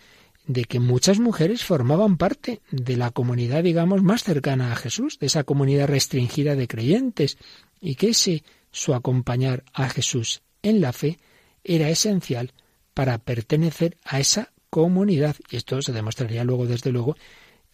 de 0.47 0.65
que 0.65 0.81
muchas 0.81 1.19
mujeres 1.19 1.65
formaban 1.65 2.17
parte 2.17 2.61
de 2.71 2.97
la 2.97 3.11
comunidad, 3.11 3.65
digamos, 3.65 4.03
más 4.03 4.23
cercana 4.23 4.73
a 4.73 4.77
Jesús, 4.77 5.19
de 5.19 5.27
esa 5.27 5.45
comunidad 5.45 5.89
restringida 5.89 6.55
de 6.55 6.69
creyentes, 6.69 7.37
y 7.81 7.97
que 7.97 8.11
ese 8.11 8.45
su 8.71 8.95
acompañar 8.95 9.65
a 9.73 9.89
Jesús 9.89 10.43
en 10.63 10.81
la 10.81 10.93
fe 10.93 11.19
era 11.65 11.89
esencial 11.89 12.53
para 12.95 13.19
pertenecer 13.19 13.97
a 14.05 14.21
esa 14.21 14.53
comunidad. 14.71 15.37
Y 15.51 15.57
esto 15.57 15.83
se 15.83 15.93
demostraría 15.93 16.45
luego, 16.45 16.67
desde 16.67 16.93
luego, 16.93 17.17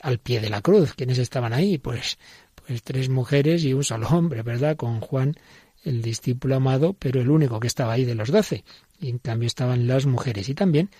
al 0.00 0.18
pie 0.18 0.40
de 0.40 0.50
la 0.50 0.62
cruz. 0.62 0.94
¿Quiénes 0.94 1.18
estaban 1.18 1.52
ahí? 1.52 1.78
Pues, 1.78 2.18
pues 2.66 2.82
tres 2.82 3.08
mujeres 3.08 3.64
y 3.64 3.74
un 3.74 3.84
solo 3.84 4.08
hombre, 4.08 4.42
¿verdad? 4.42 4.76
Con 4.76 5.00
Juan, 5.00 5.36
el 5.84 6.02
discípulo 6.02 6.56
amado, 6.56 6.94
pero 6.94 7.20
el 7.20 7.30
único 7.30 7.60
que 7.60 7.66
estaba 7.66 7.92
ahí 7.92 8.04
de 8.04 8.14
los 8.14 8.30
doce. 8.30 8.64
Y 9.00 9.08
en 9.08 9.18
cambio 9.18 9.46
estaban 9.46 9.86
las 9.86 10.06
mujeres. 10.06 10.48
Y 10.48 10.54
también 10.54 10.90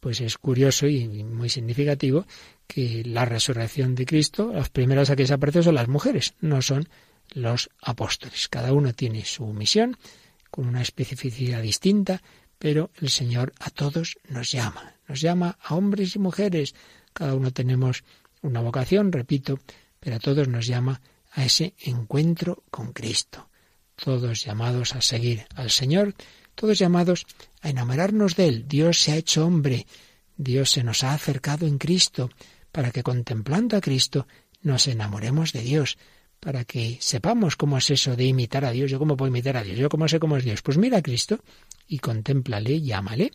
pues 0.00 0.20
es 0.22 0.38
curioso 0.38 0.86
y 0.86 1.06
muy 1.24 1.50
significativo 1.50 2.26
que 2.66 3.02
la 3.04 3.26
resurrección 3.26 3.94
de 3.94 4.06
Cristo, 4.06 4.50
las 4.52 4.70
primeras 4.70 5.10
a 5.10 5.16
que 5.16 5.26
se 5.26 5.34
aparecen 5.34 5.62
son 5.62 5.74
las 5.74 5.88
mujeres, 5.88 6.34
no 6.40 6.62
son 6.62 6.88
los 7.32 7.70
apóstoles. 7.82 8.48
Cada 8.48 8.72
uno 8.72 8.94
tiene 8.94 9.24
su 9.24 9.46
misión 9.52 9.96
con 10.50 10.66
una 10.66 10.82
especificidad 10.82 11.62
distinta, 11.62 12.22
pero 12.58 12.90
el 13.00 13.10
Señor 13.10 13.52
a 13.60 13.70
todos 13.70 14.18
nos 14.28 14.50
llama, 14.50 14.94
nos 15.06 15.20
llama 15.20 15.58
a 15.62 15.74
hombres 15.74 16.16
y 16.16 16.18
mujeres. 16.18 16.74
Cada 17.12 17.34
uno 17.34 17.52
tenemos 17.52 18.04
una 18.42 18.60
vocación, 18.60 19.12
repito, 19.12 19.58
pero 20.00 20.16
a 20.16 20.20
todos 20.20 20.48
nos 20.48 20.66
llama 20.66 21.00
a 21.30 21.44
ese 21.44 21.74
encuentro 21.78 22.64
con 22.70 22.92
Cristo. 22.92 23.48
Todos 23.96 24.44
llamados 24.44 24.94
a 24.94 25.02
seguir 25.02 25.46
al 25.54 25.70
Señor 25.70 26.14
todos 26.60 26.78
llamados 26.78 27.26
a 27.62 27.70
enamorarnos 27.70 28.36
de 28.36 28.48
Él. 28.48 28.68
Dios 28.68 28.98
se 28.98 29.12
ha 29.12 29.16
hecho 29.16 29.46
hombre, 29.46 29.86
Dios 30.36 30.70
se 30.70 30.84
nos 30.84 31.02
ha 31.04 31.14
acercado 31.14 31.66
en 31.66 31.78
Cristo, 31.78 32.30
para 32.70 32.90
que 32.90 33.02
contemplando 33.02 33.78
a 33.78 33.80
Cristo 33.80 34.26
nos 34.60 34.86
enamoremos 34.86 35.54
de 35.54 35.62
Dios, 35.62 35.96
para 36.38 36.64
que 36.64 36.98
sepamos 37.00 37.56
cómo 37.56 37.78
es 37.78 37.90
eso 37.90 38.14
de 38.14 38.24
imitar 38.24 38.66
a 38.66 38.72
Dios. 38.72 38.90
Yo 38.90 38.98
cómo 38.98 39.16
puedo 39.16 39.30
imitar 39.30 39.56
a 39.56 39.62
Dios, 39.62 39.78
yo 39.78 39.88
cómo 39.88 40.06
sé 40.06 40.20
cómo 40.20 40.36
es 40.36 40.44
Dios. 40.44 40.60
Pues 40.60 40.76
mira 40.76 40.98
a 40.98 41.02
Cristo 41.02 41.40
y 41.88 41.98
contémplale, 41.98 42.82
llámale. 42.82 43.32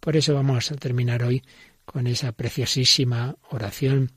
Por 0.00 0.16
eso 0.16 0.34
vamos 0.34 0.72
a 0.72 0.74
terminar 0.74 1.22
hoy 1.22 1.44
con 1.84 2.08
esa 2.08 2.32
preciosísima 2.32 3.36
oración 3.50 4.10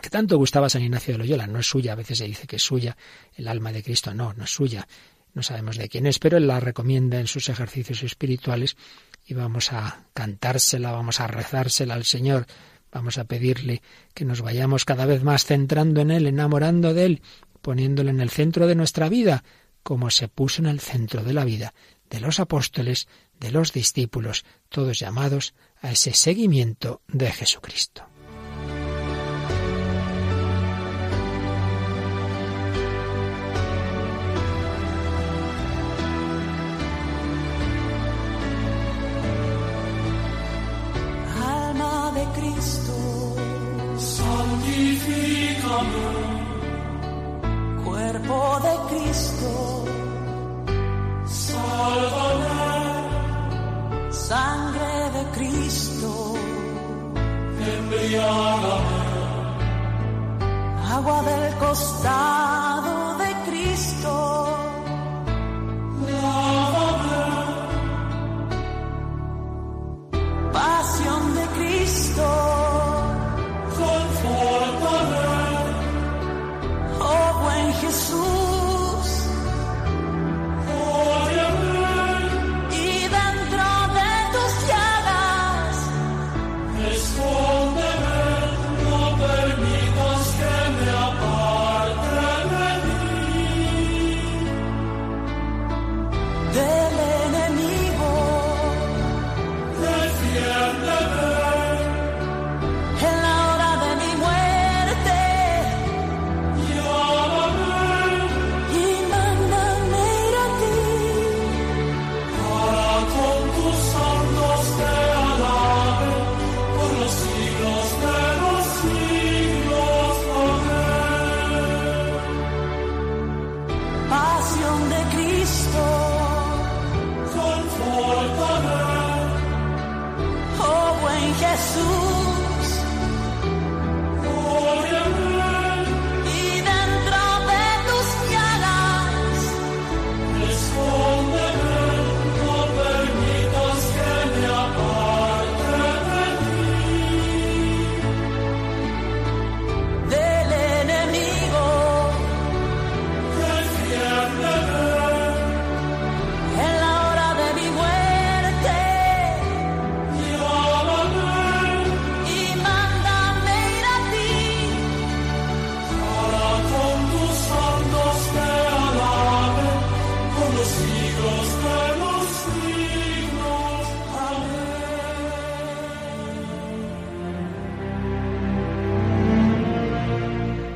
que 0.00 0.10
tanto 0.10 0.38
gustaba 0.38 0.68
San 0.68 0.82
Ignacio 0.82 1.14
de 1.14 1.18
Loyola. 1.18 1.46
No 1.46 1.58
es 1.58 1.66
suya, 1.66 1.92
a 1.92 1.96
veces 1.96 2.18
se 2.18 2.26
dice 2.26 2.46
que 2.46 2.56
es 2.56 2.62
suya 2.62 2.96
el 3.34 3.48
alma 3.48 3.72
de 3.72 3.82
Cristo. 3.82 4.14
No, 4.14 4.32
no 4.34 4.44
es 4.44 4.50
suya 4.50 4.86
no 5.34 5.42
sabemos 5.42 5.76
de 5.76 5.88
quién 5.88 6.06
es, 6.06 6.18
pero 6.18 6.36
él 6.36 6.46
la 6.46 6.60
recomienda 6.60 7.18
en 7.18 7.26
sus 7.26 7.48
ejercicios 7.48 8.02
espirituales 8.02 8.76
y 9.24 9.34
vamos 9.34 9.72
a 9.72 10.04
cantársela, 10.14 10.92
vamos 10.92 11.20
a 11.20 11.26
rezársela 11.26 11.94
al 11.94 12.04
Señor, 12.04 12.46
vamos 12.90 13.18
a 13.18 13.24
pedirle 13.24 13.82
que 14.14 14.24
nos 14.24 14.42
vayamos 14.42 14.84
cada 14.84 15.06
vez 15.06 15.22
más 15.22 15.44
centrando 15.44 16.00
en 16.00 16.10
Él, 16.10 16.26
enamorando 16.26 16.92
de 16.92 17.06
Él, 17.06 17.22
poniéndole 17.62 18.10
en 18.10 18.20
el 18.20 18.30
centro 18.30 18.66
de 18.66 18.74
nuestra 18.74 19.08
vida, 19.08 19.44
como 19.82 20.10
se 20.10 20.28
puso 20.28 20.60
en 20.60 20.66
el 20.66 20.80
centro 20.80 21.22
de 21.22 21.32
la 21.32 21.44
vida 21.44 21.72
de 22.10 22.20
los 22.20 22.40
apóstoles, 22.40 23.08
de 23.40 23.50
los 23.52 23.72
discípulos, 23.72 24.44
todos 24.68 24.98
llamados 24.98 25.54
a 25.80 25.92
ese 25.92 26.12
seguimiento 26.12 27.00
de 27.08 27.32
Jesucristo. 27.32 28.11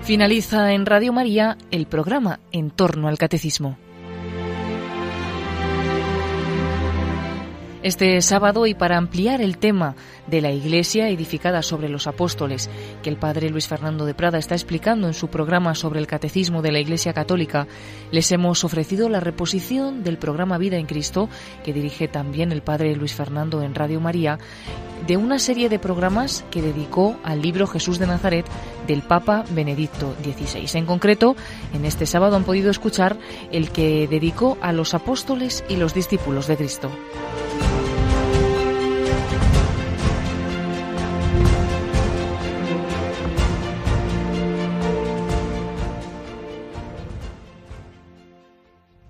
Finaliza 0.07 0.72
en 0.72 0.86
Radio 0.86 1.12
María 1.12 1.59
el 1.72 1.86
programa 1.86 2.38
En 2.52 2.70
torno 2.70 3.09
al 3.09 3.18
Catecismo. 3.18 3.76
Este 7.82 8.20
sábado 8.20 8.66
y 8.66 8.74
para 8.74 8.98
ampliar 8.98 9.40
el 9.40 9.59
tema 9.59 9.96
de 10.28 10.40
la 10.40 10.52
Iglesia 10.52 11.09
edificada 11.09 11.62
sobre 11.62 11.88
los 11.88 12.07
apóstoles 12.07 12.70
que 13.02 13.11
el 13.11 13.16
padre 13.16 13.50
Luis 13.50 13.66
Fernando 13.66 14.07
de 14.07 14.14
Prada 14.14 14.38
está 14.38 14.54
explicando 14.54 15.09
en 15.09 15.14
su 15.14 15.26
programa 15.26 15.74
sobre 15.74 15.98
el 15.98 16.07
catecismo 16.07 16.62
de 16.62 16.72
la 16.72 16.78
Iglesia 16.78 17.12
Católica, 17.12 17.66
les 18.12 18.30
hemos 18.30 18.62
ofrecido 18.62 19.09
la 19.09 19.20
reposición 19.20 20.04
del 20.04 20.18
programa 20.18 20.59
Vida 20.59 20.76
en 20.78 20.86
Cristo 20.86 21.28
que 21.64 21.72
dirige 21.72 22.07
también 22.07 22.52
el 22.52 22.62
padre 22.62 22.94
Luis 22.94 23.14
Fernando 23.14 23.62
en 23.62 23.74
Radio 23.74 24.00
María 24.00 24.38
de 25.07 25.16
una 25.16 25.38
serie 25.38 25.68
de 25.68 25.78
programas 25.78 26.44
que 26.50 26.62
dedicó 26.62 27.16
al 27.22 27.42
libro 27.42 27.66
Jesús 27.66 27.98
de 27.98 28.07
Nazaret 28.07 28.46
del 28.87 29.03
Papa 29.03 29.45
Benedicto 29.51 30.14
XVI. 30.22 30.78
En 30.78 30.87
concreto, 30.87 31.37
en 31.72 31.84
este 31.84 32.07
sábado 32.07 32.37
han 32.37 32.45
podido 32.45 32.70
escuchar 32.70 33.16
el 33.53 33.70
que 33.70 34.09
dedicó 34.09 34.59
a 34.61 34.72
los 34.72 34.95
apóstoles 34.95 35.64
y 35.68 35.76
los 35.76 35.95
discípulos 35.95 36.47
de 36.47 36.57
Cristo. 36.57 36.91